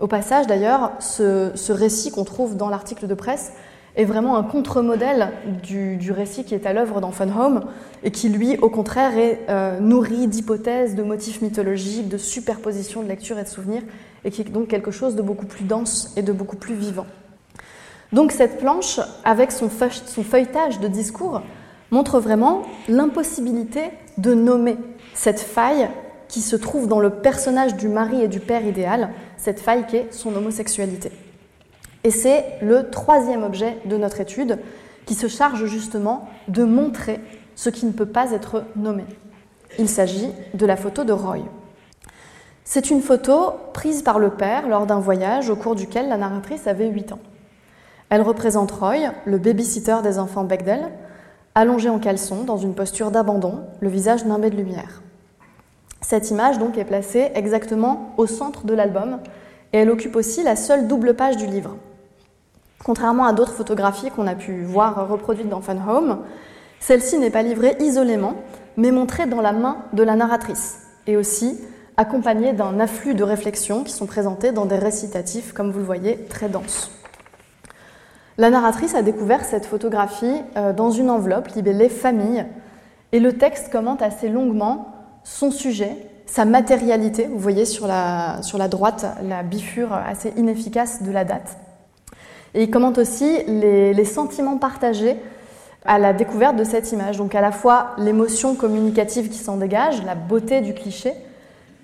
Au 0.00 0.06
passage 0.06 0.46
d'ailleurs, 0.46 0.92
ce, 0.98 1.72
récit 1.72 2.10
qu'on 2.10 2.24
trouve 2.24 2.56
dans 2.56 2.68
l'article 2.68 3.06
de 3.06 3.14
presse 3.14 3.52
est 3.96 4.04
vraiment 4.04 4.36
un 4.36 4.42
contre-modèle 4.42 5.32
du, 5.62 6.12
récit 6.12 6.44
qui 6.44 6.54
est 6.54 6.66
à 6.66 6.72
l'œuvre 6.72 7.00
dans 7.00 7.10
Fun 7.10 7.28
Home 7.28 7.64
et 8.02 8.10
qui, 8.10 8.28
lui, 8.28 8.56
au 8.58 8.70
contraire, 8.70 9.16
est 9.18 9.40
euh, 9.48 9.80
nourri 9.80 10.26
d'hypothèses, 10.26 10.94
de 10.94 11.02
motifs 11.02 11.42
mythologiques, 11.42 12.08
de 12.08 12.18
superpositions 12.18 13.02
de 13.02 13.08
lectures 13.08 13.38
et 13.38 13.44
de 13.44 13.48
souvenirs 13.48 13.82
et 14.24 14.30
qui 14.30 14.42
est 14.42 14.44
donc 14.44 14.68
quelque 14.68 14.90
chose 14.90 15.16
de 15.16 15.22
beaucoup 15.22 15.46
plus 15.46 15.64
dense 15.64 16.12
et 16.16 16.22
de 16.22 16.32
beaucoup 16.32 16.56
plus 16.56 16.74
vivant. 16.74 17.06
Donc 18.12 18.32
cette 18.32 18.58
planche, 18.58 19.00
avec 19.24 19.52
son, 19.52 19.68
feuilletage 19.68 20.80
de 20.80 20.88
discours, 20.88 21.42
montre 21.90 22.18
vraiment 22.18 22.62
l'impossibilité 22.88 23.82
de 24.18 24.34
nommer 24.34 24.76
cette 25.14 25.40
faille 25.40 25.88
qui 26.28 26.40
se 26.40 26.56
trouve 26.56 26.86
dans 26.86 27.00
le 27.00 27.10
personnage 27.10 27.76
du 27.76 27.88
mari 27.88 28.22
et 28.22 28.28
du 28.28 28.40
père 28.40 28.64
idéal, 28.64 29.10
cette 29.36 29.60
faille 29.60 29.86
qui 29.86 29.96
est 29.96 30.12
son 30.12 30.34
homosexualité. 30.34 31.10
Et 32.04 32.10
c'est 32.10 32.44
le 32.62 32.88
troisième 32.90 33.42
objet 33.42 33.78
de 33.84 33.96
notre 33.96 34.20
étude 34.20 34.58
qui 35.06 35.14
se 35.14 35.26
charge 35.26 35.66
justement 35.66 36.28
de 36.48 36.64
montrer 36.64 37.20
ce 37.56 37.68
qui 37.68 37.84
ne 37.84 37.92
peut 37.92 38.06
pas 38.06 38.32
être 38.32 38.64
nommé. 38.76 39.04
Il 39.78 39.88
s'agit 39.88 40.30
de 40.54 40.66
la 40.66 40.76
photo 40.76 41.04
de 41.04 41.12
Roy. 41.12 41.40
C'est 42.64 42.90
une 42.90 43.02
photo 43.02 43.52
prise 43.72 44.02
par 44.02 44.18
le 44.18 44.30
père 44.30 44.68
lors 44.68 44.86
d'un 44.86 45.00
voyage 45.00 45.50
au 45.50 45.56
cours 45.56 45.74
duquel 45.74 46.08
la 46.08 46.16
narratrice 46.16 46.66
avait 46.66 46.88
8 46.88 47.12
ans. 47.12 47.18
Elle 48.08 48.22
représente 48.22 48.70
Roy, 48.70 49.12
le 49.24 49.38
babysitter 49.38 49.98
des 50.02 50.18
enfants 50.18 50.44
Bechdel, 50.44 50.88
allongé 51.54 51.88
en 51.88 51.98
caleçon 51.98 52.44
dans 52.44 52.56
une 52.56 52.74
posture 52.74 53.10
d'abandon, 53.10 53.64
le 53.80 53.88
visage 53.88 54.24
nimbé 54.24 54.50
de 54.50 54.56
lumière. 54.56 55.02
Cette 56.00 56.30
image 56.30 56.58
donc 56.58 56.78
est 56.78 56.84
placée 56.84 57.30
exactement 57.34 58.14
au 58.16 58.26
centre 58.26 58.64
de 58.64 58.74
l'album 58.74 59.18
et 59.72 59.78
elle 59.78 59.90
occupe 59.90 60.16
aussi 60.16 60.42
la 60.42 60.56
seule 60.56 60.88
double 60.88 61.14
page 61.14 61.36
du 61.36 61.46
livre. 61.46 61.76
Contrairement 62.84 63.24
à 63.24 63.32
d'autres 63.32 63.52
photographies 63.52 64.10
qu'on 64.10 64.26
a 64.26 64.34
pu 64.34 64.62
voir 64.62 65.08
reproduites 65.08 65.48
dans 65.48 65.60
Fun 65.60 65.76
Home, 65.86 66.20
celle-ci 66.80 67.18
n'est 67.18 67.30
pas 67.30 67.42
livrée 67.42 67.76
isolément, 67.80 68.34
mais 68.76 68.90
montrée 68.90 69.26
dans 69.26 69.42
la 69.42 69.52
main 69.52 69.78
de 69.92 70.02
la 70.02 70.16
narratrice 70.16 70.78
et 71.06 71.16
aussi 71.16 71.60
accompagnés 71.98 72.54
d'un 72.54 72.80
afflux 72.80 73.14
de 73.14 73.22
réflexions 73.22 73.84
qui 73.84 73.92
sont 73.92 74.06
présentées 74.06 74.52
dans 74.52 74.64
des 74.64 74.76
récitatifs, 74.76 75.52
comme 75.52 75.70
vous 75.70 75.80
le 75.80 75.84
voyez, 75.84 76.24
très 76.30 76.48
denses. 76.48 76.90
La 78.38 78.48
narratrice 78.48 78.94
a 78.94 79.02
découvert 79.02 79.44
cette 79.44 79.66
photographie 79.66 80.40
euh, 80.56 80.72
dans 80.72 80.90
une 80.90 81.10
enveloppe 81.10 81.48
libellée 81.48 81.90
Famille, 81.90 82.46
et 83.12 83.20
le 83.20 83.36
texte 83.36 83.70
commente 83.70 84.00
assez 84.00 84.30
longuement 84.30 84.94
son 85.24 85.50
sujet, 85.50 85.96
sa 86.24 86.46
matérialité. 86.46 87.26
Vous 87.26 87.38
voyez 87.38 87.66
sur 87.66 87.86
la, 87.86 88.40
sur 88.40 88.56
la 88.56 88.68
droite 88.68 89.04
la 89.22 89.42
bifure 89.42 89.92
assez 89.92 90.32
inefficace 90.38 91.02
de 91.02 91.10
la 91.10 91.24
date. 91.24 91.58
Et 92.54 92.64
il 92.64 92.70
commente 92.70 92.98
aussi 92.98 93.44
les, 93.46 94.04
sentiments 94.04 94.58
partagés 94.58 95.16
à 95.84 95.98
la 95.98 96.12
découverte 96.12 96.56
de 96.56 96.64
cette 96.64 96.92
image. 96.92 97.16
Donc 97.16 97.34
à 97.34 97.40
la 97.40 97.52
fois 97.52 97.92
l'émotion 97.98 98.54
communicative 98.54 99.28
qui 99.28 99.38
s'en 99.38 99.56
dégage, 99.56 100.04
la 100.04 100.14
beauté 100.14 100.60
du 100.60 100.74
cliché, 100.74 101.12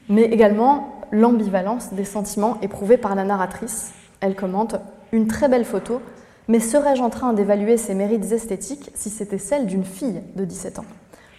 mais 0.09 0.23
également 0.23 1.01
l'ambivalence 1.13 1.93
des 1.93 2.05
sentiments 2.05 2.59
éprouvés 2.63 2.97
par 2.97 3.15
la 3.15 3.25
narratrice. 3.25 3.93
Elle 4.21 4.35
commente 4.35 4.77
Une 5.13 5.29
très 5.29 5.49
belle 5.49 5.65
photo, 5.65 6.01
mais 6.49 6.61
serais-je 6.61 7.03
en 7.03 7.11
train 7.11 7.33
d'évaluer 7.33 7.77
ses 7.77 7.95
mérites 7.95 8.33
esthétiques 8.33 8.91
si 8.95 9.11
c'était 9.11 9.39
celle 9.39 9.67
d'une 9.67 9.85
fille 9.85 10.21
de 10.35 10.45
17 10.45 10.81
ans? 10.81 10.85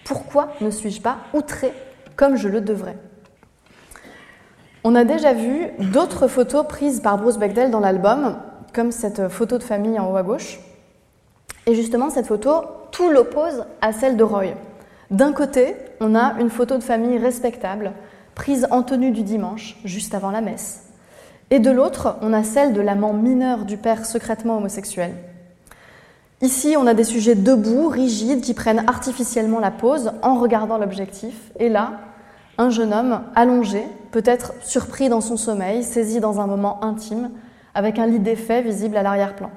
Pourquoi 0.06 0.50
ne 0.62 0.70
suis-je 0.70 1.02
pas 1.02 1.18
outrée 1.34 1.74
comme 2.16 2.38
je 2.38 2.48
le 2.48 2.62
devrais? 2.62 2.98
On 4.84 4.96
a 4.96 5.04
déjà 5.04 5.34
vu 5.34 5.68
d'autres 5.92 6.28
photos 6.28 6.66
prises 6.66 7.02
par 7.02 7.18
Bruce 7.18 7.38
Bechdel 7.38 7.72
dans 7.72 7.82
l'album, 7.82 8.38
comme 8.74 8.92
cette 8.92 9.28
photo 9.28 9.58
de 9.58 9.64
famille 9.64 10.00
en 10.00 10.12
haut 10.12 10.18
à 10.18 10.24
gauche. 10.24 10.60
Et 11.66 11.76
justement, 11.76 12.10
cette 12.10 12.28
photo, 12.28 12.52
tout 12.92 13.10
l'oppose 13.10 13.66
à 13.82 13.92
celle 13.92 14.18
de 14.18 14.24
Roy. 14.24 14.54
D'un 15.12 15.34
côté, 15.34 15.76
on 16.00 16.16
a 16.16 16.40
une 16.40 16.50
photo 16.50 16.78
de 16.78 16.84
famille 16.84 17.18
respectable, 17.18 17.94
prise 18.36 18.68
en 18.72 18.84
tenue 18.84 19.12
du 19.12 19.24
dimanche, 19.24 19.78
juste 19.84 20.14
avant 20.14 20.32
la 20.32 20.42
messe. 20.42 20.84
Et 21.50 21.60
de 21.60 21.72
l'autre, 21.72 22.18
on 22.22 22.34
a 22.34 22.44
celle 22.44 22.74
de 22.74 22.82
l'amant 22.82 23.14
mineur 23.14 23.66
du 23.66 23.78
père 23.78 24.06
secrètement 24.06 24.58
homosexuel. 24.58 25.14
Ici, 26.42 26.76
on 26.78 26.86
a 26.88 26.94
des 26.94 27.04
sujets 27.04 27.36
debout, 27.36 27.88
rigides, 27.88 28.42
qui 28.42 28.54
prennent 28.54 28.84
artificiellement 28.88 29.60
la 29.60 29.72
pose 29.72 30.12
en 30.22 30.36
regardant 30.36 30.78
l'objectif. 30.78 31.52
Et 31.60 31.70
là, 31.70 31.94
un 32.58 32.70
jeune 32.70 32.94
homme 32.94 33.22
allongé, 33.34 33.84
peut-être 34.12 34.54
surpris 34.62 35.10
dans 35.10 35.22
son 35.22 35.38
sommeil, 35.38 35.84
saisi 35.84 36.20
dans 36.20 36.40
un 36.40 36.48
moment 36.48 36.84
intime, 36.84 37.32
avec 37.78 38.00
un 38.00 38.08
lit 38.08 38.20
défait 38.20 38.64
visible 38.64 38.98
à 38.98 39.04
l'arrière-plan. 39.04 39.52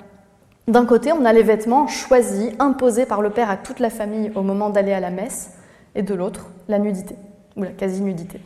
D'un 0.68 0.84
côté, 0.84 1.10
on 1.10 1.24
a 1.24 1.32
les 1.32 1.42
vêtements 1.42 1.86
choisis, 1.86 2.52
imposés 2.58 3.06
par 3.06 3.22
le 3.22 3.30
père 3.30 3.48
à 3.48 3.56
toute 3.56 3.80
la 3.80 3.88
famille 3.88 4.30
au 4.34 4.42
moment 4.42 4.68
d'aller 4.68 4.92
à 4.92 5.00
la 5.00 5.08
messe, 5.08 5.52
et 5.94 6.02
de 6.02 6.12
l'autre, 6.12 6.48
la 6.68 6.78
nudité, 6.78 7.16
ou 7.56 7.62
la 7.62 7.70
quasi-nudité. 7.70 8.38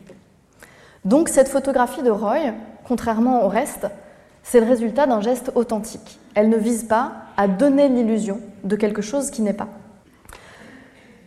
Donc 1.04 1.28
cette 1.28 1.48
photographie 1.48 2.04
de 2.04 2.10
Roy, 2.10 2.52
contrairement 2.86 3.44
au 3.44 3.48
reste, 3.48 3.88
c'est 4.44 4.60
le 4.60 4.66
résultat 4.66 5.08
d'un 5.08 5.20
geste 5.20 5.50
authentique. 5.56 6.20
Elle 6.36 6.50
ne 6.50 6.56
vise 6.56 6.84
pas 6.84 7.10
à 7.36 7.48
donner 7.48 7.88
l'illusion 7.88 8.38
de 8.62 8.76
quelque 8.76 9.02
chose 9.02 9.32
qui 9.32 9.42
n'est 9.42 9.54
pas. 9.54 9.68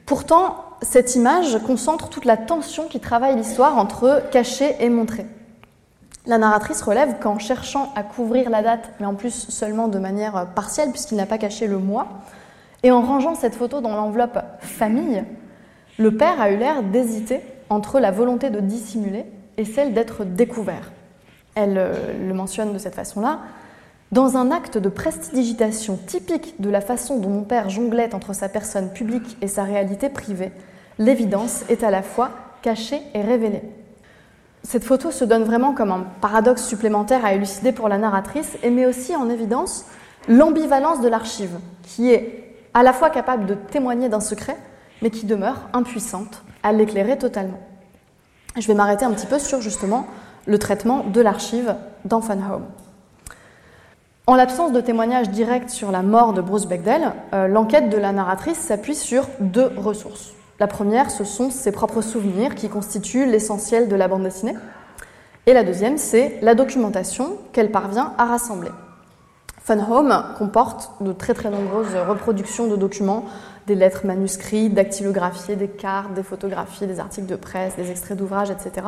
Pourtant, 0.06 0.56
cette 0.82 1.16
image 1.16 1.58
concentre 1.66 2.08
toute 2.08 2.24
la 2.24 2.38
tension 2.38 2.88
qui 2.88 3.02
travaille 3.02 3.36
l'histoire 3.36 3.78
entre 3.78 4.24
caché 4.32 4.78
et 4.80 4.90
montré. 4.90 5.26
La 6.28 6.38
narratrice 6.38 6.82
relève 6.82 7.20
qu'en 7.20 7.40
cherchant 7.40 7.94
à 7.96 8.04
couvrir 8.04 8.50
la 8.50 8.62
date, 8.62 8.92
mais 9.00 9.06
en 9.06 9.16
plus 9.16 9.48
seulement 9.48 9.88
de 9.88 9.98
manière 9.98 10.48
partielle, 10.54 10.92
puisqu'il 10.92 11.16
n'a 11.16 11.26
pas 11.26 11.38
caché 11.38 11.68
le 11.68 11.78
mois, 11.78 12.08
et 12.84 12.92
en 12.92 13.02
rangeant 13.02 13.34
cette 13.34 13.56
photo 13.56 13.80
dans 13.80 13.96
l'enveloppe 13.96 14.38
famille, 14.60 15.24
le 15.98 16.16
père 16.16 16.42
a 16.42 16.52
eu 16.52 16.58
l'air 16.58 16.84
d'hésiter 16.84 17.40
entre 17.70 18.00
la 18.00 18.12
volonté 18.12 18.50
de 18.50 18.60
dissimuler 18.60 19.26
et 19.56 19.64
celle 19.64 19.94
d'être 19.94 20.26
découvert. 20.26 20.92
Elle 21.56 21.78
euh, 21.78 22.28
le 22.28 22.34
mentionne 22.34 22.74
de 22.74 22.78
cette 22.78 22.96
façon-là. 22.96 23.40
Dans 24.12 24.38
un 24.38 24.52
acte 24.52 24.78
de 24.78 24.90
prestidigitation 24.90 25.98
typique 25.98 26.62
de 26.62 26.70
la 26.70 26.82
façon 26.82 27.20
dont 27.20 27.30
mon 27.30 27.44
père 27.44 27.70
jonglait 27.70 28.14
entre 28.14 28.34
sa 28.34 28.48
personne 28.48 28.92
publique 28.92 29.38
et 29.42 29.48
sa 29.48 29.64
réalité 29.64 30.10
privée, 30.10 30.52
l'évidence 31.00 31.64
est 31.70 31.84
à 31.84 31.92
la 31.92 32.04
fois 32.04 32.32
cachée 32.62 33.02
et 33.14 33.22
révélée. 33.22 33.64
Cette 34.68 34.84
photo 34.84 35.12
se 35.12 35.24
donne 35.24 35.46
vraiment 35.46 35.74
comme 35.74 35.92
un 35.92 36.06
paradoxe 36.20 36.66
supplémentaire 36.66 37.24
à 37.24 37.34
élucider 37.34 37.72
pour 37.72 37.88
la 37.88 37.98
narratrice 37.98 38.58
et 38.64 38.70
met 38.70 38.86
aussi 38.86 39.16
en 39.16 39.30
évidence 39.30 39.86
l'ambivalence 40.28 41.00
de 41.00 41.08
l'archive, 41.08 41.58
qui 41.84 42.12
est 42.12 42.54
à 42.74 42.84
la 42.84 42.92
fois 42.92 43.10
capable 43.10 43.46
de 43.46 43.54
témoigner 43.54 44.10
d'un 44.10 44.20
secret, 44.20 44.58
mais 45.02 45.10
qui 45.10 45.26
demeure 45.26 45.70
impuissante 45.72 46.44
à 46.64 46.74
l'éclairer 46.74 47.18
totalement. 47.18 47.62
Je 48.58 48.68
vais 48.68 48.74
m'arrêter 48.74 49.06
un 49.06 49.14
petit 49.14 49.26
peu 49.26 49.40
sur 49.40 49.62
justement 49.62 50.06
le 50.48 50.60
traitement 50.60 51.06
de 51.06 51.22
l'archive 51.22 51.74
dans 52.04 52.20
Fun 52.20 52.36
Home. 52.36 52.66
En 54.26 54.36
l'absence 54.36 54.74
de 54.74 54.82
témoignages 54.82 55.30
directs 55.30 55.70
sur 55.70 55.92
la 55.92 56.02
mort 56.02 56.34
de 56.34 56.42
Bruce 56.42 56.66
Bechdel, 56.66 57.14
euh, 57.34 57.48
l'enquête 57.48 57.90
de 57.90 57.98
la 57.98 58.12
narratrice 58.12 58.58
s'appuie 58.58 58.96
sur 58.96 59.30
deux 59.40 59.72
ressources. 59.78 60.34
La 60.60 60.68
première, 60.68 61.12
ce 61.12 61.24
sont 61.24 61.52
ses 61.52 61.72
propres 61.72 62.02
souvenirs 62.02 62.56
qui 62.56 62.68
constituent 62.68 63.26
l'essentiel 63.26 63.88
de 63.88 63.96
la 63.96 64.08
bande 64.08 64.24
dessinée. 64.24 64.56
Et 65.46 65.54
la 65.54 65.64
deuxième, 65.64 65.98
c'est 65.98 66.40
la 66.42 66.56
documentation 66.56 67.38
qu'elle 67.54 67.72
parvient 67.72 68.14
à 68.18 68.26
rassembler. 68.26 68.72
Fun 69.62 69.80
Home 69.92 70.24
comporte 70.38 70.92
de 71.02 71.12
très 71.14 71.34
très 71.34 71.50
nombreuses 71.50 71.96
reproductions 72.08 72.68
de 72.68 72.76
documents 72.76 73.26
des 73.68 73.76
lettres 73.76 74.06
manuscrites, 74.06 74.74
dactylographiées, 74.74 75.58
des 75.58 75.68
cartes, 75.68 76.14
des 76.14 76.24
photographies, 76.24 76.88
des 76.88 77.00
articles 77.00 77.28
de 77.28 77.36
presse, 77.36 77.76
des 77.76 77.92
extraits 77.92 78.18
d'ouvrages, 78.18 78.50
etc. 78.50 78.88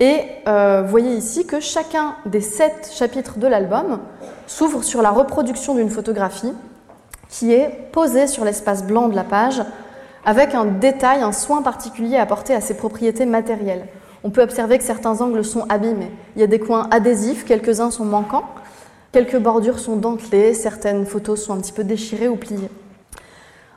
Et 0.00 0.22
euh, 0.48 0.82
voyez 0.82 1.14
ici 1.14 1.46
que 1.46 1.60
chacun 1.60 2.16
des 2.26 2.40
sept 2.40 2.90
chapitres 2.92 3.38
de 3.38 3.46
l'album 3.46 4.00
s'ouvre 4.46 4.82
sur 4.82 5.02
la 5.02 5.10
reproduction 5.10 5.74
d'une 5.74 5.90
photographie 5.90 6.52
qui 7.28 7.52
est 7.52 7.90
posée 7.92 8.26
sur 8.26 8.44
l'espace 8.44 8.84
blanc 8.84 9.08
de 9.08 9.14
la 9.14 9.24
page 9.24 9.62
avec 10.24 10.54
un 10.54 10.64
détail, 10.64 11.22
un 11.22 11.32
soin 11.32 11.62
particulier 11.62 12.16
apporté 12.16 12.54
à 12.54 12.60
ses 12.60 12.74
propriétés 12.74 13.26
matérielles. 13.26 13.86
On 14.22 14.30
peut 14.30 14.42
observer 14.42 14.78
que 14.78 14.84
certains 14.84 15.20
angles 15.22 15.44
sont 15.44 15.64
abîmés. 15.68 16.10
Il 16.36 16.40
y 16.40 16.44
a 16.44 16.46
des 16.46 16.58
coins 16.58 16.88
adhésifs, 16.90 17.44
quelques-uns 17.44 17.90
sont 17.90 18.04
manquants, 18.04 18.44
quelques 19.12 19.38
bordures 19.38 19.78
sont 19.78 19.96
dentelées, 19.96 20.52
certaines 20.52 21.06
photos 21.06 21.42
sont 21.42 21.54
un 21.54 21.60
petit 21.60 21.72
peu 21.72 21.84
déchirées 21.84 22.28
ou 22.28 22.36
pliées. 22.36 22.70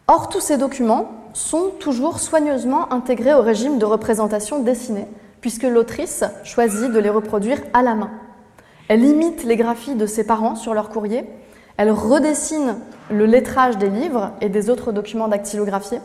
Or, 0.07 0.27
tous 0.27 0.41
ces 0.41 0.57
documents 0.57 1.11
sont 1.33 1.71
toujours 1.79 2.19
soigneusement 2.19 2.91
intégrés 2.91 3.33
au 3.33 3.41
régime 3.41 3.79
de 3.79 3.85
représentation 3.85 4.59
dessinée, 4.59 5.07
puisque 5.39 5.63
l'autrice 5.63 6.25
choisit 6.43 6.91
de 6.91 6.99
les 6.99 7.09
reproduire 7.09 7.59
à 7.73 7.81
la 7.81 7.95
main. 7.95 8.11
Elle 8.89 9.05
imite 9.05 9.45
les 9.45 9.55
graphies 9.55 9.95
de 9.95 10.05
ses 10.05 10.25
parents 10.25 10.55
sur 10.55 10.73
leur 10.73 10.89
courrier, 10.89 11.25
elle 11.77 11.91
redessine 11.91 12.75
le 13.09 13.25
lettrage 13.25 13.77
des 13.77 13.89
livres 13.89 14.31
et 14.41 14.49
des 14.49 14.69
autres 14.69 14.91
documents 14.91 15.27
dactylographiés, 15.27 15.99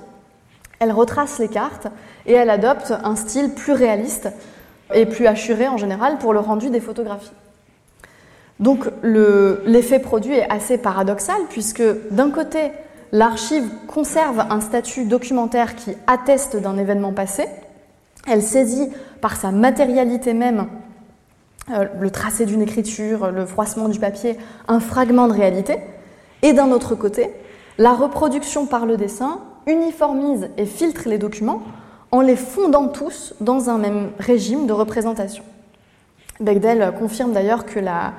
elle 0.80 0.92
retrace 0.92 1.38
les 1.38 1.48
cartes 1.48 1.88
et 2.26 2.32
elle 2.32 2.50
adopte 2.50 2.92
un 3.02 3.16
style 3.16 3.54
plus 3.54 3.72
réaliste 3.72 4.28
et 4.94 5.06
plus 5.06 5.26
assuré 5.26 5.68
en 5.68 5.76
général 5.76 6.18
pour 6.18 6.32
le 6.32 6.40
rendu 6.40 6.70
des 6.70 6.80
photographies. 6.80 7.32
Donc 8.60 8.86
l'effet 9.02 9.98
produit 9.98 10.34
est 10.34 10.50
assez 10.50 10.78
paradoxal 10.78 11.40
puisque 11.48 11.82
d'un 12.10 12.30
côté, 12.30 12.72
l'archive 13.12 13.68
conserve 13.86 14.40
un 14.50 14.60
statut 14.60 15.04
documentaire 15.04 15.76
qui 15.76 15.94
atteste 16.06 16.56
d'un 16.56 16.76
événement 16.76 17.12
passé, 17.12 17.46
elle 18.26 18.42
saisit 18.42 18.88
par 19.20 19.36
sa 19.36 19.52
matérialité 19.52 20.34
même 20.34 20.66
euh, 21.70 21.86
le 22.00 22.10
tracé 22.10 22.46
d'une 22.46 22.62
écriture, 22.62 23.30
le 23.30 23.46
froissement 23.46 23.88
du 23.88 23.98
papier, 23.98 24.36
un 24.66 24.80
fragment 24.80 25.28
de 25.28 25.32
réalité, 25.32 25.76
et 26.42 26.52
d'un 26.52 26.70
autre 26.70 26.94
côté, 26.94 27.30
la 27.78 27.92
reproduction 27.92 28.66
par 28.66 28.86
le 28.86 28.96
dessin 28.96 29.40
uniformise 29.68 30.48
et 30.56 30.66
filtre 30.66 31.08
les 31.08 31.18
documents 31.18 31.62
en 32.10 32.20
les 32.20 32.36
fondant 32.36 32.88
tous 32.88 33.34
dans 33.40 33.70
un 33.70 33.78
même 33.78 34.10
régime 34.18 34.66
de 34.66 34.72
représentation. 34.72 35.44
Bechdel 36.40 36.92
confirme 36.98 37.32
d'ailleurs 37.32 37.66
que 37.66 37.78
la, 37.78 38.14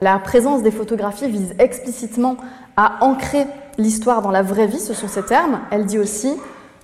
la 0.00 0.18
présence 0.18 0.62
des 0.62 0.70
photographies 0.70 1.28
vise 1.28 1.54
explicitement 1.58 2.36
à 2.76 3.04
ancrer 3.04 3.46
l'histoire 3.78 4.22
dans 4.22 4.30
la 4.30 4.42
vraie 4.42 4.66
vie, 4.66 4.80
ce 4.80 4.94
sont 4.94 5.08
ses 5.08 5.22
termes. 5.22 5.60
Elle 5.70 5.86
dit 5.86 5.98
aussi 5.98 6.34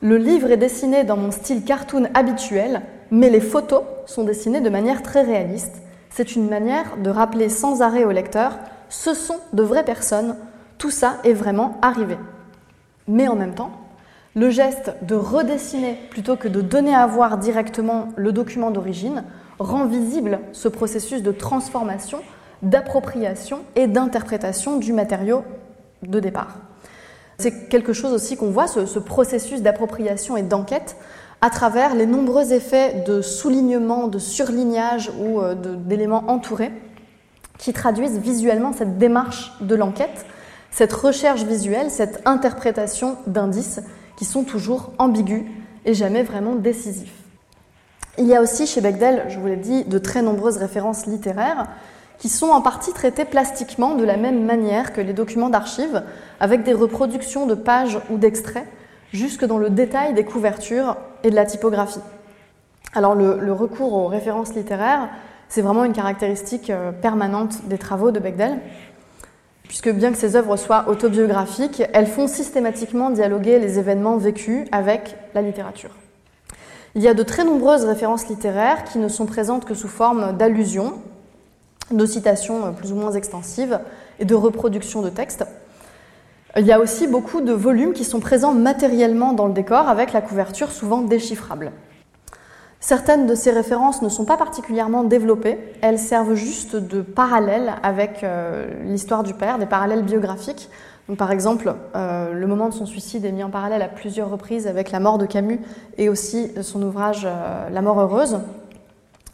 Le 0.01 0.17
livre 0.17 0.51
est 0.51 0.57
dessiné 0.57 1.05
dans 1.05 1.17
mon 1.17 1.31
style 1.31 1.65
cartoon 1.65 2.09
habituel, 2.15 2.83
mais 3.11 3.31
les 3.31 3.41
photos 3.41 3.83
sont 4.07 4.25
dessinées 4.25 4.61
de 4.61 4.71
manière 4.71 5.03
très 5.03 5.23
réaliste. 5.23 5.75
C'est 6.11 6.37
une 6.37 6.49
manière 6.49 6.97
de 7.03 7.11
rappeler 7.11 7.49
sans 7.49 7.83
arrêt 7.83 8.05
au 8.05 8.13
lecteur 8.13 8.53
ce 8.89 9.15
sont 9.15 9.39
de 9.53 9.63
vraies 9.63 9.85
personnes, 9.85 10.37
tout 10.79 10.91
ça 10.91 11.19
est 11.25 11.33
vraiment 11.33 11.79
arrivé. 11.83 12.17
Mais 13.07 13.29
en 13.29 13.37
même 13.37 13.55
temps, 13.55 13.71
le 14.35 14.51
geste 14.51 14.93
de 15.03 15.15
redessiner 15.15 15.99
plutôt 16.11 16.37
que 16.37 16.49
de 16.49 16.61
donner 16.61 16.95
à 16.95 17.07
voir 17.07 17.39
directement 17.39 18.09
le 18.17 18.33
document 18.33 18.71
d'origine 18.71 19.25
rend 19.59 19.87
visible 19.87 20.41
ce 20.53 20.69
processus 20.69 21.23
de 21.23 21.33
transformation, 21.33 22.21
d'appropriation 22.63 23.61
et 23.77 23.87
d'interprétation 23.87 24.77
du 24.77 24.93
matériau 24.93 25.45
de 26.03 26.21
départ. 26.21 26.57
C'est 27.39 27.69
quelque 27.69 27.93
chose 27.93 28.13
aussi 28.13 28.37
qu'on 28.37 28.51
voit, 28.51 28.67
ce, 28.67 28.99
processus 28.99 29.63
d'appropriation 29.63 30.37
et 30.37 30.43
d'enquête, 30.43 30.97
à 31.41 31.51
travers 31.51 31.95
les 31.95 32.07
nombreux 32.07 32.53
effets 32.53 33.05
de 33.07 33.23
soulignement, 33.23 34.09
de 34.09 34.19
surlignage 34.19 35.11
ou 35.21 35.41
euh, 35.41 35.55
d'éléments 35.55 36.25
entourés 36.29 36.73
qui 37.59 37.73
traduisent 37.73 38.19
visuellement 38.19 38.73
cette 38.73 38.99
démarche 38.99 39.53
de 39.61 39.77
l'enquête, 39.77 40.27
cette 40.73 40.93
recherche 40.93 41.45
visuelle, 41.45 41.91
cette 41.91 42.23
interprétation 42.25 43.17
d'indices 43.29 43.81
qui 44.19 44.25
sont 44.25 44.43
toujours 44.43 44.91
ambigus 44.99 45.45
et 45.85 45.95
jamais 45.95 46.25
vraiment 46.25 46.57
décisifs. 46.57 47.15
Il 48.19 48.27
y 48.27 48.35
a 48.35 48.43
aussi 48.43 48.67
chez 48.67 48.81
Bechdel, 48.81 49.27
je 49.29 49.39
vous 49.39 49.47
l'ai 49.47 49.57
dit, 49.57 49.85
de 49.85 49.97
très 49.99 50.23
nombreuses 50.23 50.57
références 50.57 51.07
littéraires 51.07 51.69
qui 52.19 52.29
sont 52.29 52.49
en 52.49 52.61
partie 52.61 52.93
traitées 52.93 53.25
plastiquement 53.25 53.95
de 53.95 54.03
la 54.03 54.17
même 54.17 54.45
manière 54.45 54.93
que 54.93 55.01
les 55.01 55.13
documents 55.13 55.51
d'archives, 55.51 56.03
avec 56.41 56.65
des 56.65 56.73
reproductions 56.73 57.47
de 57.47 57.55
pages 57.55 58.01
ou 58.11 58.19
d'extraits, 58.19 58.67
jusque 59.13 59.45
dans 59.45 59.59
le 59.59 59.71
détail 59.71 60.15
des 60.15 60.25
couvertures 60.25 60.97
et 61.23 61.31
de 61.31 61.37
la 61.37 61.47
typographie. 61.47 62.01
Alors 62.95 63.15
le, 63.15 63.53
recours 63.53 63.93
aux 63.93 64.09
références 64.09 64.53
littéraires, 64.53 65.11
c'est 65.49 65.63
vraiment 65.63 65.85
une 65.85 65.93
caractéristique 65.93 66.71
euh, 66.71 66.91
permanente 66.91 67.69
des 67.69 67.79
travaux 67.79 68.11
de 68.11 68.19
Bechdel 68.19 68.59
puisque 69.69 69.91
bien 69.91 70.11
que 70.11 70.19
ces 70.19 70.35
œuvres 70.35 70.57
soient 70.57 70.89
autobiographiques, 70.89 71.83
elles 71.93 72.07
font 72.07 72.27
systématiquement 72.27 73.11
dialoguer 73.11 73.59
les 73.59 73.79
événements 73.79 74.17
vécus 74.17 74.67
avec 74.73 75.15
la 75.35 75.43
littérature. 75.43 75.91
Il 76.95 77.03
y 77.03 77.09
a 77.09 77.15
de 77.15 77.23
très 77.23 77.45
nombreuses 77.45 77.85
références 77.85 78.29
littéraires 78.29 78.85
qui 78.85 78.99
ne 78.99 79.09
sont 79.09 79.27
présentes 79.27 79.67
que 79.67 79.75
sous 79.75 79.89
forme 79.89 80.37
d'allusions, 80.37 80.95
de 81.91 82.07
citations 82.07 82.73
plus 82.73 82.93
ou 82.93 82.97
moins 82.97 83.13
extensives 83.13 83.79
et 84.19 84.25
de 84.25 84.35
reproductions 84.35 85.03
de 85.03 85.11
textes. 85.11 85.45
Il 86.57 86.67
y 86.67 86.73
a 86.73 86.81
aussi 86.81 87.07
beaucoup 87.07 87.43
de 87.43 87.53
volumes 87.53 87.93
qui 87.93 88.05
sont 88.05 88.21
présents 88.21 88.55
matériellement 88.55 89.35
dans 89.35 89.47
le 89.47 89.53
décor 89.53 89.89
avec 89.89 90.13
la 90.13 90.23
couverture 90.23 90.73
souvent 90.73 91.03
déchiffrable. 91.03 91.73
Certaines 92.81 93.27
de 93.27 93.35
ces 93.35 93.51
références 93.51 94.03
ne 94.03 94.09
sont 94.09 94.25
pas 94.25 94.37
particulièrement 94.37 95.03
développées, 95.03 95.59
elles 95.83 95.99
servent 95.99 96.35
juste 96.35 96.77
de 96.77 97.03
parallèles 97.03 97.75
avec 97.83 98.23
euh, 98.23 98.69
l'histoire 98.85 99.25
du 99.25 99.35
père, 99.35 99.59
des 99.59 99.67
parallèles 99.67 100.05
biographiques. 100.05 100.71
par 101.19 101.33
exemple, 101.33 101.75
euh, 101.97 102.33
le 102.33 102.47
moment 102.47 102.69
de 102.69 102.75
son 102.75 102.87
suicide 102.87 103.25
est 103.25 103.33
mis 103.33 103.43
en 103.43 103.51
parallèle 103.51 103.83
à 103.83 103.89
plusieurs 103.89 104.31
reprises 104.31 104.69
avec 104.69 104.93
la 104.93 105.01
mort 105.01 105.19
de 105.19 105.27
Camus 105.27 105.61
et 105.97 106.09
aussi 106.09 106.53
son 106.63 106.81
ouvrage 106.83 107.27
euh, 107.27 107.69
La 107.71 107.83
mort 107.83 107.99
heureuse. 108.01 108.39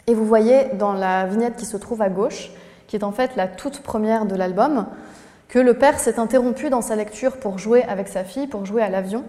Et 0.07 0.15
vous 0.15 0.25
voyez 0.25 0.69
dans 0.79 0.95
la 0.95 1.27
vignette 1.27 1.57
qui 1.57 1.67
se 1.67 1.77
trouve 1.77 2.01
à 2.01 2.09
gauche, 2.09 2.51
qui 2.87 2.97
est 2.97 3.05
en 3.05 3.13
fait 3.13 3.37
la 3.37 3.47
toute 3.47 3.81
première 3.81 4.25
de 4.25 4.37
l'album, 4.37 4.87
que 5.49 5.59
le 5.59 5.75
père 5.75 5.99
s'est 5.99 6.19
interrompu 6.19 6.71
dans 6.71 6.83
sa 6.83 6.97
lecture 6.97 7.37
pour 7.37 7.59
jouer 7.59 7.83
avec 7.85 8.09
sa 8.09 8.25
fille, 8.25 8.47
pour 8.47 8.65
jouer 8.65 8.83
à 8.83 8.89
l'avion, 8.89 9.23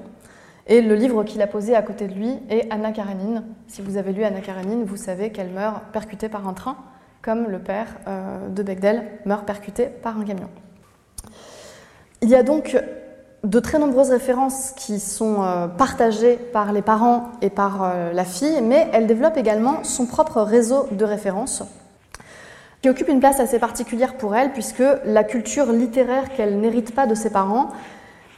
et 0.68 0.82
le 0.82 0.96
livre 0.96 1.24
qu'il 1.24 1.42
a 1.42 1.48
posé 1.48 1.76
à 1.76 1.82
côté 1.82 2.08
de 2.08 2.14
lui 2.14 2.32
est 2.50 2.68
Anna 2.72 2.92
Karenine. 2.92 3.44
Si 3.68 3.82
vous 3.82 3.98
avez 3.98 4.14
lu 4.14 4.24
Anna 4.24 4.42
Karenine, 4.42 4.84
vous 4.84 4.98
savez 4.98 5.32
qu'elle 5.32 5.50
meurt 5.50 5.84
percutée 5.94 6.30
par 6.30 6.48
un 6.48 6.54
train, 6.54 6.78
comme 7.22 7.48
le 7.50 7.60
père 7.60 7.88
euh, 8.08 8.48
de 8.50 8.64
Bechdel 8.64 9.04
meurt 9.26 9.46
percuté 9.46 9.86
par 9.86 10.18
un 10.18 10.24
camion. 10.24 10.50
Il 12.22 12.30
y 12.30 12.36
a 12.36 12.44
donc 12.44 12.78
de 13.44 13.60
très 13.60 13.78
nombreuses 13.78 14.10
références 14.10 14.72
qui 14.72 15.00
sont 15.00 15.44
euh, 15.44 15.68
partagées 15.68 16.36
par 16.36 16.74
les 16.74 16.82
parents 16.82 17.32
et 17.42 17.52
par 17.52 17.84
euh, 17.84 18.12
la 18.12 18.26
fille, 18.26 18.62
mais 18.64 18.88
elle 18.92 19.06
développe 19.06 19.38
également 19.38 19.84
son 19.84 20.08
propre 20.08 20.42
réseau 20.42 20.88
de 20.92 21.06
références 21.06 21.64
qui 22.82 22.90
occupe 22.90 23.10
une 23.10 23.20
place 23.20 23.40
assez 23.40 23.58
particulière 23.58 24.16
pour 24.16 24.36
elle, 24.36 24.52
puisque 24.52 24.84
la 25.06 25.24
culture 25.24 25.72
littéraire 25.72 26.32
qu'elle 26.36 26.60
n'hérite 26.60 26.94
pas 26.94 27.08
de 27.08 27.16
ses 27.16 27.32
parents 27.32 27.70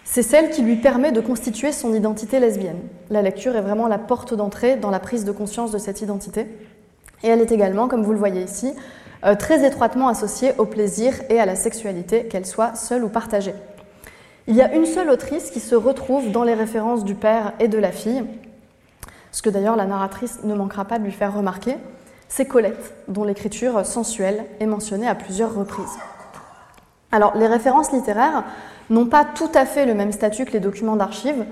c'est 0.09 0.23
celle 0.23 0.49
qui 0.49 0.61
lui 0.61 0.77
permet 0.77 1.11
de 1.11 1.19
constituer 1.19 1.73
son 1.73 1.93
identité 1.93 2.39
lesbienne. 2.39 2.79
La 3.09 3.21
lecture 3.21 3.57
est 3.57 3.61
vraiment 3.61 3.89
la 3.89 3.97
porte 3.97 4.33
d'entrée 4.33 4.77
dans 4.77 4.89
la 4.89 4.99
prise 4.99 5.25
de 5.25 5.33
conscience 5.33 5.71
de 5.71 5.77
cette 5.77 6.01
identité. 6.01 6.47
Et 7.23 7.27
elle 7.27 7.41
est 7.41 7.51
également, 7.51 7.89
comme 7.89 8.03
vous 8.03 8.13
le 8.13 8.17
voyez 8.17 8.41
ici, 8.41 8.73
euh, 9.25 9.35
très 9.35 9.67
étroitement 9.67 10.07
associée 10.07 10.53
au 10.57 10.65
plaisir 10.65 11.13
et 11.29 11.41
à 11.41 11.45
la 11.45 11.55
sexualité, 11.55 12.25
qu'elle 12.27 12.45
soit 12.45 12.75
seule 12.75 13.03
ou 13.03 13.09
partagée. 13.09 13.53
Il 14.47 14.55
y 14.55 14.61
a 14.61 14.73
une 14.73 14.85
seule 14.85 15.09
autrice 15.09 15.51
qui 15.51 15.59
se 15.59 15.75
retrouve 15.75 16.31
dans 16.31 16.43
les 16.43 16.53
références 16.53 17.03
du 17.03 17.13
père 17.13 17.51
et 17.59 17.67
de 17.67 17.77
la 17.77 17.91
fille, 17.91 18.23
ce 19.31 19.41
que 19.41 19.49
d'ailleurs 19.49 19.75
la 19.75 19.85
narratrice 19.85 20.39
ne 20.45 20.55
manquera 20.55 20.85
pas 20.85 20.99
de 20.99 21.03
lui 21.03 21.11
faire 21.11 21.35
remarquer, 21.35 21.75
c'est 22.29 22.45
Colette, 22.45 22.93
dont 23.09 23.25
l'écriture 23.25 23.85
sensuelle 23.85 24.45
est 24.61 24.67
mentionnée 24.67 25.07
à 25.07 25.15
plusieurs 25.15 25.53
reprises. 25.53 25.97
Alors, 27.11 27.37
les 27.37 27.47
références 27.47 27.91
littéraires 27.91 28.43
n'ont 28.89 29.07
pas 29.07 29.25
tout 29.25 29.49
à 29.53 29.65
fait 29.65 29.85
le 29.85 29.93
même 29.93 30.11
statut 30.11 30.45
que 30.45 30.53
les 30.53 30.59
documents 30.59 30.95
d'archives. 30.95 31.45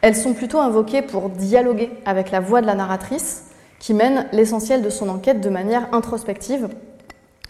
Elles 0.00 0.16
sont 0.16 0.34
plutôt 0.34 0.58
invoquées 0.58 1.02
pour 1.02 1.28
dialoguer 1.28 1.90
avec 2.06 2.30
la 2.30 2.40
voix 2.40 2.60
de 2.60 2.66
la 2.66 2.74
narratrice, 2.74 3.44
qui 3.78 3.94
mène 3.94 4.26
l'essentiel 4.32 4.82
de 4.82 4.90
son 4.90 5.08
enquête 5.08 5.40
de 5.40 5.50
manière 5.50 5.92
introspective, 5.92 6.68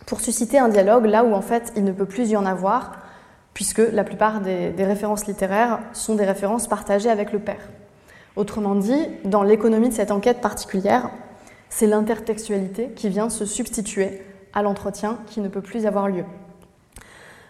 pour 0.06 0.20
susciter 0.20 0.58
un 0.58 0.68
dialogue 0.68 1.06
là 1.06 1.24
où 1.24 1.34
en 1.34 1.42
fait 1.42 1.72
il 1.76 1.84
ne 1.84 1.92
peut 1.92 2.06
plus 2.06 2.30
y 2.30 2.36
en 2.36 2.46
avoir, 2.46 2.92
puisque 3.54 3.82
la 3.92 4.04
plupart 4.04 4.40
des, 4.40 4.72
références 4.78 5.26
littéraires 5.26 5.80
sont 5.92 6.14
des 6.14 6.24
références 6.24 6.68
partagées 6.68 7.10
avec 7.10 7.32
le 7.32 7.38
père. 7.38 7.68
Autrement 8.36 8.74
dit, 8.74 9.08
dans 9.24 9.42
l'économie 9.42 9.88
de 9.88 9.94
cette 9.94 10.10
enquête 10.10 10.40
particulière, 10.40 11.10
c'est 11.68 11.86
l'intertextualité 11.86 12.90
qui 12.94 13.08
vient 13.08 13.28
se 13.30 13.44
substituer 13.44 14.22
à 14.54 14.62
l'entretien 14.62 15.18
qui 15.26 15.40
ne 15.40 15.48
peut 15.48 15.60
plus 15.60 15.86
avoir 15.86 16.08
lieu. 16.08 16.24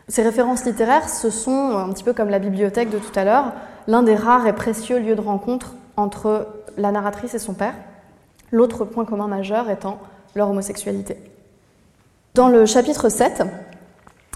Ces 0.08 0.22
références 0.22 0.64
littéraires, 0.64 1.08
ce 1.08 1.28
sont, 1.28 1.76
un 1.76 1.92
petit 1.92 2.02
peu 2.02 2.14
comme 2.14 2.30
la 2.30 2.38
bibliothèque 2.38 2.88
de 2.88 2.98
tout 2.98 3.12
à 3.14 3.24
l'heure, 3.24 3.52
l'un 3.86 4.02
des 4.02 4.14
rares 4.14 4.46
et 4.46 4.54
précieux 4.54 4.98
lieux 4.98 5.14
de 5.14 5.20
rencontre 5.20 5.74
entre 5.96 6.48
la 6.78 6.92
narratrice 6.92 7.34
et 7.34 7.38
son 7.38 7.52
père. 7.52 7.74
L'autre 8.50 8.86
point 8.86 9.04
commun 9.04 9.28
majeur 9.28 9.68
étant 9.68 9.98
leur 10.34 10.48
homosexualité. 10.48 11.18
Dans 12.34 12.48
le 12.48 12.64
chapitre 12.64 13.10
7, 13.10 13.42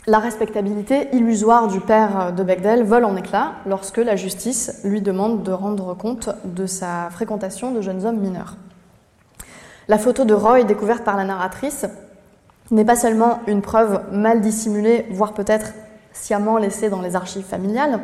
la 0.07 0.19
respectabilité 0.19 1.09
illusoire 1.13 1.69
du 1.69 1.81
père 1.81 2.33
de 2.35 2.43
Bechdel 2.43 2.83
vole 2.83 3.05
en 3.05 3.17
éclats 3.17 3.53
lorsque 3.65 3.99
la 3.99 4.17
justice 4.17 4.81
lui 4.85 5.01
demande 5.01 5.43
de 5.43 5.53
rendre 5.53 5.95
compte 5.95 6.29
de 6.45 6.67
sa 6.67 7.09
fréquentation 7.11 7.71
de 7.71 7.81
jeunes 7.81 8.05
hommes 8.05 8.19
mineurs. 8.19 8.57
La 9.89 9.99
photo 9.99 10.25
de 10.25 10.35
Roy 10.35 10.65
découverte 10.65 11.05
par 11.05 11.17
la 11.17 11.25
narratrice 11.25 11.87
n'est 12.75 12.85
pas 12.85 12.97
seulement 12.97 13.41
une 13.47 13.63
preuve 13.63 14.03
mal 14.13 14.41
dissimulée, 14.41 15.07
voire 15.11 15.35
peut-être 15.35 15.73
sciemment 16.13 16.59
laissée 16.59 16.89
dans 16.89 17.01
les 17.01 17.17
archives 17.17 17.45
familiales, 17.45 18.01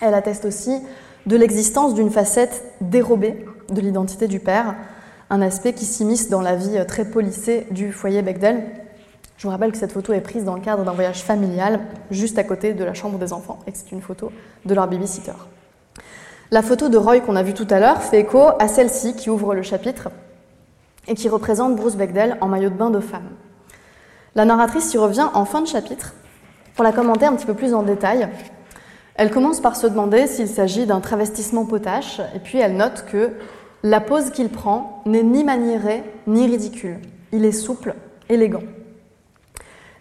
elle 0.00 0.14
atteste 0.14 0.44
aussi 0.44 0.80
de 1.26 1.36
l'existence 1.36 1.94
d'une 1.94 2.10
facette 2.10 2.64
dérobée 2.80 3.44
de 3.68 3.80
l'identité 3.80 4.28
du 4.28 4.40
père, 4.40 4.74
un 5.30 5.42
aspect 5.42 5.72
qui 5.72 5.84
s'immisce 5.84 6.30
dans 6.30 6.40
la 6.40 6.54
vie 6.54 6.78
très 6.86 7.04
polissée 7.04 7.66
du 7.70 7.92
foyer 7.92 8.22
Bechdel. 8.22 8.62
Je 9.36 9.42
vous 9.44 9.50
rappelle 9.50 9.72
que 9.72 9.78
cette 9.78 9.92
photo 9.92 10.12
est 10.12 10.20
prise 10.20 10.44
dans 10.44 10.54
le 10.54 10.60
cadre 10.60 10.84
d'un 10.84 10.92
voyage 10.92 11.22
familial 11.22 11.80
juste 12.10 12.38
à 12.38 12.44
côté 12.44 12.72
de 12.72 12.84
la 12.84 12.94
chambre 12.94 13.18
des 13.18 13.32
enfants 13.32 13.58
et 13.66 13.72
que 13.72 13.78
c'est 13.78 13.92
une 13.92 14.00
photo 14.00 14.32
de 14.64 14.74
leur 14.74 14.88
babysitter. 14.88 15.32
La 16.50 16.62
photo 16.62 16.88
de 16.88 16.96
Roy 16.96 17.20
qu'on 17.20 17.36
a 17.36 17.42
vue 17.42 17.52
tout 17.52 17.66
à 17.68 17.78
l'heure 17.78 18.02
fait 18.02 18.20
écho 18.20 18.42
à 18.58 18.68
celle-ci 18.68 19.14
qui 19.14 19.28
ouvre 19.28 19.54
le 19.54 19.62
chapitre 19.62 20.08
et 21.06 21.14
qui 21.14 21.28
représente 21.28 21.76
Bruce 21.76 21.96
Bechdel 21.96 22.38
en 22.40 22.48
maillot 22.48 22.70
de 22.70 22.74
bain 22.74 22.90
de 22.90 23.00
femme. 23.00 23.28
La 24.34 24.44
narratrice 24.44 24.92
y 24.94 24.98
revient 24.98 25.28
en 25.34 25.44
fin 25.44 25.60
de 25.60 25.66
chapitre 25.66 26.14
pour 26.74 26.84
la 26.84 26.92
commenter 26.92 27.26
un 27.26 27.34
petit 27.34 27.46
peu 27.46 27.54
plus 27.54 27.74
en 27.74 27.82
détail. 27.82 28.28
Elle 29.14 29.30
commence 29.30 29.60
par 29.60 29.74
se 29.74 29.86
demander 29.86 30.26
s'il 30.26 30.46
s'agit 30.46 30.86
d'un 30.86 31.00
travestissement 31.00 31.64
potache, 31.64 32.20
et 32.36 32.38
puis 32.38 32.58
elle 32.58 32.76
note 32.76 33.04
que 33.10 33.32
la 33.82 34.00
pose 34.00 34.30
qu'il 34.30 34.48
prend 34.48 35.02
n'est 35.06 35.22
ni 35.22 35.42
maniérée 35.44 36.04
ni 36.26 36.46
ridicule. 36.46 36.98
Il 37.32 37.44
est 37.44 37.52
souple, 37.52 37.94
élégant. 38.28 38.62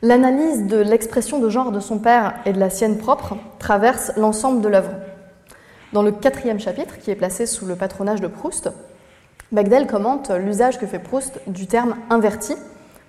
L'analyse 0.04 0.68
de 0.68 0.78
l'expression 0.78 1.40
de 1.40 1.50
genre 1.50 1.72
de 1.72 1.80
son 1.80 1.98
père 1.98 2.36
et 2.46 2.54
de 2.54 2.60
la 2.60 2.70
sienne 2.70 3.00
propre 3.00 3.38
traverse 3.58 4.12
l'ensemble 4.16 4.62
de 4.62 4.68
l'œuvre. 4.68 4.92
Dans 5.94 6.04
le 6.04 6.12
quatrième 6.12 6.60
chapitre, 6.60 7.00
qui 7.00 7.10
est 7.10 7.16
placé 7.16 7.48
sous 7.48 7.66
le 7.66 7.76
patronage 7.76 8.22
de 8.22 8.28
Proust, 8.28 8.70
Bechdel 9.52 9.88
commente 9.88 10.30
l'usage 10.30 10.78
que 10.78 10.86
fait 10.86 11.00
Proust 11.00 11.40
du 11.48 11.66
terme 11.66 11.96
inverti 12.10 12.54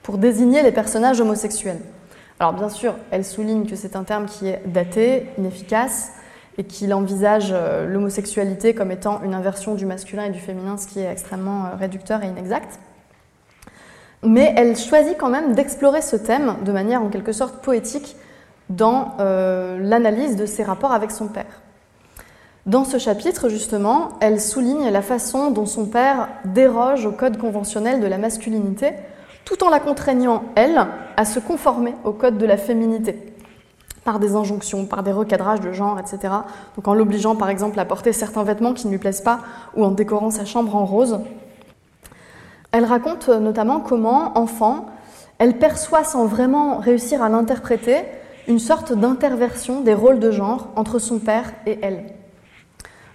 pour 0.09 0.17
désigner 0.17 0.63
les 0.63 0.73
personnages 0.73 1.21
homosexuels. 1.21 1.81
Alors 2.41 2.55
bien 2.55 2.71
sûr, 2.71 2.95
elle 3.11 3.27
souligne 3.27 3.67
que 3.67 3.77
c'est 3.77 3.95
un 3.95 4.05
terme 4.05 4.25
qui 4.25 4.49
est 4.49 4.63
daté, 4.65 5.27
inefficace, 5.37 6.13
et 6.57 6.65
qu'il 6.65 6.95
envisage 6.95 7.51
euh, 7.53 7.87
l'homosexualité 7.87 8.73
comme 8.73 8.91
étant 8.91 9.21
une 9.23 9.35
inversion 9.35 9.75
du 9.75 9.85
masculin 9.85 10.25
et 10.25 10.31
du 10.31 10.39
féminin, 10.41 10.79
ce 10.79 10.87
qui 10.87 11.01
est 11.01 11.13
extrêmement 11.13 11.67
euh, 11.67 11.77
réducteur 11.79 12.25
et 12.25 12.29
inexact. 12.29 12.81
Mais 14.23 14.55
elle 14.57 14.79
choisit 14.79 15.19
quand 15.19 15.29
même 15.29 15.53
d'explorer 15.53 16.01
ce 16.01 16.17
thème 16.17 16.55
de 16.65 16.73
manière 16.73 17.03
en 17.03 17.11
quelque 17.11 17.33
sorte 17.33 17.63
poétique 17.63 18.17
dans 18.71 19.13
euh, 19.21 19.79
l'analyse 19.79 20.37
de 20.37 20.47
ses 20.47 20.63
rapports 20.63 20.93
avec 20.93 21.11
son 21.11 21.29
père. 21.29 21.61
Dans 22.65 22.85
ce 22.85 22.97
chapitre, 22.97 23.51
justement, 23.51 24.13
elle 24.23 24.41
souligne 24.41 24.89
la 24.89 25.03
façon 25.03 25.51
dont 25.51 25.67
son 25.67 25.85
père 25.85 26.31
déroge 26.47 27.05
au 27.05 27.13
code 27.13 27.37
conventionnel 27.37 28.01
de 28.01 28.07
la 28.07 28.17
masculinité 28.17 28.95
tout 29.45 29.65
en 29.65 29.71
la 29.71 29.81
contraignant, 29.81 30.45
elle, 30.55 30.87
à 31.17 31.25
se 31.25 31.39
conformer 31.39 31.95
au 32.05 32.13
code 32.13 32.39
de 32.39 32.47
la 32.47 32.57
féminité, 32.57 33.35
par 34.05 34.19
des 34.19 34.35
injonctions, 34.35 34.87
par 34.87 35.03
des 35.03 35.13
recadrages 35.13 35.61
de 35.61 35.73
genre, 35.73 35.99
etc. 35.99 36.35
Donc 36.77 36.87
en 36.87 36.95
l'obligeant 36.95 37.37
par 37.37 37.49
exemple 37.49 37.79
à 37.81 37.85
porter 37.85 38.13
certains 38.13 38.45
vêtements 38.45 38.75
qui 38.75 38.87
ne 38.87 38.93
lui 38.93 38.99
plaisent 38.99 39.23
pas, 39.23 39.41
ou 39.75 39.85
en 39.85 39.91
décorant 39.91 40.31
sa 40.31 40.45
chambre 40.45 40.77
en 40.77 40.85
rose. 40.85 41.21
Elle 42.73 42.85
raconte 42.85 43.29
notamment 43.29 43.81
comment, 43.81 44.37
enfant, 44.37 44.87
elle 45.39 45.59
perçoit 45.59 46.05
sans 46.05 46.27
vraiment 46.27 46.79
réussir 46.79 47.23
à 47.23 47.29
l'interpréter 47.29 48.05
une 48.49 48.59
sorte 48.59 48.93
d'interversion 48.93 49.81
des 49.81 49.95
rôles 49.95 50.19
de 50.19 50.31
genre 50.31 50.69
entre 50.75 50.99
son 50.99 51.19
père 51.19 51.53
et 51.67 51.79
elle. 51.83 52.05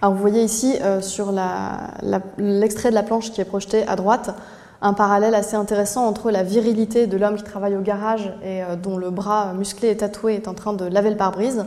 Alors 0.00 0.14
vous 0.14 0.20
voyez 0.20 0.42
ici 0.42 0.76
euh, 0.82 1.00
sur 1.00 1.32
l'extrait 2.38 2.90
de 2.90 2.94
la 2.94 3.02
planche 3.02 3.32
qui 3.32 3.40
est 3.40 3.44
projeté 3.46 3.86
à 3.86 3.96
droite, 3.96 4.34
un 4.84 4.92
parallèle 4.92 5.34
assez 5.34 5.56
intéressant 5.56 6.06
entre 6.06 6.30
la 6.30 6.42
virilité 6.42 7.06
de 7.06 7.16
l'homme 7.16 7.36
qui 7.36 7.42
travaille 7.42 7.74
au 7.74 7.80
garage 7.80 8.30
et 8.44 8.62
euh, 8.62 8.76
dont 8.76 8.98
le 8.98 9.10
bras 9.10 9.54
musclé 9.54 9.88
et 9.88 9.96
tatoué 9.96 10.34
est 10.34 10.46
en 10.46 10.52
train 10.52 10.74
de 10.74 10.84
laver 10.84 11.10
le 11.10 11.16
pare-brise, 11.16 11.64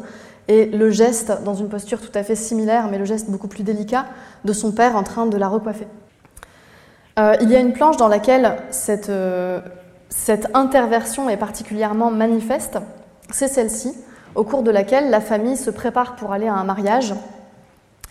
et 0.47 0.67
le 0.67 0.91
geste, 0.91 1.43
dans 1.43 1.55
une 1.55 1.67
posture 1.67 1.99
tout 1.99 2.11
à 2.13 2.23
fait 2.23 2.35
similaire, 2.35 2.87
mais 2.89 2.99
le 2.99 3.05
geste 3.05 3.29
beaucoup 3.29 3.47
plus 3.47 3.63
délicat, 3.63 4.05
de 4.45 4.53
son 4.53 4.71
père 4.71 4.95
en 4.95 5.03
train 5.03 5.25
de 5.25 5.35
la 5.35 5.49
recoiffer. 5.49 5.87
Euh, 7.19 7.35
il 7.41 7.49
y 7.49 7.55
a 7.55 7.59
une 7.59 7.73
planche 7.73 7.97
dans 7.97 8.07
laquelle 8.07 8.55
cette, 8.69 9.09
euh, 9.09 9.59
cette 10.09 10.55
interversion 10.55 11.27
est 11.27 11.37
particulièrement 11.37 12.11
manifeste, 12.11 12.77
c'est 13.31 13.47
celle-ci, 13.47 13.93
au 14.35 14.43
cours 14.43 14.61
de 14.61 14.69
laquelle 14.69 15.09
la 15.09 15.21
famille 15.21 15.57
se 15.57 15.71
prépare 15.71 16.15
pour 16.15 16.33
aller 16.33 16.47
à 16.47 16.53
un 16.53 16.63
mariage, 16.63 17.15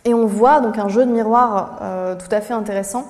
et 0.04 0.14
on 0.14 0.26
voit 0.26 0.61
donc 0.61 0.78
un 0.78 0.88
jeu 0.88 1.07
de 1.07 1.11
miroir 1.11 1.80
tout 2.18 2.28
à 2.30 2.40
fait 2.40 2.54
intéressant 2.54 3.07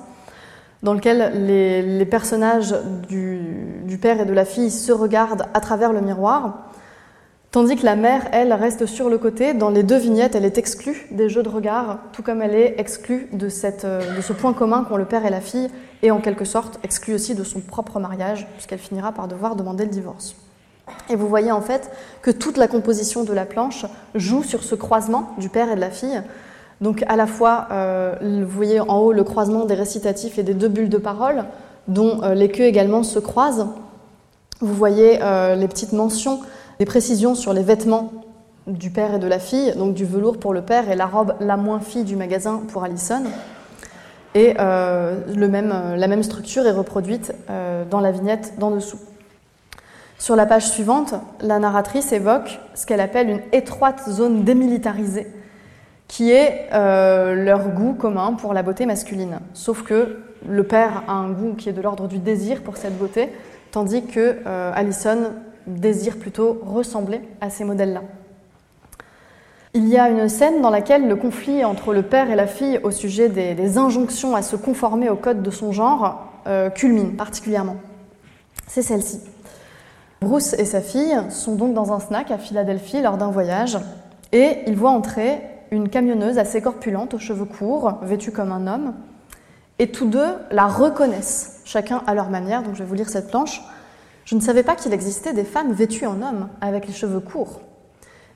dans 0.86 0.94
lequel 0.94 1.44
les, 1.46 2.06
personnages 2.06 2.72
du, 3.08 3.98
père 4.00 4.20
et 4.20 4.24
de 4.24 4.32
la 4.32 4.44
fille 4.44 4.70
se 4.70 4.92
regardent 4.92 5.46
à 5.52 5.58
travers 5.58 5.92
le 5.92 6.00
miroir, 6.00 6.68
tandis 7.50 7.74
que 7.74 7.84
la 7.84 7.96
mère, 7.96 8.28
elle, 8.30 8.52
reste 8.52 8.86
sur 8.86 9.10
le 9.10 9.18
côté. 9.18 9.52
Dans 9.52 9.70
les 9.70 9.82
deux 9.82 9.98
vignettes, 9.98 10.36
elle 10.36 10.44
est 10.44 10.58
exclue 10.58 11.08
des 11.10 11.28
jeux 11.28 11.42
de 11.42 11.48
regard, 11.48 11.98
tout 12.12 12.22
comme 12.22 12.40
elle 12.40 12.54
est 12.54 12.76
exclue 12.78 13.26
de, 13.32 13.48
ce 13.48 14.32
point 14.32 14.52
commun 14.52 14.84
qu'ont 14.84 14.96
le 14.96 15.06
père 15.06 15.26
et 15.26 15.30
la 15.30 15.40
fille, 15.40 15.68
et 16.04 16.12
en 16.12 16.20
quelque 16.20 16.44
sorte 16.44 16.78
exclue 16.84 17.14
aussi 17.14 17.34
de 17.34 17.42
son 17.42 17.58
propre 17.58 17.98
mariage, 17.98 18.46
puisqu'elle 18.52 18.78
finira 18.78 19.10
par 19.10 19.26
devoir 19.26 19.56
demander 19.56 19.86
le 19.86 19.90
divorce. 19.90 20.36
Et 21.10 21.16
vous 21.16 21.26
voyez 21.26 21.50
en 21.50 21.62
fait 21.62 21.90
que 22.22 22.30
toute 22.30 22.58
la 22.58 22.68
composition 22.68 23.24
de 23.24 23.32
la 23.32 23.44
planche 23.44 23.86
joue 24.14 24.44
sur 24.44 24.62
ce 24.62 24.76
croisement 24.76 25.34
du 25.36 25.48
père 25.48 25.68
et 25.68 25.74
de 25.74 25.80
la 25.80 25.90
fille, 25.90 26.22
donc 26.80 27.04
à 27.08 27.16
la 27.16 27.26
fois, 27.26 27.68
euh, 27.70 28.14
vous 28.22 28.48
voyez 28.48 28.80
en 28.80 28.98
haut 28.98 29.12
le 29.12 29.24
croisement 29.24 29.64
des 29.64 29.74
récitatifs 29.74 30.38
et 30.38 30.42
des 30.42 30.54
deux 30.54 30.68
bulles 30.68 30.88
de 30.88 30.98
parole, 30.98 31.44
dont 31.88 32.22
euh, 32.22 32.34
les 32.34 32.50
queues 32.50 32.64
également 32.64 33.02
se 33.02 33.18
croisent. 33.18 33.68
Vous 34.60 34.74
voyez 34.74 35.20
euh, 35.22 35.54
les 35.54 35.68
petites 35.68 35.92
mentions, 35.92 36.40
les 36.78 36.86
précisions 36.86 37.34
sur 37.34 37.52
les 37.52 37.62
vêtements 37.62 38.12
du 38.66 38.90
père 38.90 39.14
et 39.14 39.18
de 39.18 39.26
la 39.26 39.38
fille, 39.38 39.72
donc 39.76 39.94
du 39.94 40.04
velours 40.04 40.38
pour 40.38 40.52
le 40.52 40.60
père 40.60 40.90
et 40.90 40.96
la 40.96 41.06
robe 41.06 41.34
la 41.40 41.56
moins 41.56 41.80
fille 41.80 42.04
du 42.04 42.16
magasin 42.16 42.62
pour 42.68 42.84
Allison. 42.84 43.22
Et 44.34 44.52
la 44.54 46.08
même 46.08 46.22
structure 46.22 46.66
est 46.66 46.72
reproduite 46.72 47.32
dans 47.90 48.00
la 48.00 48.10
vignette 48.10 48.58
d'en 48.58 48.70
dessous. 48.70 48.98
Sur 50.18 50.36
la 50.36 50.44
page 50.44 50.68
suivante, 50.68 51.14
la 51.40 51.58
narratrice 51.58 52.12
évoque 52.12 52.58
ce 52.74 52.84
qu'elle 52.84 53.00
appelle 53.00 53.30
une 53.30 53.40
étroite 53.52 54.02
zone 54.10 54.42
démilitarisée 54.42 55.26
qui 56.08 56.30
est 56.30 56.68
euh, 56.72 57.34
leur 57.34 57.68
goût 57.68 57.94
commun 57.94 58.34
pour 58.34 58.54
la 58.54 58.62
beauté 58.62 58.86
masculine. 58.86 59.40
Sauf 59.54 59.82
que 59.82 60.18
le 60.48 60.62
père 60.64 61.02
a 61.08 61.12
un 61.12 61.30
goût 61.30 61.54
qui 61.54 61.68
est 61.68 61.72
de 61.72 61.82
l'ordre 61.82 62.06
du 62.06 62.18
désir 62.18 62.62
pour 62.62 62.76
cette 62.76 62.96
beauté, 62.96 63.30
tandis 63.72 64.04
que 64.04 64.36
euh, 64.46 64.72
Allison 64.74 65.32
désire 65.66 66.16
plutôt 66.16 66.60
ressembler 66.64 67.20
à 67.40 67.50
ces 67.50 67.64
modèles-là. 67.64 68.02
Il 69.74 69.88
y 69.88 69.98
a 69.98 70.08
une 70.08 70.28
scène 70.28 70.62
dans 70.62 70.70
laquelle 70.70 71.06
le 71.06 71.16
conflit 71.16 71.64
entre 71.64 71.92
le 71.92 72.02
père 72.02 72.30
et 72.30 72.36
la 72.36 72.46
fille 72.46 72.80
au 72.82 72.90
sujet 72.90 73.28
des, 73.28 73.76
injonctions 73.76 74.34
à 74.34 74.42
se 74.42 74.56
conformer 74.56 75.10
au 75.10 75.16
code 75.16 75.42
de 75.42 75.50
son 75.50 75.72
genre 75.72 76.32
euh, 76.46 76.70
culmine 76.70 77.16
particulièrement. 77.16 77.76
C'est 78.66 78.82
celle-ci. 78.82 79.20
Bruce 80.22 80.54
et 80.54 80.64
sa 80.64 80.80
fille 80.80 81.14
sont 81.28 81.56
donc 81.56 81.74
dans 81.74 81.92
un 81.92 82.00
snack 82.00 82.30
à 82.30 82.38
Philadelphie 82.38 83.02
lors 83.02 83.18
d'un 83.18 83.30
voyage 83.30 83.78
et 84.32 84.60
ils 84.66 84.76
voient 84.76 84.92
entrer 84.92 85.40
une 85.76 85.88
camionneuse 85.88 86.38
assez 86.38 86.60
corpulente, 86.60 87.14
aux 87.14 87.18
cheveux 87.18 87.44
courts, 87.44 87.98
vêtue 88.02 88.32
comme 88.32 88.52
un 88.52 88.66
homme. 88.66 88.94
Et 89.78 89.92
tous 89.92 90.06
deux 90.06 90.34
la 90.50 90.66
reconnaissent, 90.66 91.60
chacun 91.64 92.02
à 92.06 92.14
leur 92.14 92.30
manière. 92.30 92.62
Donc 92.62 92.74
je 92.74 92.80
vais 92.80 92.88
vous 92.88 92.94
lire 92.94 93.08
cette 93.08 93.28
planche. 93.28 93.62
Je 94.24 94.34
ne 94.34 94.40
savais 94.40 94.62
pas 94.62 94.74
qu'il 94.74 94.92
existait 94.92 95.32
des 95.32 95.44
femmes 95.44 95.72
vêtues 95.72 96.06
en 96.06 96.22
homme, 96.22 96.48
avec 96.60 96.86
les 96.86 96.92
cheveux 96.92 97.20
courts. 97.20 97.60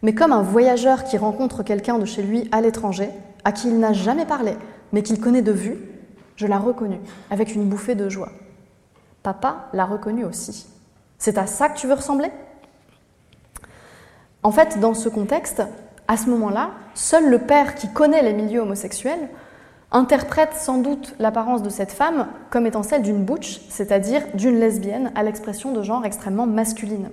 Mais 0.02 0.14
comme 0.14 0.32
un 0.32 0.42
voyageur 0.42 1.04
qui 1.04 1.18
rencontre 1.18 1.62
quelqu'un 1.62 1.98
de 1.98 2.04
chez 2.04 2.22
lui 2.22 2.48
à 2.52 2.60
l'étranger, 2.60 3.10
à 3.44 3.52
qui 3.52 3.68
il 3.68 3.78
n'a 3.78 3.92
jamais 3.92 4.26
parlé, 4.26 4.56
mais 4.92 5.02
qu'il 5.02 5.20
connaît 5.20 5.42
de 5.42 5.52
vue, 5.52 5.78
je 6.36 6.46
la 6.46 6.58
reconnus, 6.58 7.00
avec 7.30 7.54
une 7.54 7.68
bouffée 7.68 7.94
de 7.94 8.08
joie. 8.08 8.30
Papa 9.22 9.68
l'a 9.72 9.84
reconnue 9.84 10.24
aussi. 10.24 10.66
C'est 11.18 11.36
à 11.36 11.46
ça 11.46 11.68
que 11.68 11.76
tu 11.76 11.86
veux 11.86 11.94
ressembler? 11.94 12.30
En 14.42 14.52
fait, 14.52 14.80
dans 14.80 14.94
ce 14.94 15.10
contexte, 15.10 15.62
à 16.10 16.16
ce 16.16 16.28
moment-là, 16.28 16.70
seul 16.94 17.30
le 17.30 17.38
père 17.38 17.76
qui 17.76 17.88
connaît 17.92 18.22
les 18.22 18.32
milieux 18.32 18.58
homosexuels 18.58 19.28
interprète 19.92 20.54
sans 20.54 20.78
doute 20.78 21.14
l'apparence 21.20 21.62
de 21.62 21.68
cette 21.68 21.92
femme 21.92 22.26
comme 22.50 22.66
étant 22.66 22.82
celle 22.82 23.02
d'une 23.02 23.22
butch, 23.22 23.60
c'est-à-dire 23.68 24.22
d'une 24.34 24.58
lesbienne 24.58 25.12
à 25.14 25.22
l'expression 25.22 25.70
de 25.70 25.84
genre 25.84 26.04
extrêmement 26.04 26.48
masculine. 26.48 27.10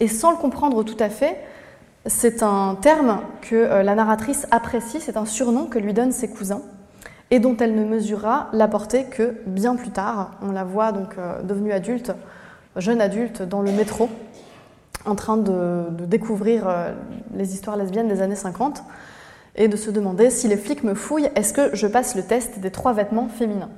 Et 0.00 0.08
sans 0.08 0.32
le 0.32 0.36
comprendre 0.36 0.82
tout 0.82 0.98
à 1.00 1.08
fait, 1.08 1.38
c'est 2.04 2.42
un 2.42 2.74
terme 2.74 3.22
que 3.40 3.56
euh, 3.56 3.82
la 3.82 3.94
narratrice 3.94 4.46
apprécie, 4.50 5.00
c'est 5.00 5.16
un 5.16 5.24
surnom 5.24 5.64
que 5.64 5.78
lui 5.78 5.94
donnent 5.94 6.12
ses 6.12 6.28
cousins. 6.28 6.60
et 7.30 7.38
dont 7.38 7.56
elle 7.56 7.74
ne 7.74 7.84
mesurera 7.84 8.48
la 8.52 8.68
portée 8.68 9.04
que 9.04 9.36
bien 9.46 9.76
plus 9.76 9.92
tard. 9.92 10.32
On 10.42 10.52
la 10.52 10.64
voit 10.64 10.92
donc 10.92 11.16
euh, 11.16 11.40
devenue 11.42 11.72
adulte, 11.72 12.12
jeune 12.76 13.00
adulte, 13.00 13.40
dans 13.40 13.62
le 13.62 13.72
métro, 13.72 14.10
en 15.04 15.14
train 15.14 15.36
de, 15.36 15.84
découvrir 16.06 16.68
euh, 16.68 16.92
les 17.34 17.54
histoires 17.54 17.76
lesbiennes 17.76 18.08
des 18.08 18.22
années 18.22 18.36
50 18.36 18.82
et 19.56 19.68
de 19.68 19.76
se 19.76 19.90
demander 19.90 20.30
si 20.30 20.48
les 20.48 20.56
flics 20.56 20.84
me 20.84 20.94
fouillent, 20.94 21.30
est-ce 21.34 21.52
que 21.52 21.74
je 21.74 21.86
passe 21.86 22.14
le 22.14 22.22
test 22.22 22.60
des 22.60 22.70
trois 22.70 22.92
vêtements 22.92 23.28
féminins? 23.28 23.70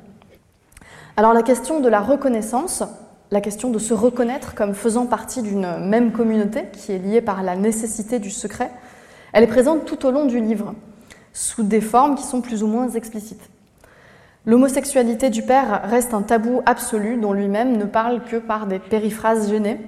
Alors 1.16 1.32
la 1.32 1.42
question 1.42 1.80
de 1.80 1.88
la 1.88 2.00
reconnaissance, 2.00 2.82
la 3.30 3.40
question 3.40 3.70
de 3.70 3.78
se 3.78 3.94
reconnaître 3.94 4.54
comme 4.54 4.74
faisant 4.74 5.06
partie 5.06 5.42
d'une 5.42 5.78
même 5.78 6.12
communauté 6.12 6.64
qui 6.72 6.92
est 6.92 6.98
liée 6.98 7.20
par 7.20 7.42
la 7.42 7.56
nécessité 7.56 8.18
du 8.18 8.30
secret, 8.30 8.70
elle 9.32 9.44
est 9.44 9.48
présente 9.48 9.84
tout 9.84 10.06
au 10.06 10.10
long 10.10 10.26
du 10.26 10.40
livre 10.40 10.74
sous 11.32 11.62
des 11.62 11.80
formes 11.80 12.14
qui 12.14 12.24
sont 12.24 12.40
plus 12.40 12.62
ou 12.62 12.66
moins 12.66 12.90
explicites. 12.90 13.48
L'homosexualité 14.44 15.30
du 15.30 15.42
père 15.42 15.82
reste 15.84 16.14
un 16.14 16.22
tabou 16.22 16.62
absolu 16.66 17.16
dont 17.16 17.32
lui-même 17.32 17.76
ne 17.76 17.84
parle 17.84 18.24
que 18.24 18.36
par 18.36 18.66
des 18.66 18.80
périphrases 18.80 19.48
gênées. 19.48 19.78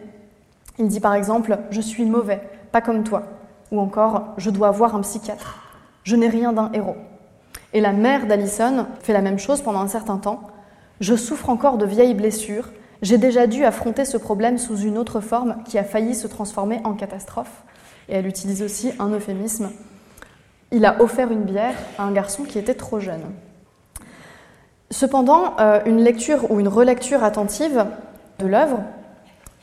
Il 0.78 0.88
dit 0.88 1.00
par 1.00 1.14
exemple 1.14 1.58
Je 1.70 1.80
suis 1.80 2.04
mauvais, 2.04 2.40
pas 2.72 2.80
comme 2.80 3.04
toi, 3.04 3.24
ou 3.70 3.80
encore 3.80 4.34
Je 4.36 4.50
dois 4.50 4.70
voir 4.70 4.94
un 4.94 5.00
psychiatre, 5.00 5.62
je 6.02 6.16
n'ai 6.16 6.28
rien 6.28 6.52
d'un 6.52 6.70
héros. 6.72 6.96
Et 7.72 7.80
la 7.80 7.92
mère 7.92 8.26
d'Alison 8.26 8.86
fait 9.00 9.12
la 9.12 9.22
même 9.22 9.38
chose 9.38 9.62
pendant 9.62 9.80
un 9.80 9.88
certain 9.88 10.18
temps. 10.18 10.42
Je 11.00 11.16
souffre 11.16 11.50
encore 11.50 11.76
de 11.76 11.86
vieilles 11.86 12.14
blessures, 12.14 12.68
j'ai 13.02 13.18
déjà 13.18 13.46
dû 13.46 13.64
affronter 13.64 14.04
ce 14.04 14.16
problème 14.16 14.58
sous 14.58 14.78
une 14.78 14.96
autre 14.96 15.20
forme 15.20 15.56
qui 15.64 15.78
a 15.78 15.84
failli 15.84 16.14
se 16.14 16.26
transformer 16.26 16.80
en 16.84 16.94
catastrophe. 16.94 17.64
Et 18.08 18.14
elle 18.14 18.26
utilise 18.26 18.62
aussi 18.62 18.92
un 18.98 19.08
euphémisme 19.08 19.70
il 20.74 20.84
a 20.84 21.00
offert 21.00 21.30
une 21.30 21.44
bière 21.44 21.76
à 21.98 22.02
un 22.02 22.10
garçon 22.10 22.42
qui 22.42 22.58
était 22.58 22.74
trop 22.74 22.98
jeune. 22.98 23.22
Cependant, 24.90 25.54
euh, 25.60 25.80
une 25.86 26.02
lecture 26.02 26.50
ou 26.50 26.58
une 26.58 26.68
relecture 26.68 27.22
attentive 27.22 27.86
de 28.40 28.46
l'œuvre 28.46 28.80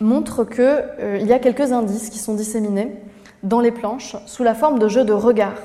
montre 0.01 0.43
qu'il 0.43 0.63
euh, 0.63 1.17
y 1.17 1.33
a 1.33 1.39
quelques 1.39 1.71
indices 1.71 2.09
qui 2.09 2.19
sont 2.19 2.33
disséminés 2.33 2.91
dans 3.43 3.59
les 3.59 3.71
planches 3.71 4.15
sous 4.25 4.43
la 4.43 4.53
forme 4.53 4.79
de 4.79 4.87
jeux 4.87 5.05
de 5.05 5.13
regards. 5.13 5.61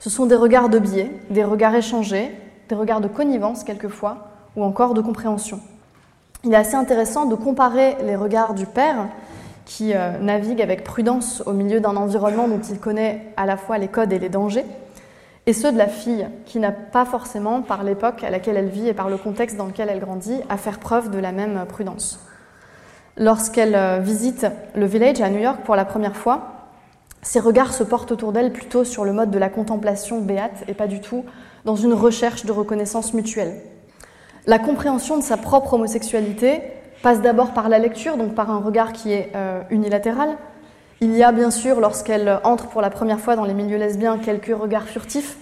Ce 0.00 0.10
sont 0.10 0.26
des 0.26 0.34
regards 0.34 0.68
de 0.68 0.78
biais, 0.78 1.10
des 1.30 1.44
regards 1.44 1.74
échangés, 1.74 2.30
des 2.68 2.74
regards 2.74 3.00
de 3.00 3.08
connivence 3.08 3.64
quelquefois, 3.64 4.28
ou 4.56 4.64
encore 4.64 4.94
de 4.94 5.00
compréhension. 5.00 5.60
Il 6.44 6.52
est 6.52 6.56
assez 6.56 6.74
intéressant 6.74 7.26
de 7.26 7.34
comparer 7.34 7.96
les 8.04 8.16
regards 8.16 8.54
du 8.54 8.66
père, 8.66 9.08
qui 9.64 9.94
euh, 9.94 10.18
navigue 10.18 10.60
avec 10.60 10.84
prudence 10.84 11.42
au 11.46 11.52
milieu 11.52 11.80
d'un 11.80 11.96
environnement 11.96 12.48
dont 12.48 12.60
il 12.60 12.78
connaît 12.78 13.32
à 13.36 13.46
la 13.46 13.56
fois 13.56 13.78
les 13.78 13.88
codes 13.88 14.12
et 14.12 14.18
les 14.18 14.28
dangers, 14.28 14.66
et 15.46 15.52
ceux 15.52 15.72
de 15.72 15.78
la 15.78 15.88
fille, 15.88 16.26
qui 16.46 16.58
n'a 16.58 16.72
pas 16.72 17.04
forcément, 17.04 17.62
par 17.62 17.82
l'époque 17.82 18.24
à 18.24 18.30
laquelle 18.30 18.56
elle 18.56 18.68
vit 18.68 18.88
et 18.88 18.94
par 18.94 19.10
le 19.10 19.16
contexte 19.16 19.56
dans 19.56 19.66
lequel 19.66 19.88
elle 19.90 20.00
grandit, 20.00 20.40
à 20.48 20.56
faire 20.56 20.78
preuve 20.78 21.10
de 21.10 21.18
la 21.18 21.32
même 21.32 21.64
prudence. 21.68 22.18
Lorsqu'elle 23.16 23.74
euh, 23.74 24.00
visite 24.00 24.46
le 24.74 24.86
village 24.86 25.20
à 25.20 25.30
New 25.30 25.38
York 25.38 25.60
pour 25.64 25.76
la 25.76 25.84
première 25.84 26.16
fois, 26.16 26.54
ses 27.22 27.40
regards 27.40 27.72
se 27.72 27.84
portent 27.84 28.12
autour 28.12 28.32
d'elle 28.32 28.52
plutôt 28.52 28.84
sur 28.84 29.04
le 29.04 29.12
mode 29.12 29.30
de 29.30 29.38
la 29.38 29.48
contemplation 29.48 30.20
béate 30.20 30.64
et 30.68 30.74
pas 30.74 30.88
du 30.88 31.00
tout 31.00 31.24
dans 31.64 31.76
une 31.76 31.94
recherche 31.94 32.44
de 32.44 32.52
reconnaissance 32.52 33.14
mutuelle. 33.14 33.62
La 34.46 34.58
compréhension 34.58 35.16
de 35.16 35.22
sa 35.22 35.36
propre 35.36 35.74
homosexualité 35.74 36.60
passe 37.02 37.22
d'abord 37.22 37.52
par 37.52 37.68
la 37.68 37.78
lecture, 37.78 38.16
donc 38.16 38.34
par 38.34 38.50
un 38.50 38.58
regard 38.58 38.92
qui 38.92 39.12
est 39.12 39.30
euh, 39.34 39.62
unilatéral. 39.70 40.36
Il 41.00 41.14
y 41.16 41.22
a 41.22 41.32
bien 41.32 41.50
sûr, 41.50 41.80
lorsqu'elle 41.80 42.40
entre 42.44 42.66
pour 42.68 42.82
la 42.82 42.90
première 42.90 43.20
fois 43.20 43.36
dans 43.36 43.44
les 43.44 43.54
milieux 43.54 43.78
lesbiens, 43.78 44.18
quelques 44.18 44.54
regards 44.54 44.88
furtifs, 44.88 45.38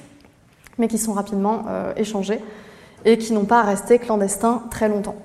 mais 0.78 0.88
qui 0.88 0.98
sont 0.98 1.12
rapidement 1.12 1.64
euh, 1.68 1.92
échangés 1.96 2.40
et 3.04 3.18
qui 3.18 3.32
n'ont 3.32 3.44
pas 3.44 3.60
à 3.60 3.62
rester 3.62 3.98
clandestins 3.98 4.62
très 4.70 4.88
longtemps. 4.88 5.16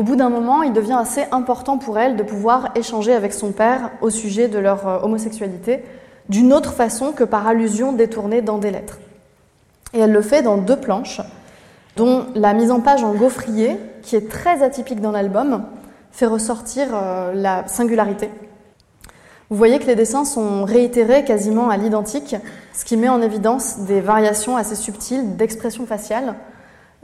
Au 0.00 0.02
bout 0.02 0.16
d'un 0.16 0.30
moment, 0.30 0.62
il 0.62 0.72
devient 0.72 0.96
assez 0.98 1.26
important 1.30 1.76
pour 1.76 1.98
elle 1.98 2.16
de 2.16 2.22
pouvoir 2.22 2.70
échanger 2.74 3.12
avec 3.12 3.34
son 3.34 3.52
père 3.52 3.90
au 4.00 4.08
sujet 4.08 4.48
de 4.48 4.58
leur 4.58 4.88
euh, 4.88 5.00
homosexualité, 5.02 5.84
d'une 6.30 6.54
autre 6.54 6.72
façon 6.72 7.12
que 7.12 7.22
par 7.22 7.46
allusion 7.46 7.92
détournée 7.92 8.40
dans 8.40 8.56
des 8.56 8.70
lettres. 8.70 8.98
Et 9.92 9.98
elle 9.98 10.12
le 10.12 10.22
fait 10.22 10.40
dans 10.40 10.56
deux 10.56 10.78
planches, 10.78 11.20
dont 11.96 12.24
la 12.34 12.54
mise 12.54 12.70
en 12.70 12.80
page 12.80 13.04
en 13.04 13.12
gaufrier, 13.12 13.76
qui 14.00 14.16
est 14.16 14.30
très 14.30 14.62
atypique 14.62 15.02
dans 15.02 15.12
l'album, 15.12 15.64
fait 16.12 16.24
ressortir 16.24 16.86
euh, 16.94 17.34
la 17.34 17.68
singularité. 17.68 18.30
Vous 19.50 19.56
voyez 19.58 19.78
que 19.80 19.86
les 19.86 19.96
dessins 19.96 20.24
sont 20.24 20.64
réitérés 20.64 21.24
quasiment 21.24 21.68
à 21.68 21.76
l'identique, 21.76 22.36
ce 22.72 22.86
qui 22.86 22.96
met 22.96 23.10
en 23.10 23.20
évidence 23.20 23.80
des 23.80 24.00
variations 24.00 24.56
assez 24.56 24.76
subtiles 24.76 25.36
d'expression 25.36 25.84
faciale, 25.84 26.36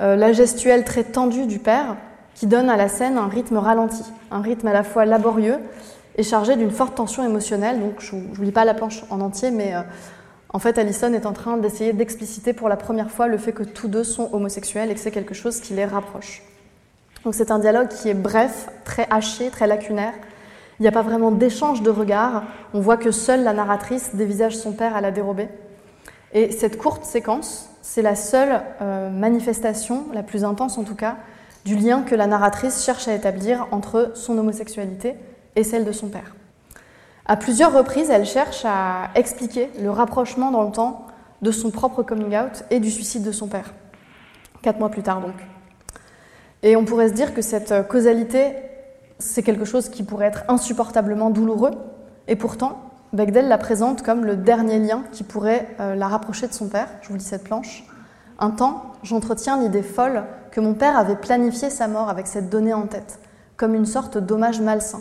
euh, 0.00 0.16
la 0.16 0.32
gestuelle 0.32 0.84
très 0.84 1.04
tendue 1.04 1.44
du 1.44 1.58
père, 1.58 1.96
qui 2.36 2.46
donne 2.46 2.70
à 2.70 2.76
la 2.76 2.88
scène 2.88 3.18
un 3.18 3.28
rythme 3.28 3.56
ralenti, 3.56 4.04
un 4.30 4.42
rythme 4.42 4.68
à 4.68 4.72
la 4.72 4.84
fois 4.84 5.06
laborieux 5.06 5.58
et 6.16 6.22
chargé 6.22 6.54
d'une 6.56 6.70
forte 6.70 6.94
tension 6.94 7.24
émotionnelle. 7.24 7.80
Donc 7.80 7.94
je 7.98 8.14
ne 8.14 8.44
lis 8.44 8.52
pas 8.52 8.64
la 8.64 8.74
planche 8.74 9.02
en 9.10 9.20
entier, 9.20 9.50
mais 9.50 9.74
euh, 9.74 9.80
en 10.50 10.58
fait, 10.58 10.78
Allison 10.78 11.12
est 11.14 11.26
en 11.26 11.32
train 11.32 11.56
d'essayer 11.56 11.92
d'expliciter 11.92 12.52
pour 12.52 12.68
la 12.68 12.76
première 12.76 13.10
fois 13.10 13.26
le 13.26 13.38
fait 13.38 13.52
que 13.52 13.62
tous 13.62 13.88
deux 13.88 14.04
sont 14.04 14.28
homosexuels 14.32 14.90
et 14.90 14.94
que 14.94 15.00
c'est 15.00 15.10
quelque 15.10 15.34
chose 15.34 15.60
qui 15.60 15.72
les 15.74 15.86
rapproche. 15.86 16.42
Donc 17.24 17.34
c'est 17.34 17.50
un 17.50 17.58
dialogue 17.58 17.88
qui 17.88 18.08
est 18.10 18.14
bref, 18.14 18.68
très 18.84 19.06
haché, 19.10 19.50
très 19.50 19.66
lacunaire. 19.66 20.12
Il 20.78 20.82
n'y 20.82 20.88
a 20.88 20.92
pas 20.92 21.02
vraiment 21.02 21.32
d'échange 21.32 21.82
de 21.82 21.90
regards. 21.90 22.44
On 22.74 22.80
voit 22.80 22.98
que 22.98 23.10
seule 23.10 23.42
la 23.42 23.54
narratrice 23.54 24.14
dévisage 24.14 24.56
son 24.56 24.72
père 24.72 24.94
à 24.94 25.00
la 25.00 25.10
dérobée. 25.10 25.48
Et 26.32 26.52
cette 26.52 26.76
courte 26.76 27.04
séquence, 27.04 27.70
c'est 27.80 28.02
la 28.02 28.14
seule 28.14 28.60
euh, 28.82 29.08
manifestation, 29.10 30.04
la 30.12 30.22
plus 30.22 30.44
intense 30.44 30.76
en 30.76 30.84
tout 30.84 30.94
cas, 30.94 31.16
du 31.66 31.74
lien 31.74 32.02
que 32.02 32.14
la 32.14 32.28
narratrice 32.28 32.84
cherche 32.84 33.08
à 33.08 33.14
établir 33.14 33.66
entre 33.72 34.12
son 34.14 34.38
homosexualité 34.38 35.16
et 35.56 35.64
celle 35.64 35.84
de 35.84 35.90
son 35.90 36.06
père. 36.06 36.36
À 37.26 37.36
plusieurs 37.36 37.72
reprises, 37.72 38.08
elle 38.08 38.24
cherche 38.24 38.64
à 38.64 39.10
expliquer 39.16 39.70
le 39.82 39.90
rapprochement 39.90 40.52
dans 40.52 40.62
le 40.62 40.70
temps 40.70 41.06
de 41.42 41.50
son 41.50 41.72
propre 41.72 42.04
coming 42.04 42.36
out 42.36 42.62
et 42.70 42.78
du 42.78 42.88
suicide 42.88 43.24
de 43.24 43.32
son 43.32 43.48
père. 43.48 43.74
Quatre 44.62 44.78
mois 44.78 44.90
plus 44.90 45.02
tard 45.02 45.20
donc. 45.20 45.34
Et 46.62 46.76
on 46.76 46.84
pourrait 46.84 47.08
se 47.08 47.14
dire 47.14 47.34
que 47.34 47.42
cette 47.42 47.88
causalité, 47.88 48.54
c'est 49.18 49.42
quelque 49.42 49.64
chose 49.64 49.88
qui 49.88 50.04
pourrait 50.04 50.26
être 50.26 50.44
insupportablement 50.46 51.30
douloureux, 51.30 51.72
et 52.28 52.36
pourtant, 52.36 52.80
Bechdel 53.12 53.48
la 53.48 53.58
présente 53.58 54.02
comme 54.02 54.24
le 54.24 54.36
dernier 54.36 54.78
lien 54.78 55.02
qui 55.10 55.24
pourrait 55.24 55.66
euh, 55.80 55.96
la 55.96 56.06
rapprocher 56.06 56.46
de 56.46 56.52
son 56.52 56.68
père. 56.68 56.88
Je 57.02 57.08
vous 57.08 57.16
lis 57.16 57.24
cette 57.24 57.44
planche. 57.44 57.84
Un 58.38 58.50
temps, 58.50 58.92
j'entretiens 59.02 59.58
l'idée 59.58 59.82
folle 59.82 60.24
que 60.50 60.60
mon 60.60 60.74
père 60.74 60.98
avait 60.98 61.16
planifié 61.16 61.70
sa 61.70 61.88
mort 61.88 62.08
avec 62.08 62.26
cette 62.26 62.50
donnée 62.50 62.74
en 62.74 62.86
tête, 62.86 63.18
comme 63.56 63.74
une 63.74 63.86
sorte 63.86 64.18
d'hommage 64.18 64.60
malsain. 64.60 65.00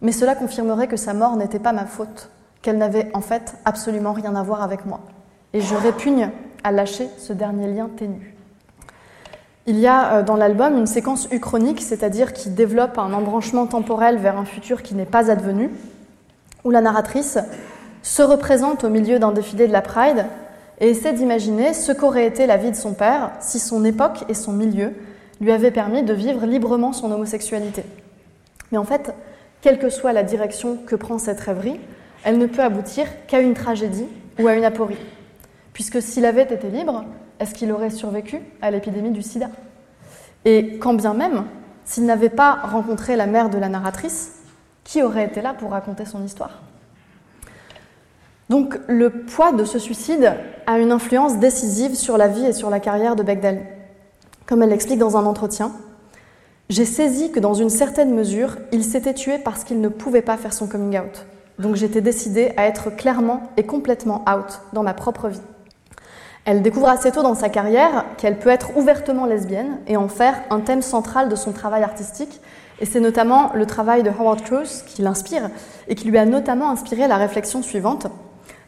Mais 0.00 0.12
cela 0.12 0.34
confirmerait 0.34 0.88
que 0.88 0.96
sa 0.96 1.14
mort 1.14 1.36
n'était 1.36 1.58
pas 1.58 1.72
ma 1.72 1.86
faute, 1.86 2.30
qu'elle 2.62 2.78
n'avait 2.78 3.10
en 3.14 3.20
fait 3.20 3.54
absolument 3.64 4.12
rien 4.12 4.34
à 4.34 4.42
voir 4.42 4.62
avec 4.62 4.84
moi. 4.84 5.00
Et 5.52 5.60
je 5.60 5.74
répugne 5.74 6.30
à 6.64 6.72
lâcher 6.72 7.08
ce 7.18 7.32
dernier 7.32 7.68
lien 7.68 7.88
ténu. 7.96 8.34
Il 9.66 9.78
y 9.78 9.86
a 9.86 10.14
euh, 10.14 10.22
dans 10.22 10.36
l'album 10.36 10.76
une 10.76 10.86
séquence 10.86 11.28
uchronique, 11.30 11.82
c'est-à-dire 11.82 12.32
qui 12.32 12.50
développe 12.50 12.98
un 12.98 13.12
embranchement 13.12 13.66
temporel 13.66 14.16
vers 14.18 14.38
un 14.38 14.44
futur 14.44 14.82
qui 14.82 14.94
n'est 14.94 15.04
pas 15.04 15.30
advenu, 15.30 15.70
où 16.64 16.70
la 16.70 16.80
narratrice 16.80 17.38
se 18.02 18.22
représente 18.22 18.84
au 18.84 18.88
milieu 18.88 19.18
d'un 19.18 19.32
défilé 19.32 19.66
de 19.66 19.72
la 19.72 19.82
Pride 19.82 20.26
et 20.80 20.90
essaie 20.90 21.12
d'imaginer 21.12 21.74
ce 21.74 21.92
qu'aurait 21.92 22.26
été 22.26 22.46
la 22.46 22.56
vie 22.56 22.70
de 22.70 22.76
son 22.76 22.94
père 22.94 23.32
si 23.40 23.58
son 23.58 23.84
époque 23.84 24.24
et 24.28 24.34
son 24.34 24.52
milieu 24.52 24.92
lui 25.40 25.52
avaient 25.52 25.70
permis 25.70 26.02
de 26.02 26.12
vivre 26.12 26.46
librement 26.46 26.92
son 26.92 27.10
homosexualité. 27.10 27.84
Mais 28.70 28.78
en 28.78 28.84
fait, 28.84 29.14
quelle 29.60 29.78
que 29.78 29.90
soit 29.90 30.12
la 30.12 30.22
direction 30.22 30.76
que 30.86 30.96
prend 30.96 31.18
cette 31.18 31.40
rêverie, 31.40 31.80
elle 32.24 32.38
ne 32.38 32.46
peut 32.46 32.62
aboutir 32.62 33.06
qu'à 33.26 33.40
une 33.40 33.54
tragédie 33.54 34.06
ou 34.38 34.46
à 34.46 34.54
une 34.54 34.64
aporie. 34.64 34.98
Puisque 35.72 36.02
s'il 36.02 36.24
avait 36.24 36.42
été 36.42 36.68
libre, 36.68 37.04
est-ce 37.40 37.54
qu'il 37.54 37.72
aurait 37.72 37.90
survécu 37.90 38.40
à 38.62 38.70
l'épidémie 38.70 39.10
du 39.10 39.22
sida? 39.22 39.48
Et 40.44 40.78
quand 40.78 40.94
bien 40.94 41.14
même, 41.14 41.44
s'il 41.84 42.04
n'avait 42.04 42.28
pas 42.28 42.54
rencontré 42.64 43.16
la 43.16 43.26
mère 43.26 43.50
de 43.50 43.58
la 43.58 43.68
narratrice, 43.68 44.32
qui 44.84 45.02
aurait 45.02 45.26
été 45.26 45.42
là 45.42 45.54
pour 45.54 45.70
raconter 45.70 46.04
son 46.04 46.24
histoire? 46.24 46.62
Donc 48.48 48.78
le 48.86 49.10
poids 49.10 49.52
de 49.52 49.64
ce 49.64 49.78
suicide 49.78 50.34
a 50.66 50.78
une 50.78 50.92
influence 50.92 51.38
décisive 51.38 51.94
sur 51.94 52.16
la 52.16 52.28
vie 52.28 52.46
et 52.46 52.52
sur 52.52 52.70
la 52.70 52.80
carrière 52.80 53.14
de 53.14 53.22
Bechdel. 53.22 53.66
Comme 54.46 54.62
elle 54.62 54.70
l'explique 54.70 54.98
dans 54.98 55.18
un 55.18 55.26
entretien, 55.26 55.72
j'ai 56.70 56.86
saisi 56.86 57.30
que 57.30 57.40
dans 57.40 57.54
une 57.54 57.70
certaine 57.70 58.14
mesure, 58.14 58.56
il 58.72 58.84
s'était 58.84 59.14
tué 59.14 59.38
parce 59.38 59.64
qu'il 59.64 59.80
ne 59.80 59.88
pouvait 59.88 60.22
pas 60.22 60.36
faire 60.36 60.52
son 60.52 60.66
coming 60.66 60.98
out. 60.98 61.26
Donc 61.58 61.76
j'étais 61.76 62.00
décidée 62.00 62.52
à 62.56 62.66
être 62.66 62.90
clairement 62.90 63.42
et 63.56 63.64
complètement 63.64 64.24
out 64.28 64.60
dans 64.72 64.82
ma 64.82 64.94
propre 64.94 65.28
vie. 65.28 65.40
Elle 66.44 66.62
découvre 66.62 66.88
assez 66.88 67.10
tôt 67.10 67.22
dans 67.22 67.34
sa 67.34 67.50
carrière 67.50 68.06
qu'elle 68.16 68.38
peut 68.38 68.48
être 68.48 68.76
ouvertement 68.76 69.26
lesbienne 69.26 69.78
et 69.86 69.98
en 69.98 70.08
faire 70.08 70.40
un 70.48 70.60
thème 70.60 70.80
central 70.80 71.28
de 71.28 71.36
son 71.36 71.52
travail 71.52 71.82
artistique. 71.82 72.40
Et 72.80 72.86
c'est 72.86 73.00
notamment 73.00 73.50
le 73.54 73.66
travail 73.66 74.02
de 74.02 74.10
Howard 74.10 74.42
Cruz 74.42 74.82
qui 74.86 75.02
l'inspire 75.02 75.50
et 75.88 75.94
qui 75.94 76.08
lui 76.08 76.16
a 76.16 76.24
notamment 76.24 76.70
inspiré 76.70 77.06
la 77.08 77.16
réflexion 77.16 77.62
suivante. 77.62 78.06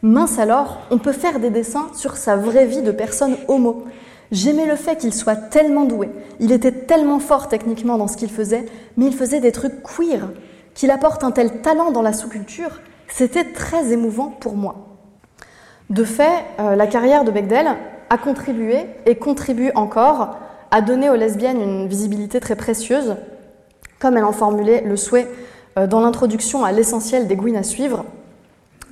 Mince 0.03 0.39
alors, 0.39 0.79
on 0.89 0.97
peut 0.97 1.11
faire 1.11 1.39
des 1.39 1.51
dessins 1.51 1.89
sur 1.95 2.17
sa 2.17 2.35
vraie 2.35 2.65
vie 2.65 2.81
de 2.81 2.91
personne 2.91 3.37
homo. 3.47 3.85
J'aimais 4.31 4.65
le 4.65 4.75
fait 4.75 4.97
qu'il 4.97 5.13
soit 5.13 5.35
tellement 5.35 5.83
doué, 5.83 6.09
il 6.39 6.51
était 6.51 6.71
tellement 6.71 7.19
fort 7.19 7.49
techniquement 7.49 7.97
dans 7.97 8.07
ce 8.07 8.17
qu'il 8.17 8.31
faisait, 8.31 8.65
mais 8.97 9.05
il 9.05 9.13
faisait 9.13 9.41
des 9.41 9.51
trucs 9.51 9.83
queer, 9.83 10.29
qu'il 10.73 10.89
apporte 10.89 11.23
un 11.23 11.31
tel 11.31 11.61
talent 11.61 11.91
dans 11.91 12.01
la 12.01 12.13
sous-culture, 12.13 12.79
c'était 13.09 13.43
très 13.43 13.91
émouvant 13.91 14.29
pour 14.29 14.55
moi. 14.55 14.87
De 15.89 16.05
fait, 16.05 16.45
euh, 16.59 16.75
la 16.75 16.87
carrière 16.87 17.25
de 17.25 17.31
Bechdel 17.31 17.67
a 18.09 18.17
contribué 18.17 18.85
et 19.05 19.15
contribue 19.15 19.71
encore 19.75 20.37
à 20.71 20.81
donner 20.81 21.09
aux 21.09 21.15
lesbiennes 21.15 21.61
une 21.61 21.87
visibilité 21.87 22.39
très 22.39 22.55
précieuse, 22.55 23.17
comme 23.99 24.17
elle 24.17 24.23
en 24.23 24.31
formulait 24.31 24.81
le 24.81 24.95
souhait 24.95 25.27
euh, 25.77 25.85
dans 25.85 25.99
l'introduction 25.99 26.63
à 26.63 26.71
l'essentiel 26.71 27.27
des 27.27 27.35
Gouines 27.35 27.57
à 27.57 27.63
suivre, 27.63 28.05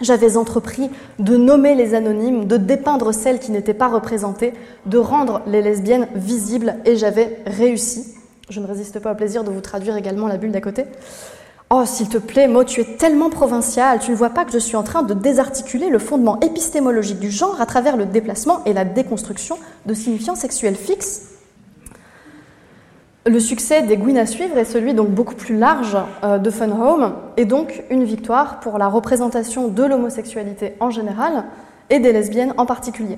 j'avais 0.02 0.38
entrepris 0.38 0.90
de 1.20 1.38
nommer 1.38 1.76
les 1.76 1.94
anonymes, 1.94 2.46
de 2.46 2.58
dépeindre 2.58 3.14
celles 3.14 3.40
qui 3.40 3.52
n'étaient 3.52 3.74
pas 3.74 3.88
représentées, 3.88 4.54
de 4.86 4.98
rendre 4.98 5.42
les 5.48 5.62
lesbiennes 5.62 6.08
visibles, 6.16 6.76
et 6.86 6.96
j'avais 6.96 7.40
réussi. 7.46 8.16
Je 8.50 8.60
ne 8.60 8.68
résiste 8.68 9.00
pas 9.00 9.12
au 9.12 9.16
plaisir 9.16 9.44
de 9.44 9.52
vous 9.52 9.62
traduire 9.62 9.96
également 9.98 10.28
la 10.28 10.38
bulle 10.38 10.52
d'à 10.52 10.62
côté. 10.62 10.86
Oh, 11.72 11.84
s'il 11.86 12.10
te 12.10 12.18
plaît, 12.18 12.48
Mo, 12.48 12.64
tu 12.64 12.82
es 12.82 12.98
tellement 12.98 13.30
provincial, 13.30 14.00
tu 14.00 14.10
ne 14.10 14.16
vois 14.16 14.32
pas 14.32 14.44
que 14.44 14.52
je 14.52 14.58
suis 14.58 14.76
en 14.76 14.82
train 14.82 15.04
de 15.04 15.14
désarticuler 15.14 15.90
le 15.90 16.00
fondement 16.00 16.40
épistémologique 16.40 17.20
du 17.20 17.30
genre 17.30 17.62
à 17.62 17.68
travers 17.68 17.96
le 17.96 18.08
déplacement 18.08 18.64
et 18.66 18.74
la 18.74 18.86
déconstruction 18.86 19.60
de 19.86 19.94
signifiants 19.94 20.34
sexuels 20.34 20.76
fixes 20.76 21.30
le 23.30 23.40
succès 23.40 23.84
des 23.84 23.98
Gwyn 23.98 24.18
à 24.18 24.26
suivre 24.26 24.58
est 24.58 24.66
celui 24.66 24.94
donc 24.94 25.10
beaucoup 25.10 25.36
plus 25.36 25.58
large 25.58 25.98
euh, 26.24 26.38
de 26.38 26.50
Fun 26.50 26.72
Home 26.72 27.14
et 27.38 27.46
donc 27.46 27.84
une 27.90 28.04
victoire 28.04 28.60
pour 28.60 28.78
la 28.78 28.88
représentation 28.88 29.68
de 29.68 29.84
l'homosexualité 29.84 30.74
en 30.80 30.90
général 30.90 31.46
et 31.90 32.00
des 32.00 32.12
lesbiennes 32.12 32.54
en 32.58 32.66
particulier. 32.66 33.18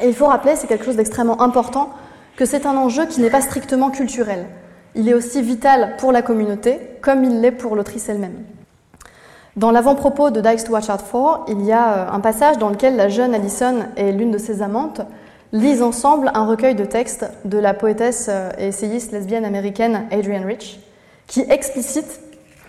Et 0.00 0.08
il 0.08 0.14
faut 0.14 0.26
rappeler, 0.26 0.56
c'est 0.56 0.66
quelque 0.66 0.84
chose 0.84 0.96
d'extrêmement 0.96 1.40
important, 1.40 1.90
que 2.36 2.44
c'est 2.44 2.66
un 2.66 2.76
enjeu 2.76 3.06
qui 3.06 3.20
n'est 3.20 3.30
pas 3.30 3.40
strictement 3.40 3.90
culturel. 3.90 4.46
Il 4.94 5.08
est 5.08 5.14
aussi 5.14 5.40
vital 5.40 5.94
pour 5.98 6.12
la 6.12 6.22
communauté 6.22 6.80
comme 7.00 7.24
il 7.24 7.40
l'est 7.40 7.52
pour 7.52 7.76
l'autrice 7.76 8.08
elle-même. 8.08 8.42
Dans 9.56 9.70
l'avant-propos 9.70 10.30
de 10.30 10.40
Dykes 10.40 10.64
to 10.64 10.72
Watch 10.72 10.88
Out 10.88 11.02
For, 11.02 11.44
il 11.48 11.62
y 11.64 11.72
a 11.72 11.92
euh, 11.92 12.12
un 12.12 12.20
passage 12.20 12.58
dans 12.58 12.70
lequel 12.70 12.96
la 12.96 13.08
jeune 13.08 13.34
Allison 13.34 13.84
et 13.96 14.10
l'une 14.10 14.30
de 14.30 14.38
ses 14.38 14.62
amantes 14.62 15.02
lisent 15.52 15.82
ensemble 15.82 16.30
un 16.34 16.46
recueil 16.46 16.74
de 16.74 16.84
textes 16.84 17.26
de 17.44 17.58
la 17.58 17.74
poétesse 17.74 18.26
euh, 18.30 18.50
et 18.58 18.68
essayiste 18.68 19.12
lesbienne 19.12 19.44
américaine 19.44 20.06
Adrienne 20.10 20.46
Rich, 20.46 20.80
qui 21.26 21.40
explicite 21.42 22.20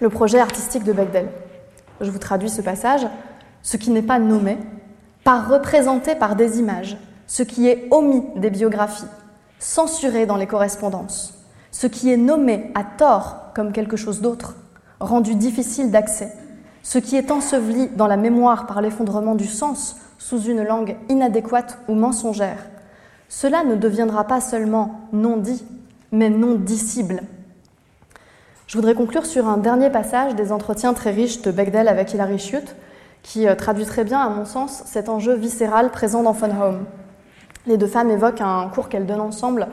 le 0.02 0.10
projet 0.10 0.40
artistique 0.40 0.84
de 0.84 0.94
Bechdel. 0.94 1.30
Je 2.02 2.12
vous 2.12 2.20
traduis 2.20 2.50
ce 2.50 2.62
passage. 2.62 3.08
Ce 3.62 3.78
qui 3.78 3.92
n'est 3.92 4.02
pas 4.02 4.20
nommé, 4.20 4.58
pas 5.24 5.40
représenté 5.40 6.16
par 6.16 6.36
des 6.36 6.60
images, 6.60 6.98
ce 7.28 7.44
qui 7.44 7.70
est 7.70 7.88
omis 7.92 8.24
des 8.36 8.50
biographies, 8.50 9.08
censuré 9.58 10.26
dans 10.26 10.36
les 10.36 10.48
correspondances, 10.48 11.46
ce 11.72 11.88
qui 11.88 12.12
est 12.12 12.18
nommé 12.18 12.72
à 12.76 12.84
tort 12.84 13.54
comme 13.56 13.72
quelque 13.72 13.96
chose 13.96 14.20
d'autre, 14.20 14.56
rendu 15.00 15.36
difficile 15.36 15.92
d'accès, 15.92 16.34
ce 16.82 17.00
qui 17.00 17.16
est 17.16 17.32
enseveli 17.32 17.88
dans 17.96 18.08
la 18.08 18.18
mémoire 18.18 18.68
par 18.68 18.82
l'effondrement 18.82 19.36
du 19.36 19.48
sens 19.48 19.96
sous 20.18 20.42
une 20.42 20.64
langue 20.64 20.98
inadéquate 21.08 21.78
ou 21.88 21.96
mensongère, 21.96 22.58
cela 23.36 23.64
ne 23.64 23.76
deviendra 23.76 24.26
pas 24.26 24.40
seulement 24.40 25.08
non 25.12 25.38
dit, 25.38 25.66
mais 26.12 26.30
non 26.30 26.54
dissible. 26.54 27.24
Je 28.68 28.78
voudrais 28.78 28.94
conclure 28.94 29.26
sur 29.26 29.48
un 29.48 29.58
dernier 29.58 29.90
passage 29.90 30.36
des 30.36 30.52
entretiens 30.52 30.94
très 30.94 31.10
riches 31.10 31.42
de 31.42 31.50
Bechdel 31.50 31.88
avec 31.88 32.14
Hilary 32.14 32.38
Schutt, 32.38 32.76
qui 33.24 33.48
euh, 33.48 33.56
traduit 33.56 33.86
très 33.86 34.04
bien, 34.04 34.20
à 34.20 34.30
mon 34.30 34.46
sens, 34.46 34.84
cet 34.86 35.10
enjeu 35.10 35.34
viscéral 35.34 35.90
présent 35.90 36.22
dans 36.22 36.36
Fun 36.36 36.52
Home. 36.62 36.86
Les 37.66 37.78
deux 37.78 37.88
femmes 37.88 38.12
évoquent 38.12 38.42
un 38.42 38.70
cours 38.70 38.88
qu'elles 38.88 39.08
donnent 39.08 39.20
ensemble 39.20 39.68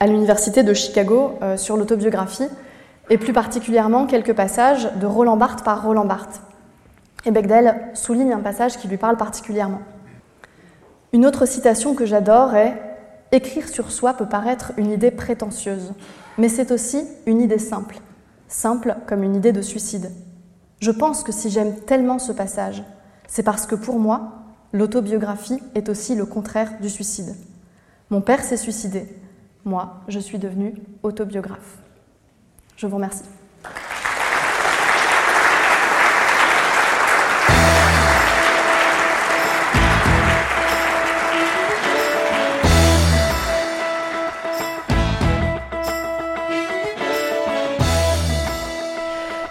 à 0.00 0.06
l'université 0.06 0.62
de 0.62 0.74
Chicago 0.74 1.32
euh, 1.40 1.56
sur 1.56 1.78
l'autobiographie, 1.78 2.48
et 3.08 3.16
plus 3.16 3.32
particulièrement 3.32 4.04
quelques 4.04 4.34
passages 4.34 4.86
de 4.96 5.06
Roland 5.06 5.38
Barthes 5.38 5.64
par 5.64 5.82
Roland 5.82 6.04
Barthes. 6.04 6.42
Et 7.24 7.30
Bechdel 7.30 7.74
souligne 7.94 8.34
un 8.34 8.40
passage 8.40 8.76
qui 8.76 8.86
lui 8.86 8.98
parle 8.98 9.16
particulièrement. 9.16 9.80
Une 11.14 11.24
autre 11.24 11.46
citation 11.46 11.94
que 11.94 12.04
j'adore 12.04 12.54
est 12.54 12.74
Écrire 13.30 13.68
sur 13.68 13.90
soi 13.90 14.14
peut 14.14 14.28
paraître 14.28 14.72
une 14.78 14.90
idée 14.90 15.10
prétentieuse, 15.10 15.92
mais 16.38 16.48
c'est 16.48 16.70
aussi 16.70 17.04
une 17.26 17.42
idée 17.42 17.58
simple, 17.58 18.00
simple 18.48 18.96
comme 19.06 19.22
une 19.22 19.36
idée 19.36 19.52
de 19.52 19.60
suicide. 19.60 20.10
Je 20.80 20.90
pense 20.90 21.22
que 21.22 21.32
si 21.32 21.50
j'aime 21.50 21.76
tellement 21.80 22.18
ce 22.18 22.32
passage, 22.32 22.82
c'est 23.26 23.42
parce 23.42 23.66
que 23.66 23.74
pour 23.74 23.98
moi, 23.98 24.44
l'autobiographie 24.72 25.60
est 25.74 25.88
aussi 25.88 26.14
le 26.14 26.24
contraire 26.24 26.80
du 26.80 26.88
suicide. 26.88 27.36
Mon 28.10 28.22
père 28.22 28.42
s'est 28.42 28.56
suicidé, 28.56 29.06
moi, 29.64 30.00
je 30.08 30.18
suis 30.18 30.38
devenue 30.38 30.74
autobiographe. 31.02 31.78
Je 32.76 32.86
vous 32.86 32.96
remercie. 32.96 33.24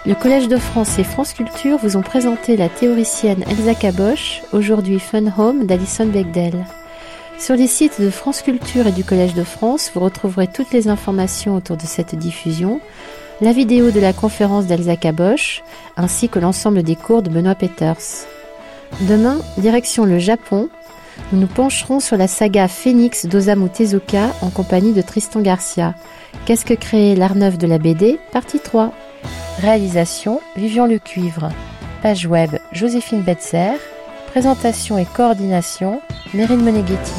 Le 0.08 0.14
Collège 0.14 0.48
de 0.48 0.56
France 0.56 0.98
et 0.98 1.04
France 1.04 1.34
Culture 1.34 1.76
vous 1.76 1.98
ont 1.98 2.02
présenté 2.02 2.56
la 2.56 2.70
théoricienne 2.70 3.44
Elsa 3.46 3.74
Caboche, 3.74 4.40
aujourd'hui 4.54 5.00
Fun 5.00 5.26
Home 5.36 5.66
d'Alison 5.66 6.06
Bechdel. 6.06 6.64
Sur 7.38 7.56
les 7.56 7.66
sites 7.66 8.00
de 8.00 8.08
France 8.08 8.40
Culture 8.40 8.86
et 8.86 8.92
du 8.92 9.04
Collège 9.04 9.34
de 9.34 9.44
France, 9.44 9.90
vous 9.94 10.00
retrouverez 10.00 10.46
toutes 10.46 10.72
les 10.72 10.88
informations 10.88 11.56
autour 11.56 11.76
de 11.76 11.82
cette 11.82 12.14
diffusion, 12.14 12.80
la 13.42 13.52
vidéo 13.52 13.90
de 13.90 14.00
la 14.00 14.14
conférence 14.14 14.64
d'Elsa 14.64 14.96
Caboche, 14.96 15.62
ainsi 15.98 16.30
que 16.30 16.38
l'ensemble 16.38 16.82
des 16.82 16.96
cours 16.96 17.20
de 17.20 17.28
Benoît 17.28 17.54
Peters. 17.54 18.24
Demain, 19.02 19.36
direction 19.58 20.06
le 20.06 20.18
Japon, 20.18 20.70
nous 21.32 21.40
nous 21.40 21.46
pencherons 21.46 22.00
sur 22.00 22.16
la 22.16 22.28
saga 22.28 22.66
Phoenix 22.66 23.26
d'Osamu 23.26 23.68
Tezuka 23.68 24.30
en 24.40 24.48
compagnie 24.48 24.94
de 24.94 25.02
Tristan 25.02 25.42
Garcia. 25.42 25.94
Qu'est-ce 26.46 26.64
que 26.64 26.72
créer 26.72 27.14
l'art 27.14 27.34
neuf 27.34 27.58
de 27.58 27.66
la 27.66 27.76
BD 27.76 28.18
Partie 28.32 28.60
3. 28.60 28.94
Réalisation 29.60 30.40
Vivian 30.56 30.86
Le 30.86 30.98
Cuivre. 30.98 31.48
Page 32.02 32.26
web 32.26 32.50
Joséphine 32.72 33.22
Betzer. 33.22 33.72
Présentation 34.28 34.98
et 34.98 35.04
coordination 35.06 36.00
Mérine 36.34 36.62
Moneghetti. 36.62 37.12